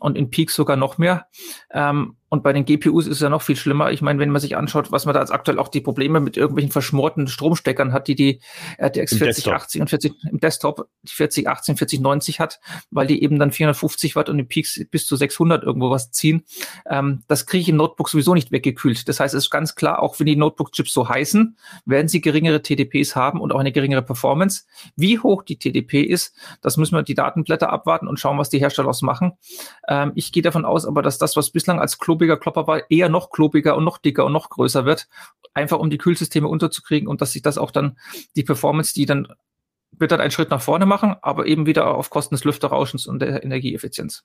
und 0.00 0.18
in 0.18 0.30
Peaks 0.30 0.56
sogar 0.56 0.76
noch 0.76 0.98
mehr. 0.98 1.28
Ähm, 1.70 2.16
und 2.34 2.42
bei 2.42 2.52
den 2.52 2.64
GPUs 2.64 3.06
ist 3.06 3.14
es 3.14 3.20
ja 3.20 3.28
noch 3.28 3.42
viel 3.42 3.54
schlimmer. 3.54 3.92
Ich 3.92 4.02
meine, 4.02 4.18
wenn 4.18 4.30
man 4.30 4.40
sich 4.40 4.56
anschaut, 4.56 4.90
was 4.90 5.06
man 5.06 5.14
da 5.14 5.20
als 5.20 5.30
aktuell 5.30 5.60
auch 5.60 5.68
die 5.68 5.80
Probleme 5.80 6.18
mit 6.18 6.36
irgendwelchen 6.36 6.72
verschmorten 6.72 7.28
Stromsteckern 7.28 7.92
hat, 7.92 8.08
die 8.08 8.16
die 8.16 8.40
RTX 8.76 9.16
4080 9.16 9.80
und 9.80 9.88
40 9.88 10.14
im 10.32 10.40
Desktop 10.40 10.88
4080, 11.06 11.78
4090 11.78 12.40
hat, 12.40 12.58
weil 12.90 13.06
die 13.06 13.22
eben 13.22 13.38
dann 13.38 13.52
450 13.52 14.16
Watt 14.16 14.28
und 14.28 14.40
in 14.40 14.48
Peaks 14.48 14.80
bis 14.90 15.06
zu 15.06 15.14
600 15.14 15.62
irgendwo 15.62 15.90
was 15.90 16.10
ziehen. 16.10 16.44
Ähm, 16.90 17.22
das 17.28 17.46
kriege 17.46 17.62
ich 17.62 17.68
im 17.68 17.76
Notebook 17.76 18.08
sowieso 18.08 18.34
nicht 18.34 18.50
weggekühlt. 18.50 19.08
Das 19.08 19.20
heißt, 19.20 19.32
es 19.32 19.44
ist 19.44 19.50
ganz 19.50 19.76
klar, 19.76 20.02
auch 20.02 20.18
wenn 20.18 20.26
die 20.26 20.34
Notebook-Chips 20.34 20.92
so 20.92 21.08
heißen, 21.08 21.56
werden 21.86 22.08
sie 22.08 22.20
geringere 22.20 22.62
TDPs 22.62 23.14
haben 23.14 23.40
und 23.40 23.52
auch 23.52 23.60
eine 23.60 23.70
geringere 23.70 24.02
Performance. 24.02 24.64
Wie 24.96 25.20
hoch 25.20 25.44
die 25.44 25.56
TDP 25.56 26.02
ist, 26.02 26.34
das 26.62 26.76
müssen 26.78 26.96
wir 26.96 27.04
die 27.04 27.14
Datenblätter 27.14 27.70
abwarten 27.70 28.08
und 28.08 28.18
schauen, 28.18 28.38
was 28.38 28.50
die 28.50 28.58
Hersteller 28.58 28.88
aus 28.88 29.02
machen. 29.02 29.34
Ähm, 29.86 30.10
ich 30.16 30.32
gehe 30.32 30.42
davon 30.42 30.64
aus, 30.64 30.84
aber 30.84 31.00
dass 31.00 31.18
das, 31.18 31.36
was 31.36 31.50
bislang 31.50 31.78
als 31.78 31.98
klobig 31.98 32.23
klobiger 32.24 32.36
Klopper 32.38 32.66
war, 32.66 32.90
eher 32.90 33.08
noch 33.08 33.30
klobiger 33.30 33.76
und 33.76 33.84
noch 33.84 33.98
dicker 33.98 34.24
und 34.24 34.32
noch 34.32 34.50
größer 34.50 34.84
wird, 34.84 35.08
einfach 35.52 35.78
um 35.78 35.90
die 35.90 35.98
Kühlsysteme 35.98 36.48
unterzukriegen 36.48 37.08
und 37.08 37.20
dass 37.20 37.32
sich 37.32 37.42
das 37.42 37.58
auch 37.58 37.70
dann 37.70 37.98
die 38.36 38.42
Performance, 38.42 38.94
die 38.94 39.06
dann 39.06 39.28
wird 39.92 40.10
dann 40.10 40.20
einen 40.20 40.32
Schritt 40.32 40.50
nach 40.50 40.62
vorne 40.62 40.86
machen, 40.86 41.14
aber 41.22 41.46
eben 41.46 41.66
wieder 41.66 41.94
auf 41.94 42.10
Kosten 42.10 42.34
des 42.34 42.44
Lüfterrauschens 42.44 43.06
und 43.06 43.20
der 43.20 43.44
Energieeffizienz. 43.44 44.24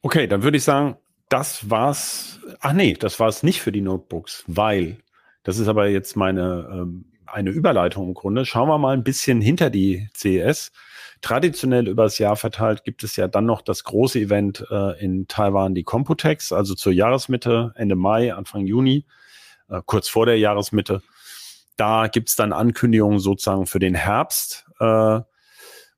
Okay, 0.00 0.26
dann 0.26 0.42
würde 0.42 0.56
ich 0.56 0.64
sagen, 0.64 0.96
das 1.28 1.68
war's. 1.68 2.40
Ach 2.60 2.72
nee, 2.72 2.94
das 2.94 3.20
war 3.20 3.28
es 3.28 3.42
nicht 3.42 3.60
für 3.60 3.72
die 3.72 3.82
Notebooks, 3.82 4.44
weil 4.46 4.96
das 5.42 5.58
ist 5.58 5.68
aber 5.68 5.88
jetzt 5.88 6.16
meine 6.16 6.68
ähm, 6.72 7.04
eine 7.26 7.50
Überleitung 7.50 8.08
im 8.08 8.14
Grunde. 8.14 8.46
Schauen 8.46 8.68
wir 8.68 8.78
mal 8.78 8.94
ein 8.94 9.04
bisschen 9.04 9.42
hinter 9.42 9.68
die 9.68 10.08
CES. 10.16 10.72
Traditionell 11.22 11.86
übers 11.86 12.18
Jahr 12.18 12.36
verteilt 12.36 12.84
gibt 12.84 13.04
es 13.04 13.16
ja 13.16 13.28
dann 13.28 13.44
noch 13.44 13.60
das 13.60 13.84
große 13.84 14.18
Event 14.18 14.64
äh, 14.70 14.98
in 15.04 15.28
Taiwan, 15.28 15.74
die 15.74 15.82
Computex, 15.82 16.50
also 16.52 16.74
zur 16.74 16.92
Jahresmitte, 16.92 17.72
Ende 17.76 17.94
Mai, 17.94 18.32
Anfang 18.32 18.66
Juni, 18.66 19.04
äh, 19.68 19.82
kurz 19.84 20.08
vor 20.08 20.24
der 20.26 20.38
Jahresmitte. 20.38 21.02
Da 21.76 22.08
gibt's 22.08 22.36
dann 22.36 22.52
Ankündigungen 22.52 23.18
sozusagen 23.18 23.66
für 23.66 23.78
den 23.78 23.94
Herbst. 23.94 24.66
Äh, 24.80 25.20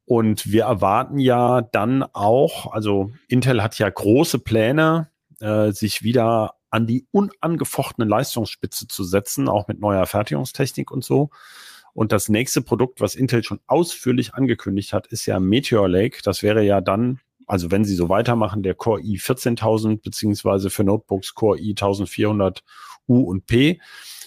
und 0.04 0.50
wir 0.50 0.64
erwarten 0.64 1.18
ja 1.18 1.62
dann 1.62 2.02
auch, 2.02 2.72
also 2.72 3.12
Intel 3.28 3.62
hat 3.62 3.78
ja 3.78 3.88
große 3.88 4.40
Pläne, 4.40 5.08
äh, 5.40 5.70
sich 5.70 6.02
wieder 6.02 6.54
an 6.70 6.87
die 6.87 7.06
unangefochtene 7.12 8.08
Leistungsspitze 8.08 8.88
zu 8.88 9.04
setzen, 9.04 9.48
auch 9.48 9.68
mit 9.68 9.78
neuer 9.78 10.06
Fertigungstechnik 10.06 10.90
und 10.90 11.04
so. 11.04 11.30
Und 11.94 12.12
das 12.12 12.28
nächste 12.28 12.62
Produkt, 12.62 13.00
was 13.00 13.14
Intel 13.14 13.44
schon 13.44 13.61
ausführlich 13.66 14.35
angekündigt 14.35 14.92
hat, 14.92 15.07
ist 15.09 15.26
ja 15.26 15.38
Meteor 15.38 15.88
Lake. 15.88 16.20
Das 16.22 16.42
wäre 16.42 16.64
ja 16.64 16.81
dann, 16.81 17.20
also 17.46 17.70
wenn 17.70 17.85
sie 17.85 17.94
so 17.94 18.09
weitermachen, 18.09 18.62
der 18.62 18.74
Core 18.74 19.02
i 19.02 19.18
14000 19.18 20.02
beziehungsweise 20.02 20.70
für 20.70 20.85
Notebooks 20.85 21.35
Core 21.35 21.59
i 21.59 21.70
1400 21.70 22.62
U 23.09 23.20
und 23.22 23.46
P. 23.46 23.81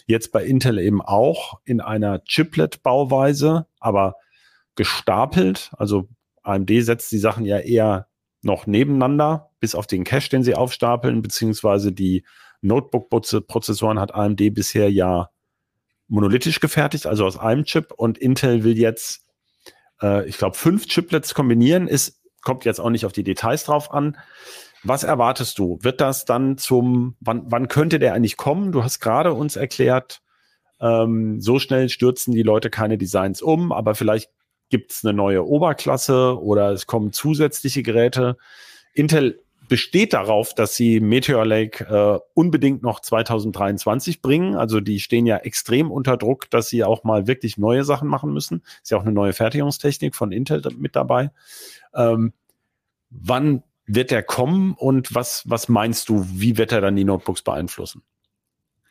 Jetzt 0.06 0.32
bei 0.32 0.46
Intel 0.46 0.78
eben 0.78 1.02
auch 1.02 1.60
in 1.66 1.82
einer 1.82 2.24
Chiplet-Bauweise, 2.24 3.66
aber 3.80 4.16
gestapelt. 4.76 5.72
Also 5.78 6.08
AMD 6.44 6.70
setzt 6.82 7.12
die 7.12 7.18
Sachen 7.18 7.46
ja 7.46 7.58
eher 7.58 8.08
noch 8.44 8.68
nebeneinander, 8.68 9.50
bis 9.60 9.74
auf 9.74 9.88
den 9.88 10.04
Cache, 10.04 10.30
den 10.30 10.44
sie 10.44 10.54
aufstapeln, 10.54 11.24
beziehungsweise 11.24 11.92
die 11.92 12.24
Notebook-Prozessoren 12.62 14.00
hat 14.00 14.14
AMD 14.14 14.54
bisher 14.54 14.92
ja 14.92 15.30
monolithisch 16.08 16.60
gefertigt, 16.60 17.08
also 17.08 17.26
aus 17.26 17.38
einem 17.38 17.66
Chip. 17.66 17.92
Und 17.92 18.18
Intel 18.18 18.64
will 18.64 18.78
jetzt, 18.78 19.26
äh, 20.02 20.28
ich 20.28 20.38
glaube, 20.38 20.58
fünf 20.58 20.88
Chiplets 20.88 21.34
kombinieren. 21.34 21.88
Ist, 21.88 22.22
kommt 22.42 22.66
jetzt 22.66 22.80
auch 22.80 22.90
nicht 22.90 23.06
auf 23.06 23.14
die 23.14 23.24
Details 23.24 23.66
drauf 23.66 23.92
an. 23.92 24.18
Was 24.84 25.04
erwartest 25.04 25.58
du? 25.58 25.80
Wird 25.82 26.00
das 26.00 26.26
dann 26.26 26.58
zum, 26.58 27.16
wann, 27.20 27.44
wann 27.48 27.68
könnte 27.68 27.98
der 27.98 28.14
eigentlich 28.14 28.38
kommen? 28.38 28.72
Du 28.72 28.84
hast 28.84 29.00
gerade 29.00 29.34
uns 29.34 29.56
erklärt, 29.56 30.22
ähm, 30.80 31.42
so 31.42 31.58
schnell 31.58 31.90
stürzen 31.90 32.34
die 32.34 32.44
Leute 32.44 32.70
keine 32.70 32.98
Designs 32.98 33.42
um, 33.42 33.72
aber 33.72 33.96
vielleicht 33.96 34.30
gibt 34.70 34.92
es 34.92 35.04
eine 35.04 35.14
neue 35.14 35.46
Oberklasse 35.46 36.40
oder 36.40 36.72
es 36.72 36.86
kommen 36.86 37.14
zusätzliche 37.14 37.82
Geräte. 37.82 38.38
Intel 38.94 39.44
besteht 39.68 40.14
darauf, 40.14 40.54
dass 40.54 40.76
sie 40.76 41.00
Meteor 41.00 41.46
Lake 41.46 41.84
äh, 41.86 42.20
unbedingt 42.34 42.84
noch 42.84 43.00
2023 43.00 44.22
bringen. 44.22 44.56
Also 44.56 44.80
die 44.80 45.00
stehen 45.00 45.26
ja 45.26 45.38
extrem 45.38 45.92
unter 45.92 46.18
Druck, 46.18 46.50
dass 46.50 46.70
sie 46.70 46.84
auch 46.84 47.04
mal 47.04 47.28
wirklich 47.28 47.58
neue 47.58 47.84
Sachen 47.84 48.08
machen 48.08 48.34
müssen. 48.34 48.64
Ist 48.82 48.92
ja 48.92 48.98
auch 48.98 49.04
eine 49.04 49.12
neue 49.12 49.34
Fertigungstechnik 49.34 50.16
von 50.16 50.32
Intel 50.32 50.62
mit 50.78 50.96
dabei. 50.96 51.32
Ähm, 51.94 52.34
wann 53.10 53.64
wird 53.86 54.12
der 54.12 54.24
kommen 54.24 54.74
und 54.74 55.14
was, 55.14 55.44
was 55.46 55.70
meinst 55.70 56.10
du, 56.10 56.26
wie 56.28 56.58
wird 56.58 56.72
er 56.72 56.82
dann 56.82 56.96
die 56.96 57.04
Notebooks 57.04 57.42
beeinflussen? 57.42 58.02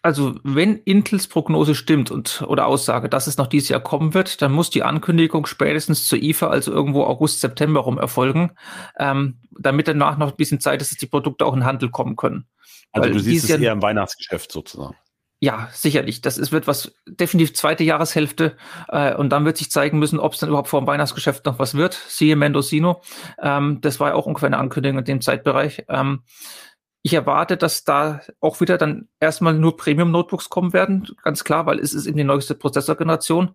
Also 0.04 0.34
wenn 0.42 0.76
Intels 0.76 1.28
Prognose 1.28 1.74
stimmt 1.74 2.10
und 2.10 2.42
oder 2.46 2.66
Aussage, 2.66 3.08
dass 3.08 3.26
es 3.26 3.38
noch 3.38 3.46
dieses 3.46 3.70
Jahr 3.70 3.80
kommen 3.80 4.12
wird, 4.12 4.42
dann 4.42 4.52
muss 4.52 4.68
die 4.68 4.82
Ankündigung 4.82 5.46
spätestens 5.46 6.06
zur 6.06 6.18
IFA, 6.18 6.48
also 6.48 6.72
irgendwo 6.72 7.04
August, 7.04 7.40
September 7.40 7.80
rum 7.80 7.96
erfolgen, 7.96 8.52
ähm, 8.98 9.38
damit 9.58 9.88
danach 9.88 10.18
noch 10.18 10.32
ein 10.32 10.36
bisschen 10.36 10.60
Zeit 10.60 10.82
ist, 10.82 10.90
dass 10.90 10.98
die 10.98 11.06
Produkte 11.06 11.46
auch 11.46 11.54
in 11.54 11.60
den 11.60 11.66
Handel 11.66 11.90
kommen 11.90 12.16
können. 12.16 12.46
Also 12.92 13.06
Weil 13.06 13.14
du 13.14 13.18
siehst 13.18 13.44
es 13.44 13.50
Jahr, 13.50 13.60
eher 13.60 13.72
im 13.72 13.80
Weihnachtsgeschäft 13.80 14.52
sozusagen. 14.52 14.94
Ja, 15.40 15.70
sicherlich. 15.72 16.20
Das 16.20 16.36
ist, 16.36 16.52
wird 16.52 16.66
was 16.66 16.94
definitiv 17.06 17.54
zweite 17.54 17.82
Jahreshälfte 17.82 18.58
äh, 18.88 19.14
und 19.14 19.30
dann 19.30 19.46
wird 19.46 19.56
sich 19.56 19.70
zeigen 19.70 19.98
müssen, 19.98 20.20
ob 20.20 20.34
es 20.34 20.38
dann 20.38 20.50
überhaupt 20.50 20.68
vor 20.68 20.82
dem 20.82 20.86
Weihnachtsgeschäft 20.86 21.46
noch 21.46 21.58
was 21.58 21.74
wird. 21.74 21.94
Siehe 22.08 22.36
Mendocino. 22.36 23.00
Ähm, 23.42 23.80
das 23.80 24.00
war 24.00 24.10
ja 24.10 24.14
auch 24.16 24.26
ungefähr 24.26 24.48
eine 24.48 24.58
Ankündigung 24.58 24.98
in 24.98 25.04
dem 25.06 25.20
Zeitbereich. 25.22 25.84
Ähm, 25.88 26.24
ich 27.06 27.12
erwarte, 27.12 27.58
dass 27.58 27.84
da 27.84 28.22
auch 28.40 28.62
wieder 28.62 28.78
dann 28.78 29.08
erstmal 29.20 29.52
nur 29.52 29.76
Premium-Notebooks 29.76 30.48
kommen 30.48 30.72
werden, 30.72 31.06
ganz 31.22 31.44
klar, 31.44 31.66
weil 31.66 31.78
es 31.78 31.92
ist 31.92 32.06
eben 32.06 32.16
die 32.16 32.24
neueste 32.24 32.54
Prozessorgeneration. 32.54 33.54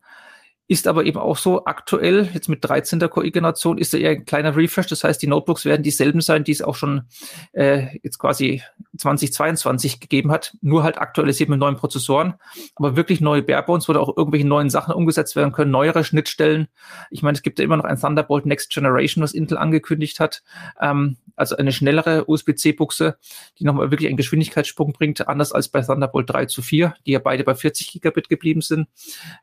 Ist 0.72 0.86
aber 0.86 1.04
eben 1.04 1.18
auch 1.18 1.36
so 1.36 1.66
aktuell, 1.66 2.30
jetzt 2.32 2.48
mit 2.48 2.64
13. 2.64 3.00
Core-Generation, 3.00 3.80
ist 3.80 3.92
da 3.92 3.98
eher 3.98 4.12
ein 4.12 4.26
kleiner 4.26 4.56
Refresh. 4.56 4.86
Das 4.86 5.04
heißt, 5.04 5.20
die 5.20 5.26
Notebooks 5.26 5.66
werden 5.66 5.82
dieselben 5.82 6.22
sein, 6.22 6.44
die 6.44 6.52
es 6.52 6.62
auch 6.62 6.76
schon 6.76 7.08
äh, 7.54 7.98
jetzt 8.04 8.20
quasi 8.20 8.62
2022 8.96 10.00
gegeben 10.00 10.32
hat. 10.32 10.56
Nur 10.62 10.84
halt 10.84 11.00
aktualisiert 11.00 11.50
mit 11.50 11.58
neuen 11.58 11.76
Prozessoren. 11.76 12.36
Aber 12.76 12.96
wirklich 12.96 13.20
neue 13.20 13.42
Barebones, 13.42 13.90
wo 13.90 13.94
da 13.94 14.00
auch 14.00 14.16
irgendwelche 14.16 14.46
neuen 14.46 14.70
Sachen 14.70 14.94
umgesetzt 14.94 15.36
werden 15.36 15.54
können, 15.54 15.72
neuere 15.72 16.04
Schnittstellen. 16.04 16.68
Ich 17.10 17.24
meine, 17.24 17.36
es 17.36 17.42
gibt 17.42 17.58
ja 17.58 17.66
immer 17.66 17.78
noch 17.78 17.86
ein 17.86 18.00
Thunderbolt 18.00 18.46
Next 18.46 18.72
Generation, 18.72 19.24
was 19.24 19.34
Intel 19.34 19.58
angekündigt 19.58 20.20
hat. 20.20 20.44
Ähm, 20.80 21.18
also 21.36 21.56
eine 21.56 21.72
schnellere 21.72 22.30
USB-C-Buchse, 22.30 23.18
die 23.58 23.64
nochmal 23.64 23.92
wirklich 23.92 24.10
einen 24.10 24.18
Geschwindigkeitssprung 24.18 24.94
bringt, 24.94 25.28
anders 25.28 25.52
als 25.52 25.70
bei 25.70 25.82
Thunderbolt 25.82 26.30
3 26.30 26.46
zu 26.46 26.62
4, 26.62 26.94
die 27.08 27.14
ja 27.14 27.20
beide 27.20 27.44
bei 27.44 27.56
40 27.56 27.92
Gigabit 27.92 28.30
geblieben 28.30 28.62
sind. 28.62 28.88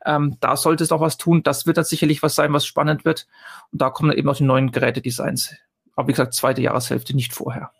Ähm, 0.05 0.37
da 0.39 0.55
sollte 0.55 0.83
es 0.83 0.91
auch 0.91 1.01
was 1.01 1.16
tun. 1.17 1.43
Das 1.43 1.65
wird 1.65 1.77
dann 1.77 1.85
sicherlich 1.85 2.23
was 2.23 2.35
sein, 2.35 2.53
was 2.53 2.65
spannend 2.65 3.05
wird. 3.05 3.27
Und 3.71 3.81
da 3.81 3.89
kommen 3.89 4.09
dann 4.09 4.17
eben 4.17 4.29
auch 4.29 4.35
die 4.35 4.43
neuen 4.43 4.71
Gerätedesigns. 4.71 5.55
Aber 5.95 6.07
wie 6.07 6.13
gesagt, 6.13 6.33
zweite 6.33 6.61
Jahreshälfte, 6.61 7.15
nicht 7.15 7.33
vorher. 7.33 7.71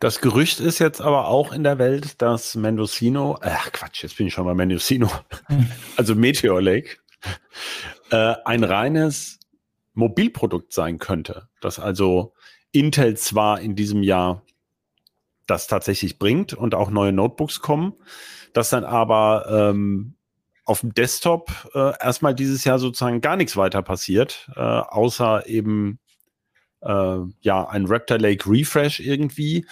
Das 0.00 0.20
Gerücht 0.20 0.60
ist 0.60 0.78
jetzt 0.78 1.00
aber 1.00 1.26
auch 1.26 1.52
in 1.52 1.64
der 1.64 1.78
Welt, 1.78 2.22
dass 2.22 2.54
Mendocino, 2.54 3.38
ach 3.40 3.72
Quatsch, 3.72 4.04
jetzt 4.04 4.16
bin 4.16 4.28
ich 4.28 4.34
schon 4.34 4.44
mal 4.44 4.54
Mendocino, 4.54 5.10
also 5.96 6.14
Meteor 6.14 6.62
Lake, 6.62 6.98
äh, 8.10 8.34
ein 8.44 8.62
reines 8.62 9.40
Mobilprodukt 9.94 10.72
sein 10.72 10.98
könnte. 10.98 11.48
Dass 11.60 11.80
also 11.80 12.34
Intel 12.70 13.16
zwar 13.16 13.60
in 13.60 13.74
diesem 13.74 14.02
Jahr 14.04 14.42
das 15.48 15.66
tatsächlich 15.66 16.18
bringt 16.18 16.52
und 16.54 16.74
auch 16.74 16.90
neue 16.90 17.12
Notebooks 17.12 17.60
kommen, 17.60 17.94
dass 18.52 18.70
dann 18.70 18.84
aber 18.84 19.46
ähm, 19.50 20.14
auf 20.68 20.80
dem 20.80 20.92
Desktop 20.92 21.50
äh, 21.74 21.92
erstmal 22.00 22.34
dieses 22.34 22.64
Jahr 22.64 22.78
sozusagen 22.78 23.20
gar 23.20 23.36
nichts 23.36 23.56
weiter 23.56 23.82
passiert, 23.82 24.50
äh, 24.54 24.60
außer 24.60 25.46
eben 25.46 25.98
äh, 26.82 27.18
ja 27.40 27.68
ein 27.68 27.86
Raptor 27.86 28.18
Lake 28.18 28.48
Refresh 28.48 29.00
irgendwie. 29.00 29.66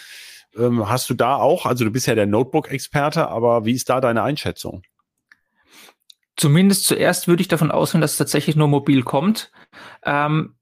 Ähm, 0.57 0.89
hast 0.89 1.11
du 1.11 1.15
da 1.15 1.37
auch, 1.37 1.67
also 1.67 1.85
du 1.85 1.91
bist 1.91 2.07
ja 2.07 2.15
der 2.15 2.27
Notebook-Experte, 2.27 3.29
aber 3.29 3.67
wie 3.67 3.73
ist 3.73 3.91
da 3.91 4.01
deine 4.01 4.23
Einschätzung? 4.23 4.83
Zumindest 6.37 6.85
zuerst 6.87 7.29
würde 7.29 7.43
ich 7.43 7.49
davon 7.49 7.71
ausgehen, 7.71 8.01
dass 8.01 8.13
es 8.13 8.19
tatsächlich 8.19 8.57
nur 8.57 8.69
mobil 8.69 9.03
kommt. 9.03 9.53
Ähm, 10.03 10.57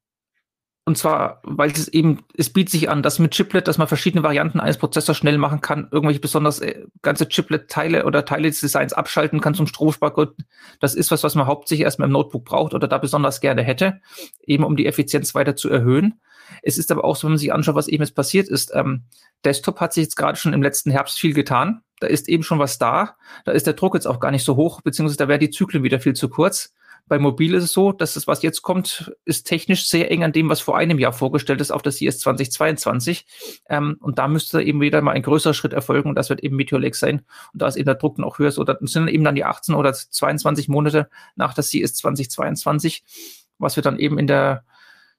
und 0.86 0.98
zwar, 0.98 1.40
weil 1.44 1.70
es 1.70 1.88
eben, 1.88 2.24
es 2.36 2.50
bietet 2.50 2.72
sich 2.72 2.90
an, 2.90 3.02
dass 3.02 3.18
mit 3.18 3.32
Chiplet, 3.32 3.66
dass 3.66 3.78
man 3.78 3.88
verschiedene 3.88 4.22
Varianten 4.22 4.60
eines 4.60 4.76
Prozessors 4.76 5.16
schnell 5.16 5.38
machen 5.38 5.62
kann, 5.62 5.88
irgendwelche 5.90 6.20
besonders 6.20 6.60
äh, 6.60 6.84
ganze 7.00 7.26
Chiplet-Teile 7.26 8.04
oder 8.04 8.26
Teile 8.26 8.48
des 8.48 8.60
Designs 8.60 8.92
abschalten 8.92 9.40
kann 9.40 9.54
zum 9.54 9.66
Stromspargründen. 9.66 10.46
Das 10.80 10.94
ist 10.94 11.10
was, 11.10 11.24
was 11.24 11.36
man 11.36 11.46
hauptsächlich 11.46 11.84
erstmal 11.84 12.08
im 12.08 12.12
Notebook 12.12 12.44
braucht 12.44 12.74
oder 12.74 12.86
da 12.86 12.98
besonders 12.98 13.40
gerne 13.40 13.62
hätte, 13.62 14.02
eben 14.46 14.62
um 14.62 14.76
die 14.76 14.84
Effizienz 14.84 15.34
weiter 15.34 15.56
zu 15.56 15.70
erhöhen. 15.70 16.20
Es 16.62 16.76
ist 16.76 16.92
aber 16.92 17.04
auch 17.04 17.16
so, 17.16 17.24
wenn 17.24 17.32
man 17.32 17.38
sich 17.38 17.54
anschaut, 17.54 17.74
was 17.76 17.88
eben 17.88 18.02
jetzt 18.02 18.14
passiert 18.14 18.48
ist. 18.48 18.72
Ähm, 18.74 19.04
Desktop 19.42 19.80
hat 19.80 19.94
sich 19.94 20.04
jetzt 20.04 20.16
gerade 20.16 20.36
schon 20.36 20.52
im 20.52 20.62
letzten 20.62 20.90
Herbst 20.90 21.18
viel 21.18 21.32
getan. 21.32 21.80
Da 22.00 22.08
ist 22.08 22.28
eben 22.28 22.42
schon 22.42 22.58
was 22.58 22.76
da. 22.76 23.16
Da 23.46 23.52
ist 23.52 23.66
der 23.66 23.72
Druck 23.72 23.94
jetzt 23.94 24.06
auch 24.06 24.20
gar 24.20 24.30
nicht 24.30 24.44
so 24.44 24.56
hoch, 24.56 24.82
beziehungsweise 24.82 25.16
da 25.16 25.28
wären 25.28 25.40
die 25.40 25.50
Zyklen 25.50 25.82
wieder 25.82 26.00
viel 26.00 26.14
zu 26.14 26.28
kurz. 26.28 26.74
Bei 27.06 27.18
Mobil 27.18 27.52
ist 27.54 27.64
es 27.64 27.72
so, 27.72 27.92
dass 27.92 28.14
das, 28.14 28.26
was 28.26 28.42
jetzt 28.42 28.62
kommt, 28.62 29.14
ist 29.24 29.44
technisch 29.44 29.88
sehr 29.88 30.10
eng 30.10 30.24
an 30.24 30.32
dem, 30.32 30.48
was 30.48 30.60
vor 30.60 30.76
einem 30.78 30.98
Jahr 30.98 31.12
vorgestellt 31.12 31.60
ist 31.60 31.70
auf 31.70 31.82
das 31.82 31.98
CS 31.98 32.18
2022. 32.20 33.26
Ähm, 33.68 33.96
und 34.00 34.18
da 34.18 34.26
müsste 34.26 34.62
eben 34.62 34.80
wieder 34.80 35.02
mal 35.02 35.12
ein 35.12 35.22
größerer 35.22 35.52
Schritt 35.52 35.74
erfolgen 35.74 36.08
und 36.08 36.14
das 36.14 36.30
wird 36.30 36.42
eben 36.42 36.56
Meteor 36.56 36.80
Lake 36.80 36.96
sein. 36.96 37.22
Und 37.52 37.60
da 37.60 37.68
ist 37.68 37.76
eben 37.76 37.86
der 37.86 37.96
Druck 37.96 38.18
noch 38.18 38.38
höher. 38.38 38.52
So, 38.52 38.64
das 38.64 38.78
sind 38.80 39.08
eben 39.08 39.24
dann 39.24 39.34
die 39.34 39.44
18 39.44 39.74
oder 39.74 39.92
22 39.92 40.68
Monate 40.68 41.10
nach 41.36 41.52
das 41.52 41.70
CS 41.70 41.94
2022, 41.96 43.04
was 43.58 43.76
wir 43.76 43.82
dann 43.82 43.98
eben 43.98 44.18
in 44.18 44.26
der 44.26 44.64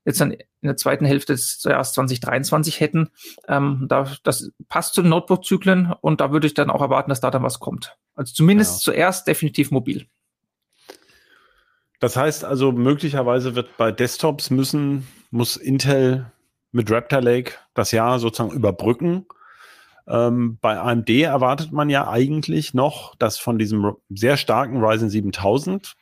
jetzt 0.05 0.21
dann 0.21 0.31
in 0.31 0.39
der 0.61 0.77
zweiten 0.77 1.05
Hälfte 1.05 1.33
des 1.33 1.63
Jahres 1.63 1.93
2023 1.93 2.79
hätten. 2.79 3.09
Ähm, 3.47 3.85
da, 3.89 4.11
das 4.23 4.51
passt 4.69 4.93
zu 4.93 5.01
den 5.01 5.09
Notebook-Zyklen 5.09 5.93
und 5.99 6.21
da 6.21 6.31
würde 6.31 6.47
ich 6.47 6.53
dann 6.53 6.69
auch 6.69 6.81
erwarten, 6.81 7.09
dass 7.09 7.21
da 7.21 7.31
dann 7.31 7.43
was 7.43 7.59
kommt. 7.59 7.97
Also 8.13 8.33
zumindest 8.33 8.85
ja. 8.85 8.93
zuerst 8.93 9.27
definitiv 9.27 9.71
mobil. 9.71 10.07
Das 11.99 12.17
heißt 12.17 12.43
also, 12.43 12.71
möglicherweise 12.71 13.55
wird 13.55 13.77
bei 13.77 13.91
Desktops 13.91 14.49
müssen, 14.49 15.07
muss 15.31 15.57
Intel 15.57 16.31
mit 16.71 16.91
Raptor 16.91 17.21
Lake 17.21 17.53
das 17.73 17.91
Jahr 17.91 18.19
sozusagen 18.19 18.53
überbrücken. 18.53 19.25
Ähm, 20.07 20.57
bei 20.61 20.77
AMD 20.77 21.09
erwartet 21.09 21.71
man 21.71 21.89
ja 21.89 22.07
eigentlich 22.07 22.73
noch, 22.73 23.15
dass 23.15 23.37
von 23.37 23.57
diesem 23.57 23.93
sehr 24.09 24.37
starken 24.37 24.83
Ryzen 24.83 25.09
7000 25.09 25.95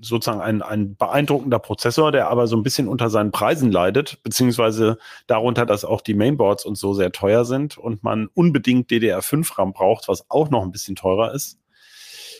sozusagen 0.00 0.40
ein, 0.40 0.60
ein 0.60 0.96
beeindruckender 0.96 1.60
Prozessor, 1.60 2.10
der 2.10 2.28
aber 2.28 2.48
so 2.48 2.56
ein 2.56 2.64
bisschen 2.64 2.88
unter 2.88 3.08
seinen 3.08 3.30
Preisen 3.30 3.70
leidet, 3.70 4.20
beziehungsweise 4.24 4.98
darunter, 5.28 5.64
dass 5.64 5.84
auch 5.84 6.00
die 6.00 6.14
Mainboards 6.14 6.64
und 6.66 6.74
so 6.76 6.92
sehr 6.92 7.12
teuer 7.12 7.44
sind 7.44 7.78
und 7.78 8.02
man 8.02 8.28
unbedingt 8.34 8.90
DDR5 8.90 9.58
RAM 9.58 9.72
braucht, 9.72 10.08
was 10.08 10.28
auch 10.28 10.50
noch 10.50 10.62
ein 10.62 10.72
bisschen 10.72 10.96
teurer 10.96 11.32
ist 11.32 11.61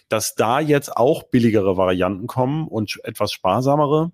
dass 0.09 0.34
da 0.34 0.61
jetzt 0.61 0.96
auch 0.96 1.24
billigere 1.24 1.76
Varianten 1.76 2.26
kommen 2.26 2.68
und 2.68 3.00
etwas 3.05 3.32
sparsamere, 3.32 4.12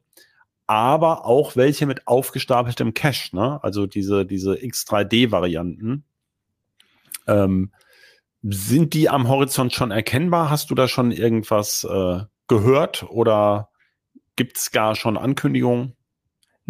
aber 0.67 1.25
auch 1.25 1.57
welche 1.57 1.87
mit 1.87 2.07
aufgestapeltem 2.07 2.95
Cache, 2.95 3.35
ne? 3.35 3.59
Also 3.63 3.87
diese, 3.87 4.27
diese 4.27 4.55
X3D-Varianten. 4.55 6.05
Ähm, 7.27 7.73
sind 8.43 8.95
die 8.95 9.09
am 9.09 9.29
Horizont 9.29 9.73
schon 9.73 9.91
erkennbar? 9.91 10.51
Hast 10.51 10.71
du 10.71 10.75
da 10.75 10.87
schon 10.87 11.11
irgendwas 11.11 11.85
äh, 11.85 12.21
gehört 12.47 13.05
oder 13.09 13.71
gibt 14.37 14.59
es 14.59 14.71
gar 14.71 14.95
schon 14.95 15.17
Ankündigungen? 15.17 15.95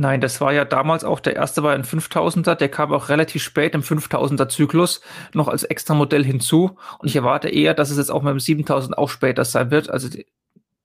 Nein, 0.00 0.20
das 0.20 0.40
war 0.40 0.52
ja 0.52 0.64
damals 0.64 1.02
auch 1.02 1.18
der 1.18 1.34
erste 1.34 1.64
war 1.64 1.74
ein 1.74 1.82
5000er, 1.82 2.54
der 2.54 2.68
kam 2.68 2.92
auch 2.92 3.08
relativ 3.08 3.42
spät 3.42 3.74
im 3.74 3.82
5000er 3.82 4.48
Zyklus 4.48 5.00
noch 5.34 5.48
als 5.48 5.64
extra 5.64 5.92
Modell 5.92 6.24
hinzu 6.24 6.76
und 7.00 7.08
ich 7.08 7.16
erwarte 7.16 7.48
eher, 7.48 7.74
dass 7.74 7.90
es 7.90 7.96
jetzt 7.96 8.12
auch 8.12 8.22
mit 8.22 8.30
dem 8.30 8.38
7000 8.38 8.96
auch 8.96 9.08
später 9.08 9.44
sein 9.44 9.72
wird. 9.72 9.90
Also 9.90 10.08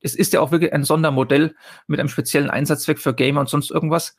es 0.01 0.15
ist 0.15 0.33
ja 0.33 0.41
auch 0.41 0.49
wirklich 0.49 0.73
ein 0.73 0.83
Sondermodell 0.83 1.53
mit 1.85 1.99
einem 1.99 2.09
speziellen 2.09 2.49
Einsatzzweck 2.49 2.97
für 2.97 3.13
Gamer 3.13 3.41
und 3.41 3.49
sonst 3.49 3.69
irgendwas. 3.69 4.15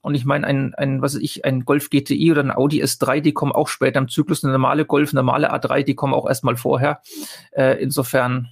Und 0.00 0.14
ich 0.14 0.24
meine, 0.24 0.46
ein, 0.46 0.74
ein, 0.76 1.02
was 1.02 1.14
weiß 1.14 1.20
ich, 1.20 1.44
ein 1.44 1.66
Golf 1.66 1.90
GTI 1.90 2.32
oder 2.32 2.42
ein 2.42 2.50
Audi 2.50 2.82
S3, 2.82 3.20
die 3.20 3.34
kommen 3.34 3.52
auch 3.52 3.68
später 3.68 3.98
im 3.98 4.08
Zyklus. 4.08 4.42
Eine 4.42 4.54
normale 4.54 4.86
Golf, 4.86 5.10
eine 5.10 5.20
normale 5.20 5.52
A3, 5.52 5.82
die 5.82 5.94
kommen 5.94 6.14
auch 6.14 6.26
erstmal 6.26 6.56
vorher. 6.56 7.02
Äh, 7.52 7.82
insofern 7.82 8.48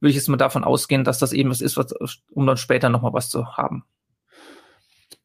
würde 0.00 0.10
ich 0.10 0.16
jetzt 0.16 0.28
mal 0.28 0.36
davon 0.36 0.64
ausgehen, 0.64 1.02
dass 1.02 1.18
das 1.18 1.32
eben 1.32 1.48
was 1.48 1.62
ist, 1.62 1.78
was, 1.78 1.94
um 2.30 2.46
dann 2.46 2.58
später 2.58 2.90
nochmal 2.90 3.14
was 3.14 3.30
zu 3.30 3.56
haben. 3.56 3.84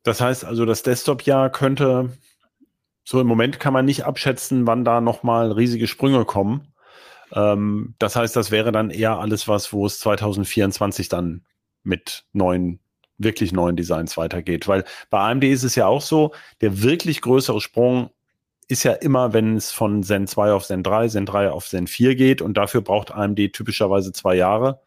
Das 0.05 0.21
heißt 0.21 0.45
also, 0.45 0.65
das 0.65 0.83
Desktop-Jahr 0.83 1.49
könnte, 1.49 2.11
so 3.03 3.19
im 3.19 3.27
Moment 3.27 3.59
kann 3.59 3.73
man 3.73 3.85
nicht 3.85 4.05
abschätzen, 4.05 4.67
wann 4.67 4.85
da 4.85 5.01
nochmal 5.01 5.51
riesige 5.51 5.87
Sprünge 5.87 6.25
kommen. 6.25 6.73
Ähm, 7.33 7.95
das 7.97 8.15
heißt, 8.15 8.35
das 8.35 8.51
wäre 8.51 8.71
dann 8.71 8.91
eher 8.91 9.19
alles 9.19 9.47
was, 9.47 9.73
wo 9.73 9.85
es 9.87 9.99
2024 9.99 11.09
dann 11.09 11.43
mit 11.83 12.25
neuen, 12.33 12.79
wirklich 13.17 13.51
neuen 13.51 13.75
Designs 13.75 14.15
weitergeht. 14.15 14.67
Weil 14.67 14.85
bei 15.09 15.19
AMD 15.19 15.43
ist 15.45 15.63
es 15.63 15.73
ja 15.73 15.87
auch 15.87 16.01
so, 16.01 16.33
der 16.61 16.83
wirklich 16.83 17.21
größere 17.21 17.59
Sprung 17.59 18.11
ist 18.67 18.83
ja 18.83 18.93
immer, 18.93 19.33
wenn 19.33 19.57
es 19.57 19.71
von 19.71 20.03
Zen 20.03 20.27
2 20.27 20.51
auf 20.51 20.65
Zen 20.67 20.83
3, 20.83 21.07
Zen 21.07 21.25
3 21.25 21.49
auf 21.49 21.67
Zen 21.67 21.87
4 21.87 22.15
geht 22.15 22.41
und 22.43 22.57
dafür 22.57 22.81
braucht 22.81 23.11
AMD 23.11 23.53
typischerweise 23.53 24.11
zwei 24.13 24.35
Jahre 24.35 24.81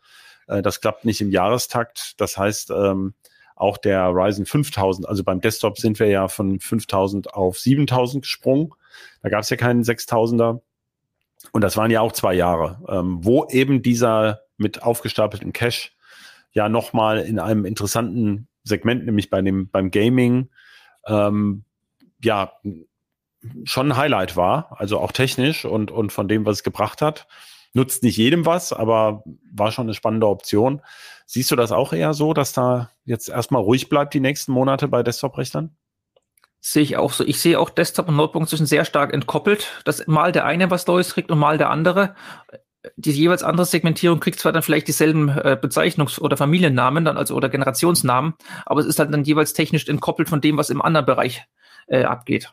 Äh, 0.47 0.63
das 0.63 0.81
klappt 0.81 1.05
nicht 1.05 1.21
im 1.21 1.31
Jahrestakt. 1.33 2.21
Das 2.21 2.39
heißt, 2.39 2.71
ähm, 2.71 3.15
auch 3.61 3.79
der 3.79 4.09
Ryzen 4.09 4.47
5000, 4.47 5.09
also 5.09 5.25
beim 5.25 5.41
Desktop 5.41 5.79
sind 5.79 5.99
wir 5.99 6.09
ja 6.09 6.29
von 6.29 6.61
5000 6.61 7.35
auf 7.35 7.59
7000 7.59 8.23
gesprungen. 8.23 8.73
Da 9.23 9.29
gab 9.29 9.41
es 9.41 9.51
ja 9.51 9.57
keinen 9.57 9.83
6000er. 9.83 10.61
Und 11.53 11.63
das 11.63 11.77
waren 11.77 11.91
ja 11.91 12.01
auch 12.01 12.13
zwei 12.13 12.35
Jahre, 12.35 12.83
ähm, 12.89 13.25
wo 13.25 13.47
eben 13.47 13.83
dieser 13.83 14.41
mit 14.57 14.83
aufgestapelten 14.83 15.53
Cache 15.53 15.91
ja 16.53 16.69
nochmal 16.69 17.21
in 17.21 17.39
einem 17.39 17.65
interessanten 17.65 18.49
Segment, 18.65 19.07
nämlich 19.07 19.31
bei 19.31 19.41
dem, 19.41 19.69
beim 19.71 19.91
Gaming, 19.91 20.51
ähm, 21.07 21.65
ja, 22.23 22.53
schon 23.65 23.93
ein 23.93 23.97
Highlight 23.97 24.37
war, 24.37 24.77
also 24.79 24.99
auch 24.99 25.13
technisch 25.13 25.65
und, 25.65 25.91
und 25.91 26.13
von 26.13 26.27
dem, 26.27 26.45
was 26.45 26.59
es 26.59 26.63
gebracht 26.63 27.01
hat. 27.03 27.29
Nutzt 27.75 28.03
nicht 28.03 28.17
jedem 28.17 28.47
was, 28.47 28.73
aber 28.73 29.23
war 29.53 29.73
schon 29.73 29.87
eine 29.87 29.95
spannende 29.95 30.27
Option. 30.27 30.83
Siehst 31.27 31.51
du 31.51 31.57
das 31.57 31.73
auch 31.73 31.93
eher 31.93 32.15
so, 32.15 32.33
dass 32.33 32.53
da 32.53 32.91
jetzt 33.05 33.29
erstmal 33.29 33.63
ruhig 33.63 33.89
bleibt 33.89 34.15
die 34.15 34.21
nächsten 34.21 34.53
Monate 34.53 34.89
bei 34.89 35.03
Desktop-Rechnern? 35.03 35.77
Sehe 36.61 36.83
ich 36.83 36.97
auch 36.97 37.13
so. 37.13 37.25
Ich 37.25 37.41
sehe 37.41 37.59
auch 37.61 37.71
Desktop 37.71 38.09
und 38.09 38.17
Notebook 38.17 38.43
inzwischen 38.43 38.67
sehr 38.67 38.85
stark 38.85 39.13
entkoppelt, 39.13 39.69
dass 39.85 40.07
mal 40.07 40.33
der 40.33 40.45
eine 40.45 40.71
was 40.71 40.87
Neues 40.87 41.15
kriegt 41.15 41.31
und 41.31 41.39
mal 41.39 41.59
der 41.59 41.71
andere. 41.71 42.15
Die 42.97 43.13
jeweils 43.13 43.43
andere 43.43 43.67
Segmentierung 43.67 44.21
kriegt 44.21 44.41
zwar 44.41 44.53
dann 44.53 44.63
vielleicht 44.63 44.89
dieselben 44.89 45.29
äh, 45.29 45.59
Bezeichnungs- 45.61 46.21
oder 46.21 46.37
Familiennamen, 46.37 47.05
dann 47.05 47.17
also 47.17 47.35
oder 47.35 47.49
Generationsnamen, 47.49 48.35
aber 48.67 48.81
es 48.81 48.87
ist 48.87 48.99
halt 48.99 49.13
dann 49.13 49.25
jeweils 49.25 49.53
technisch 49.53 49.89
entkoppelt 49.89 50.29
von 50.29 50.41
dem, 50.41 50.57
was 50.57 50.71
im 50.71 50.83
anderen 50.83 51.07
Bereich 51.07 51.45
äh, 51.89 52.05
abgeht. 52.05 52.53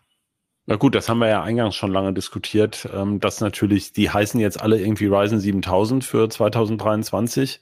Na 0.67 0.77
gut, 0.77 0.95
das 0.95 1.09
haben 1.09 1.19
wir 1.19 1.27
ja 1.29 1.43
eingangs 1.43 1.75
schon 1.75 1.91
lange 1.91 2.13
diskutiert, 2.13 2.89
ähm, 2.93 3.19
dass 3.19 3.39
natürlich, 3.39 3.93
die 3.93 4.09
heißen 4.09 4.39
jetzt 4.39 4.59
alle 4.59 4.79
irgendwie 4.79 5.05
Ryzen 5.05 5.39
7000 5.39 6.03
für 6.03 6.27
2023, 6.27 7.61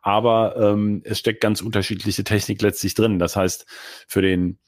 aber 0.00 0.56
ähm, 0.56 1.02
es 1.04 1.18
steckt 1.18 1.42
ganz 1.42 1.60
unterschiedliche 1.60 2.24
Technik 2.24 2.62
letztlich 2.62 2.94
drin. 2.94 3.18
Das 3.18 3.36
heißt, 3.36 3.66
für 4.06 4.22
den 4.22 4.58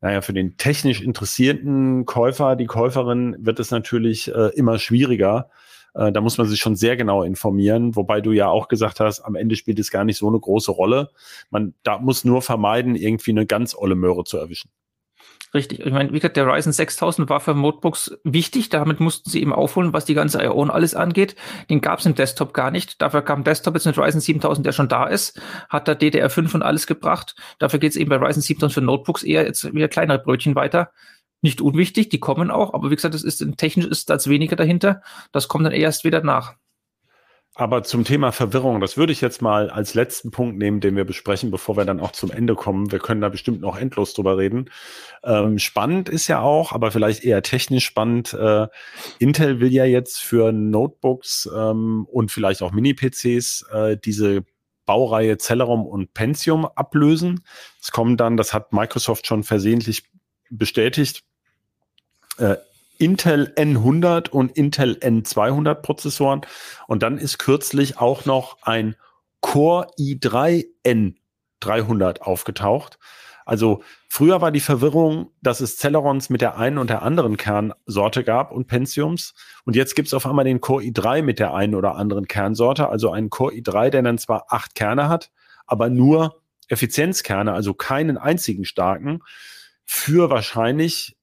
naja, 0.00 0.20
für 0.20 0.32
den 0.32 0.56
technisch 0.56 1.00
interessierten 1.00 2.06
Käufer, 2.06 2.56
die 2.56 2.66
Käuferin 2.66 3.36
wird 3.38 3.60
es 3.60 3.70
natürlich 3.70 4.34
äh, 4.34 4.48
immer 4.56 4.80
schwieriger. 4.80 5.48
Äh, 5.94 6.10
da 6.10 6.20
muss 6.20 6.38
man 6.38 6.48
sich 6.48 6.58
schon 6.60 6.74
sehr 6.74 6.96
genau 6.96 7.22
informieren, 7.22 7.94
wobei 7.94 8.20
du 8.20 8.32
ja 8.32 8.48
auch 8.48 8.66
gesagt 8.66 8.98
hast, 8.98 9.20
am 9.20 9.36
Ende 9.36 9.54
spielt 9.54 9.78
es 9.78 9.92
gar 9.92 10.04
nicht 10.04 10.18
so 10.18 10.26
eine 10.28 10.40
große 10.40 10.72
Rolle. 10.72 11.10
Man 11.50 11.74
da 11.84 11.98
muss 11.98 12.24
nur 12.24 12.42
vermeiden, 12.42 12.96
irgendwie 12.96 13.30
eine 13.30 13.46
ganz 13.46 13.76
olle 13.76 13.94
Möhre 13.94 14.24
zu 14.24 14.38
erwischen. 14.38 14.70
Richtig. 15.54 15.80
Ich 15.80 15.92
meine, 15.92 16.10
wie 16.10 16.14
gesagt, 16.14 16.38
der 16.38 16.46
Ryzen 16.46 16.72
6000 16.72 17.28
war 17.28 17.40
für 17.40 17.54
Notebooks 17.54 18.16
wichtig. 18.24 18.70
Damit 18.70 19.00
mussten 19.00 19.28
sie 19.28 19.42
eben 19.42 19.52
aufholen, 19.52 19.92
was 19.92 20.06
die 20.06 20.14
ganze 20.14 20.42
IO 20.42 20.52
und 20.52 20.70
alles 20.70 20.94
angeht. 20.94 21.36
Den 21.68 21.82
gab 21.82 21.98
es 21.98 22.06
im 22.06 22.14
Desktop 22.14 22.54
gar 22.54 22.70
nicht. 22.70 23.02
Dafür 23.02 23.20
kam 23.20 23.44
Desktop 23.44 23.74
jetzt 23.74 23.84
mit 23.84 23.98
Ryzen 23.98 24.20
7000, 24.20 24.64
der 24.64 24.72
schon 24.72 24.88
da 24.88 25.06
ist, 25.06 25.38
hat 25.68 25.88
da 25.88 25.92
DDR5 25.92 26.54
und 26.54 26.62
alles 26.62 26.86
gebracht. 26.86 27.34
Dafür 27.58 27.80
geht 27.80 27.90
es 27.90 27.96
eben 27.96 28.08
bei 28.08 28.16
Ryzen 28.16 28.40
7000 28.40 28.72
für 28.72 28.80
Notebooks 28.80 29.22
eher 29.22 29.44
jetzt 29.44 29.74
wieder 29.74 29.88
kleinere 29.88 30.20
Brötchen 30.20 30.54
weiter. 30.54 30.90
Nicht 31.42 31.60
unwichtig, 31.60 32.08
die 32.08 32.20
kommen 32.20 32.50
auch, 32.50 32.72
aber 32.72 32.90
wie 32.90 32.96
gesagt, 32.96 33.14
es 33.14 33.24
ist 33.24 33.44
technisch 33.58 33.86
ist 33.86 34.10
als 34.10 34.28
weniger 34.28 34.56
dahinter. 34.56 35.02
Das 35.32 35.48
kommt 35.48 35.66
dann 35.66 35.72
erst 35.72 36.04
wieder 36.04 36.22
nach. 36.22 36.54
Aber 37.54 37.82
zum 37.82 38.04
Thema 38.04 38.32
Verwirrung, 38.32 38.80
das 38.80 38.96
würde 38.96 39.12
ich 39.12 39.20
jetzt 39.20 39.42
mal 39.42 39.68
als 39.68 39.92
letzten 39.92 40.30
Punkt 40.30 40.56
nehmen, 40.56 40.80
den 40.80 40.96
wir 40.96 41.04
besprechen, 41.04 41.50
bevor 41.50 41.76
wir 41.76 41.84
dann 41.84 42.00
auch 42.00 42.12
zum 42.12 42.30
Ende 42.30 42.54
kommen. 42.54 42.90
Wir 42.90 42.98
können 42.98 43.20
da 43.20 43.28
bestimmt 43.28 43.60
noch 43.60 43.76
endlos 43.76 44.14
drüber 44.14 44.38
reden. 44.38 44.70
Ähm, 45.22 45.58
spannend 45.58 46.08
ist 46.08 46.28
ja 46.28 46.40
auch, 46.40 46.72
aber 46.72 46.90
vielleicht 46.90 47.24
eher 47.24 47.42
technisch 47.42 47.84
spannend. 47.84 48.32
Äh, 48.32 48.68
Intel 49.18 49.60
will 49.60 49.70
ja 49.70 49.84
jetzt 49.84 50.22
für 50.22 50.50
Notebooks 50.50 51.46
ähm, 51.54 52.06
und 52.10 52.30
vielleicht 52.30 52.62
auch 52.62 52.72
Mini-PCs 52.72 53.66
äh, 53.70 53.98
diese 54.02 54.44
Baureihe 54.86 55.36
Celeron 55.36 55.86
und 55.86 56.14
Pentium 56.14 56.64
ablösen. 56.64 57.44
Es 57.82 57.92
kommen 57.92 58.16
dann, 58.16 58.38
das 58.38 58.54
hat 58.54 58.72
Microsoft 58.72 59.26
schon 59.26 59.42
versehentlich 59.42 60.04
bestätigt, 60.48 61.22
äh, 62.38 62.56
Intel 63.02 63.52
N100 63.56 64.30
und 64.30 64.56
Intel 64.56 64.92
N200 64.92 65.74
Prozessoren. 65.74 66.42
Und 66.86 67.02
dann 67.02 67.18
ist 67.18 67.38
kürzlich 67.38 67.98
auch 67.98 68.26
noch 68.26 68.58
ein 68.62 68.94
Core 69.40 69.88
i3 69.98 70.66
N300 70.84 72.20
aufgetaucht. 72.20 73.00
Also 73.44 73.82
früher 74.08 74.40
war 74.40 74.52
die 74.52 74.60
Verwirrung, 74.60 75.32
dass 75.42 75.60
es 75.60 75.78
Celerons 75.78 76.30
mit 76.30 76.42
der 76.42 76.58
einen 76.58 76.78
und 76.78 76.90
der 76.90 77.02
anderen 77.02 77.36
Kernsorte 77.36 78.22
gab 78.22 78.52
und 78.52 78.68
Pentiums. 78.68 79.34
Und 79.64 79.74
jetzt 79.74 79.96
gibt 79.96 80.06
es 80.06 80.14
auf 80.14 80.24
einmal 80.24 80.44
den 80.44 80.60
Core 80.60 80.84
i3 80.84 81.22
mit 81.22 81.40
der 81.40 81.54
einen 81.54 81.74
oder 81.74 81.96
anderen 81.96 82.28
Kernsorte. 82.28 82.88
Also 82.88 83.10
einen 83.10 83.30
Core 83.30 83.52
i3, 83.52 83.90
der 83.90 84.02
dann 84.02 84.18
zwar 84.18 84.46
acht 84.50 84.76
Kerne 84.76 85.08
hat, 85.08 85.32
aber 85.66 85.90
nur 85.90 86.40
Effizienzkerne, 86.68 87.52
also 87.52 87.74
keinen 87.74 88.16
einzigen 88.16 88.64
starken, 88.64 89.24
für 89.84 90.30
wahrscheinlich 90.30 91.16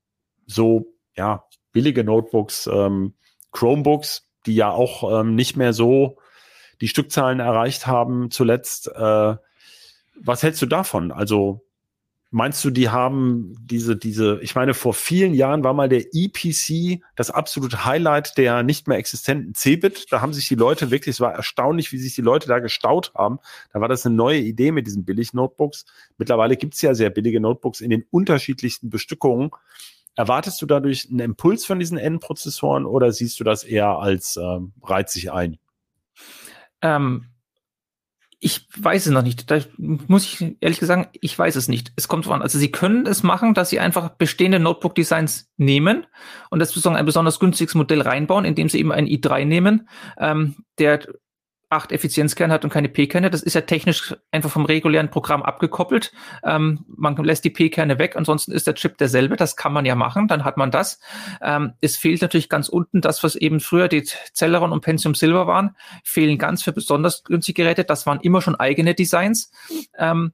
so, 0.45 0.93
ja, 1.15 1.45
billige 1.71 2.03
Notebooks, 2.03 2.67
ähm, 2.71 3.13
Chromebooks, 3.51 4.27
die 4.45 4.55
ja 4.55 4.71
auch 4.71 5.21
ähm, 5.21 5.35
nicht 5.35 5.57
mehr 5.57 5.73
so 5.73 6.17
die 6.81 6.87
Stückzahlen 6.87 7.39
erreicht 7.39 7.87
haben 7.87 8.31
zuletzt. 8.31 8.87
Äh, 8.87 9.35
was 10.15 10.43
hältst 10.43 10.61
du 10.61 10.65
davon? 10.65 11.11
Also 11.11 11.65
meinst 12.31 12.63
du, 12.63 12.69
die 12.69 12.89
haben 12.89 13.55
diese, 13.59 13.95
diese, 13.95 14.39
ich 14.41 14.53
meine, 14.53 14.73
vor 14.73 14.93
vielen 14.93 15.33
Jahren 15.33 15.63
war 15.63 15.73
mal 15.73 15.89
der 15.89 16.05
EPC 16.13 17.01
das 17.15 17.31
absolute 17.31 17.85
Highlight 17.85 18.37
der 18.37 18.63
nicht 18.63 18.87
mehr 18.87 18.97
existenten 18.97 19.55
Cebit. 19.55 20.11
Da 20.11 20.21
haben 20.21 20.33
sich 20.33 20.47
die 20.47 20.55
Leute 20.55 20.91
wirklich, 20.91 21.15
es 21.15 21.21
war 21.21 21.33
erstaunlich, 21.33 21.91
wie 21.91 21.97
sich 21.97 22.15
die 22.15 22.21
Leute 22.21 22.47
da 22.47 22.59
gestaut 22.59 23.11
haben. 23.15 23.39
Da 23.73 23.81
war 23.81 23.87
das 23.87 24.05
eine 24.05 24.15
neue 24.15 24.39
Idee 24.39 24.71
mit 24.71 24.85
diesen 24.85 25.05
Billig-Notebooks. 25.05 25.85
Mittlerweile 26.17 26.55
gibt 26.55 26.75
es 26.75 26.81
ja 26.81 26.93
sehr 26.93 27.09
billige 27.09 27.39
Notebooks 27.39 27.81
in 27.81 27.89
den 27.89 28.05
unterschiedlichsten 28.11 28.89
Bestückungen. 28.89 29.51
Erwartest 30.19 30.61
du 30.61 30.65
dadurch 30.65 31.07
einen 31.09 31.21
Impuls 31.21 31.63
von 31.63 31.79
diesen 31.79 31.97
N-Prozessoren 31.97 32.85
oder 32.85 33.13
siehst 33.13 33.39
du 33.39 33.45
das 33.45 33.63
eher 33.63 33.99
als 33.99 34.35
ähm, 34.35 34.73
reizt 34.83 35.13
sich 35.13 35.31
ein? 35.31 35.59
Ähm, 36.81 37.27
ich 38.41 38.67
weiß 38.77 39.05
es 39.05 39.13
noch 39.13 39.21
nicht. 39.21 39.49
Da 39.49 39.61
muss 39.77 40.25
ich 40.25 40.57
ehrlich 40.59 40.81
gesagt, 40.81 41.17
ich 41.21 41.39
weiß 41.39 41.55
es 41.55 41.69
nicht. 41.69 41.93
Es 41.95 42.09
kommt 42.09 42.25
voran. 42.25 42.41
Also 42.41 42.59
sie 42.59 42.69
können 42.69 43.05
es 43.05 43.23
machen, 43.23 43.53
dass 43.53 43.69
sie 43.69 43.79
einfach 43.79 44.09
bestehende 44.09 44.59
Notebook-Designs 44.59 45.53
nehmen 45.55 46.05
und 46.49 46.59
das 46.59 46.85
ein 46.85 47.05
besonders 47.05 47.39
günstiges 47.39 47.75
Modell 47.75 48.01
reinbauen, 48.01 48.43
indem 48.43 48.67
sie 48.67 48.79
eben 48.79 48.91
ein 48.91 49.07
i3 49.07 49.45
nehmen, 49.45 49.87
ähm, 50.17 50.65
der 50.79 50.99
acht 51.69 51.91
Effizienzkerne 51.91 52.53
hat 52.53 52.63
und 52.63 52.71
keine 52.71 52.89
P-Kerne. 52.89 53.29
Das 53.29 53.43
ist 53.43 53.53
ja 53.53 53.61
technisch 53.61 54.15
einfach 54.31 54.49
vom 54.49 54.65
regulären 54.65 55.09
Programm 55.09 55.43
abgekoppelt. 55.43 56.11
Ähm, 56.43 56.85
man 56.87 57.15
lässt 57.17 57.43
die 57.43 57.51
P-Kerne 57.51 57.99
weg, 57.99 58.15
ansonsten 58.15 58.51
ist 58.51 58.65
der 58.65 58.73
Chip 58.73 58.97
derselbe. 58.97 59.35
Das 59.35 59.55
kann 59.55 59.71
man 59.71 59.85
ja 59.85 59.95
machen, 59.95 60.27
dann 60.27 60.43
hat 60.43 60.57
man 60.57 60.71
das. 60.71 60.99
Ähm, 61.41 61.73
es 61.79 61.95
fehlt 61.95 62.21
natürlich 62.21 62.49
ganz 62.49 62.69
unten 62.69 63.01
das, 63.01 63.23
was 63.23 63.35
eben 63.35 63.59
früher 63.59 63.87
die 63.87 64.03
Celeron 64.33 64.71
und 64.71 64.81
Pentium 64.81 65.13
Silver 65.13 65.45
waren, 65.45 65.75
fehlen 66.03 66.37
ganz 66.39 66.63
für 66.63 66.73
besonders 66.73 67.23
günstige 67.23 67.63
Geräte. 67.63 67.83
Das 67.83 68.05
waren 68.05 68.19
immer 68.21 68.41
schon 68.41 68.55
eigene 68.55 68.95
Designs. 68.95 69.51
Ähm, 69.97 70.33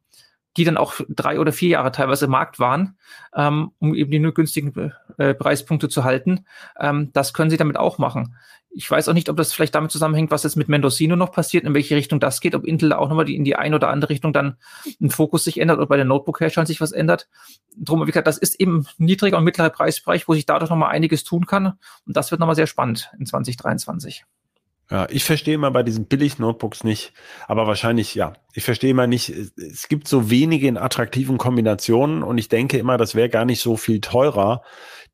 die 0.58 0.64
dann 0.64 0.78
auch 0.78 0.94
drei 1.10 1.40
oder 1.40 1.52
vier 1.52 1.70
Jahre 1.70 1.92
teilweise 1.92 2.26
im 2.26 2.32
Markt 2.32 2.60
waren, 2.60 2.98
ähm, 3.36 3.72
um 3.80 3.94
eben 3.94 4.12
die 4.12 4.20
nur 4.20 4.34
günstigen 4.34 4.94
äh, 5.18 5.34
Preispunkte 5.34 5.90
zu 5.90 6.04
halten. 6.04 6.46
Ähm, 6.80 7.12
das 7.14 7.34
können 7.34 7.50
sie 7.50 7.58
damit 7.58 7.78
auch 7.78 7.98
machen. 7.98 8.38
Ich 8.78 8.92
weiß 8.92 9.08
auch 9.08 9.14
nicht, 9.14 9.30
ob 9.30 9.38
das 9.38 9.54
vielleicht 9.54 9.74
damit 9.74 9.90
zusammenhängt, 9.92 10.32
was 10.32 10.44
jetzt 10.44 10.58
mit 10.58 10.68
Mendocino 10.68 11.16
noch 11.16 11.32
passiert, 11.32 11.64
in 11.64 11.74
welche 11.74 11.96
Richtung 11.96 12.20
das 12.20 12.42
geht, 12.42 12.56
ob 12.56 12.66
Intel 12.66 12.92
auch 12.92 13.08
nochmal 13.08 13.30
in 13.30 13.46
die 13.46 13.56
eine 13.56 13.78
oder 13.78 13.88
andere 13.90 14.10
Richtung 14.10 14.34
dann 14.34 14.58
ein 15.02 15.10
Fokus 15.10 15.46
sich 15.46 15.62
ändert 15.62 15.78
oder 15.78 15.88
bei 15.88 15.96
den 15.96 16.10
Notebook-Herstellern 16.10 16.68
sich 16.68 16.82
was 16.82 16.92
ändert. 16.92 17.30
Drum, 17.78 18.02
wie 18.02 18.06
gesagt, 18.08 18.28
das 18.28 18.38
ist 18.38 18.60
eben 18.60 18.86
niedriger 18.98 19.38
und 19.38 19.46
mittlerer 19.46 19.70
Preisbereich, 19.70 20.28
wo 20.28 20.34
sich 20.34 20.46
dadurch 20.46 20.70
nochmal 20.70 20.92
einiges 20.92 21.24
tun 21.24 21.46
kann. 21.46 21.78
Und 22.06 22.18
das 22.18 22.32
wird 22.32 22.40
nochmal 22.40 22.56
sehr 22.56 22.68
spannend 22.68 23.12
in 23.18 23.26
2023. 23.26 24.26
Ja, 24.92 25.08
ich 25.10 25.24
verstehe 25.24 25.56
immer 25.56 25.72
bei 25.72 25.82
diesen 25.82 26.06
Billig-Notebooks 26.06 26.84
nicht, 26.84 27.12
aber 27.48 27.66
wahrscheinlich, 27.66 28.14
ja, 28.14 28.34
ich 28.54 28.64
verstehe 28.64 28.92
immer 28.92 29.08
nicht, 29.08 29.30
es 29.30 29.88
gibt 29.88 30.08
so 30.08 30.30
wenige 30.30 30.68
in 30.68 30.78
attraktiven 30.78 31.40
Kombinationen 31.40 32.22
und 32.22 32.38
ich 32.38 32.50
denke 32.50 32.78
immer, 32.78 32.98
das 32.98 33.16
wäre 33.16 33.30
gar 33.30 33.46
nicht 33.46 33.62
so 33.62 33.78
viel 33.78 34.00
teurer, 34.00 34.62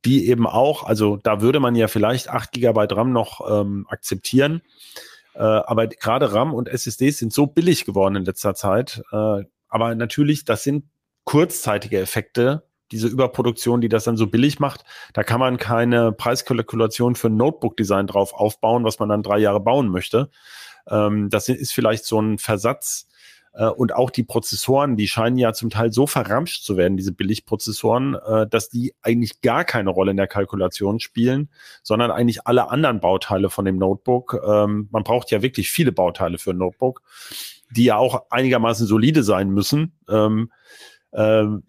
die 0.04 0.28
eben 0.28 0.46
auch, 0.46 0.84
also 0.84 1.16
da 1.16 1.40
würde 1.40 1.62
man 1.62 1.76
ja 1.76 1.88
vielleicht 1.88 2.30
acht 2.30 2.52
Gigabyte 2.52 2.98
RAM 2.98 3.14
noch 3.14 3.50
ähm, 3.50 3.86
akzeptieren, 3.88 4.62
äh, 5.36 5.40
aber 5.40 5.88
gerade 5.88 6.34
RAM 6.34 6.54
und 6.54 6.68
SSDs 6.68 7.20
sind 7.20 7.32
so 7.32 7.48
billig 7.48 7.86
geworden 7.86 8.18
in 8.18 8.26
letzter 8.26 8.56
Zeit, 8.56 9.02
äh, 9.14 9.44
aber 9.70 9.96
natürlich, 9.96 10.44
das 10.44 10.64
sind 10.64 10.84
kurzzeitige 11.24 12.00
Effekte, 12.00 12.68
diese 12.92 13.08
Überproduktion, 13.08 13.82
die 13.82 13.90
das 13.90 14.04
dann 14.04 14.18
so 14.18 14.28
billig 14.28 14.60
macht, 14.60 14.84
da 15.14 15.24
kann 15.24 15.40
man 15.40 15.58
keine 15.58 16.12
Preiskalkulation 16.12 17.16
für 17.16 17.28
ein 17.28 17.38
Notebook-Design 17.38 18.08
drauf 18.08 18.34
aufbauen, 18.34 18.84
was 18.84 19.00
man 19.00 19.10
dann 19.10 19.24
drei 19.24 19.40
Jahre 19.40 19.60
bauen 19.60 19.90
möchte. 19.90 20.30
Ähm, 20.90 21.30
das 21.30 21.50
ist 21.50 21.74
vielleicht 21.74 22.06
so 22.06 22.22
ein 22.22 22.38
Versatz. 22.38 23.08
Äh, 23.54 23.68
und 23.68 23.94
auch 23.94 24.10
die 24.10 24.24
Prozessoren, 24.24 24.96
die 24.96 25.08
scheinen 25.08 25.38
ja 25.38 25.54
zum 25.54 25.70
Teil 25.70 25.92
so 25.92 26.08
verramscht 26.08 26.64
zu 26.64 26.78
werden, 26.78 26.98
diese 26.98 27.12
Billigprozessoren, 27.12 28.16
äh, 28.16 28.48
dass 28.48 28.70
die 28.70 28.94
eigentlich 29.02 29.42
gar 29.42 29.66
keine 29.66 29.90
Rolle 29.90 30.12
in 30.12 30.18
der 30.18 30.28
Kalkulation 30.28 31.00
spielen, 31.00 31.50
sondern 31.84 32.12
eigentlich 32.12 32.48
alle 32.48 32.70
anderen 32.70 33.00
Bauteile 33.00 33.50
von 33.50 33.66
dem 33.66 33.78
Notebook. 33.78 34.42
Ähm, 34.46 34.88
man 34.92 35.04
braucht 35.04 35.32
ja 35.32 35.42
wirklich 35.42 35.70
viele 35.72 35.92
Bauteile 35.92 36.38
für 36.38 36.52
ein 36.52 36.58
Notebook. 36.58 37.02
die 37.74 37.86
ja 37.86 37.96
auch 37.96 38.26
einigermaßen 38.30 38.86
solide 38.86 39.24
sein 39.24 39.50
müssen. 39.50 39.94
Ähm, 40.10 40.52
ähm, 41.14 41.64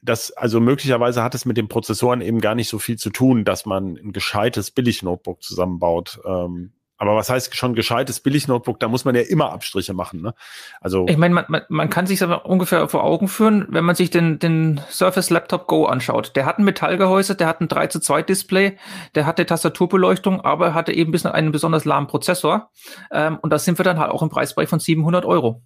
das, 0.00 0.30
also 0.32 0.60
möglicherweise 0.60 1.22
hat 1.22 1.34
es 1.34 1.44
mit 1.44 1.56
den 1.56 1.68
Prozessoren 1.68 2.20
eben 2.20 2.40
gar 2.40 2.54
nicht 2.54 2.68
so 2.68 2.78
viel 2.78 2.96
zu 2.96 3.10
tun, 3.10 3.44
dass 3.44 3.66
man 3.66 3.96
ein 3.96 4.12
gescheites 4.12 4.70
Billig-Notebook 4.70 5.42
zusammenbaut. 5.42 6.20
Ähm, 6.24 6.72
aber 7.00 7.14
was 7.14 7.30
heißt 7.30 7.54
schon 7.56 7.74
gescheites 7.74 8.18
Billig-Notebook? 8.20 8.80
Da 8.80 8.88
muss 8.88 9.04
man 9.04 9.14
ja 9.14 9.22
immer 9.22 9.52
Abstriche 9.52 9.94
machen. 9.94 10.20
Ne? 10.20 10.34
Also 10.80 11.06
ich 11.08 11.16
meine, 11.16 11.32
man, 11.32 11.44
man, 11.46 11.62
man 11.68 11.90
kann 11.90 12.06
sich 12.06 12.22
aber 12.24 12.44
ungefähr 12.44 12.88
vor 12.88 13.04
Augen 13.04 13.28
führen, 13.28 13.66
wenn 13.70 13.84
man 13.84 13.94
sich 13.94 14.10
den, 14.10 14.40
den 14.40 14.80
Surface 14.90 15.30
Laptop 15.30 15.68
Go 15.68 15.86
anschaut. 15.86 16.34
Der 16.34 16.44
hat 16.44 16.58
ein 16.58 16.64
Metallgehäuse, 16.64 17.36
der 17.36 17.46
hat 17.46 17.60
ein 17.60 17.68
3 17.68 17.86
zu 17.86 18.00
2 18.00 18.22
Display, 18.22 18.76
der 19.14 19.26
hatte 19.26 19.46
Tastaturbeleuchtung, 19.46 20.40
aber 20.40 20.74
hatte 20.74 20.92
eben 20.92 21.12
bis 21.12 21.24
einen 21.24 21.52
besonders 21.52 21.84
lahmen 21.84 22.08
Prozessor. 22.08 22.70
Ähm, 23.12 23.38
und 23.40 23.50
da 23.52 23.60
sind 23.60 23.78
wir 23.78 23.84
dann 23.84 24.00
halt 24.00 24.10
auch 24.10 24.22
im 24.22 24.28
Preisbereich 24.28 24.68
von 24.68 24.80
700 24.80 25.24
Euro. 25.24 25.62